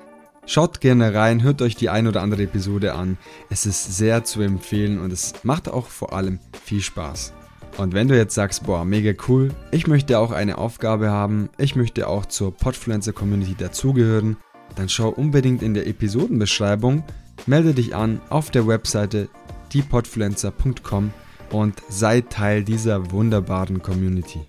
Schaut 0.46 0.82
gerne 0.82 1.14
rein, 1.14 1.42
hört 1.42 1.62
euch 1.62 1.76
die 1.76 1.90
ein 1.90 2.08
oder 2.08 2.22
andere 2.22 2.44
Episode 2.44 2.96
an. 2.96 3.18
Es 3.50 3.66
ist 3.66 3.96
sehr 3.96 4.26
zu 4.26 4.42
empfehlen 4.42 5.00
und 5.00 5.14
es 5.14 5.34
macht 5.44 5.70
auch 5.70 5.88
vor 5.88 6.12
allem 6.12 6.40
viel 6.64 6.82
Spaß. 6.82 7.34
Und 7.78 7.94
wenn 7.94 8.10
du 8.10 8.18
jetzt 8.18 8.36
sagst, 8.36 8.66
boah, 8.66 8.84
mega 8.84 9.14
cool, 9.28 9.54
ich 9.72 9.88
möchte 9.88 10.20
auch 10.20 10.32
eine 10.32 10.58
Aufgabe 10.58 11.10
haben, 11.12 11.50
ich 11.58 11.78
möchte 11.78 12.08
auch 12.08 12.26
zur 12.26 12.54
Podfluencer 12.54 13.14
Community 13.14 13.56
dazugehören, 13.56 14.36
dann 14.76 14.90
schau 14.90 15.10
unbedingt 15.10 15.62
in 15.62 15.74
der 15.74 15.88
Episodenbeschreibung, 15.88 17.04
melde 17.46 17.74
dich 17.74 17.96
an 17.96 18.20
auf 18.30 18.52
der 18.52 18.68
Webseite 18.68 19.30
diepodfluencer.com 19.72 21.14
und 21.52 21.82
sei 21.88 22.22
Teil 22.22 22.64
dieser 22.64 23.12
wunderbaren 23.12 23.82
Community. 23.82 24.42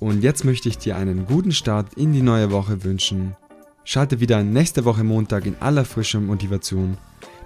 Und 0.00 0.22
jetzt 0.22 0.44
möchte 0.44 0.68
ich 0.68 0.78
dir 0.78 0.96
einen 0.96 1.26
guten 1.26 1.52
Start 1.52 1.94
in 1.94 2.12
die 2.12 2.22
neue 2.22 2.50
Woche 2.50 2.84
wünschen. 2.84 3.36
Schalte 3.84 4.20
wieder 4.20 4.42
nächste 4.42 4.84
Woche 4.84 5.02
Montag 5.02 5.46
in 5.46 5.56
aller 5.60 5.84
frischer 5.84 6.20
Motivation. 6.20 6.98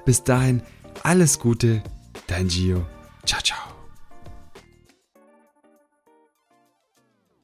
Bis 0.05 0.25
dahin, 0.25 0.63
Alles 1.03 1.39
Gute, 1.39 1.83
dein 2.27 2.49
Gio. 2.49 2.85
Ciao, 3.25 3.41
ciao. 3.43 3.82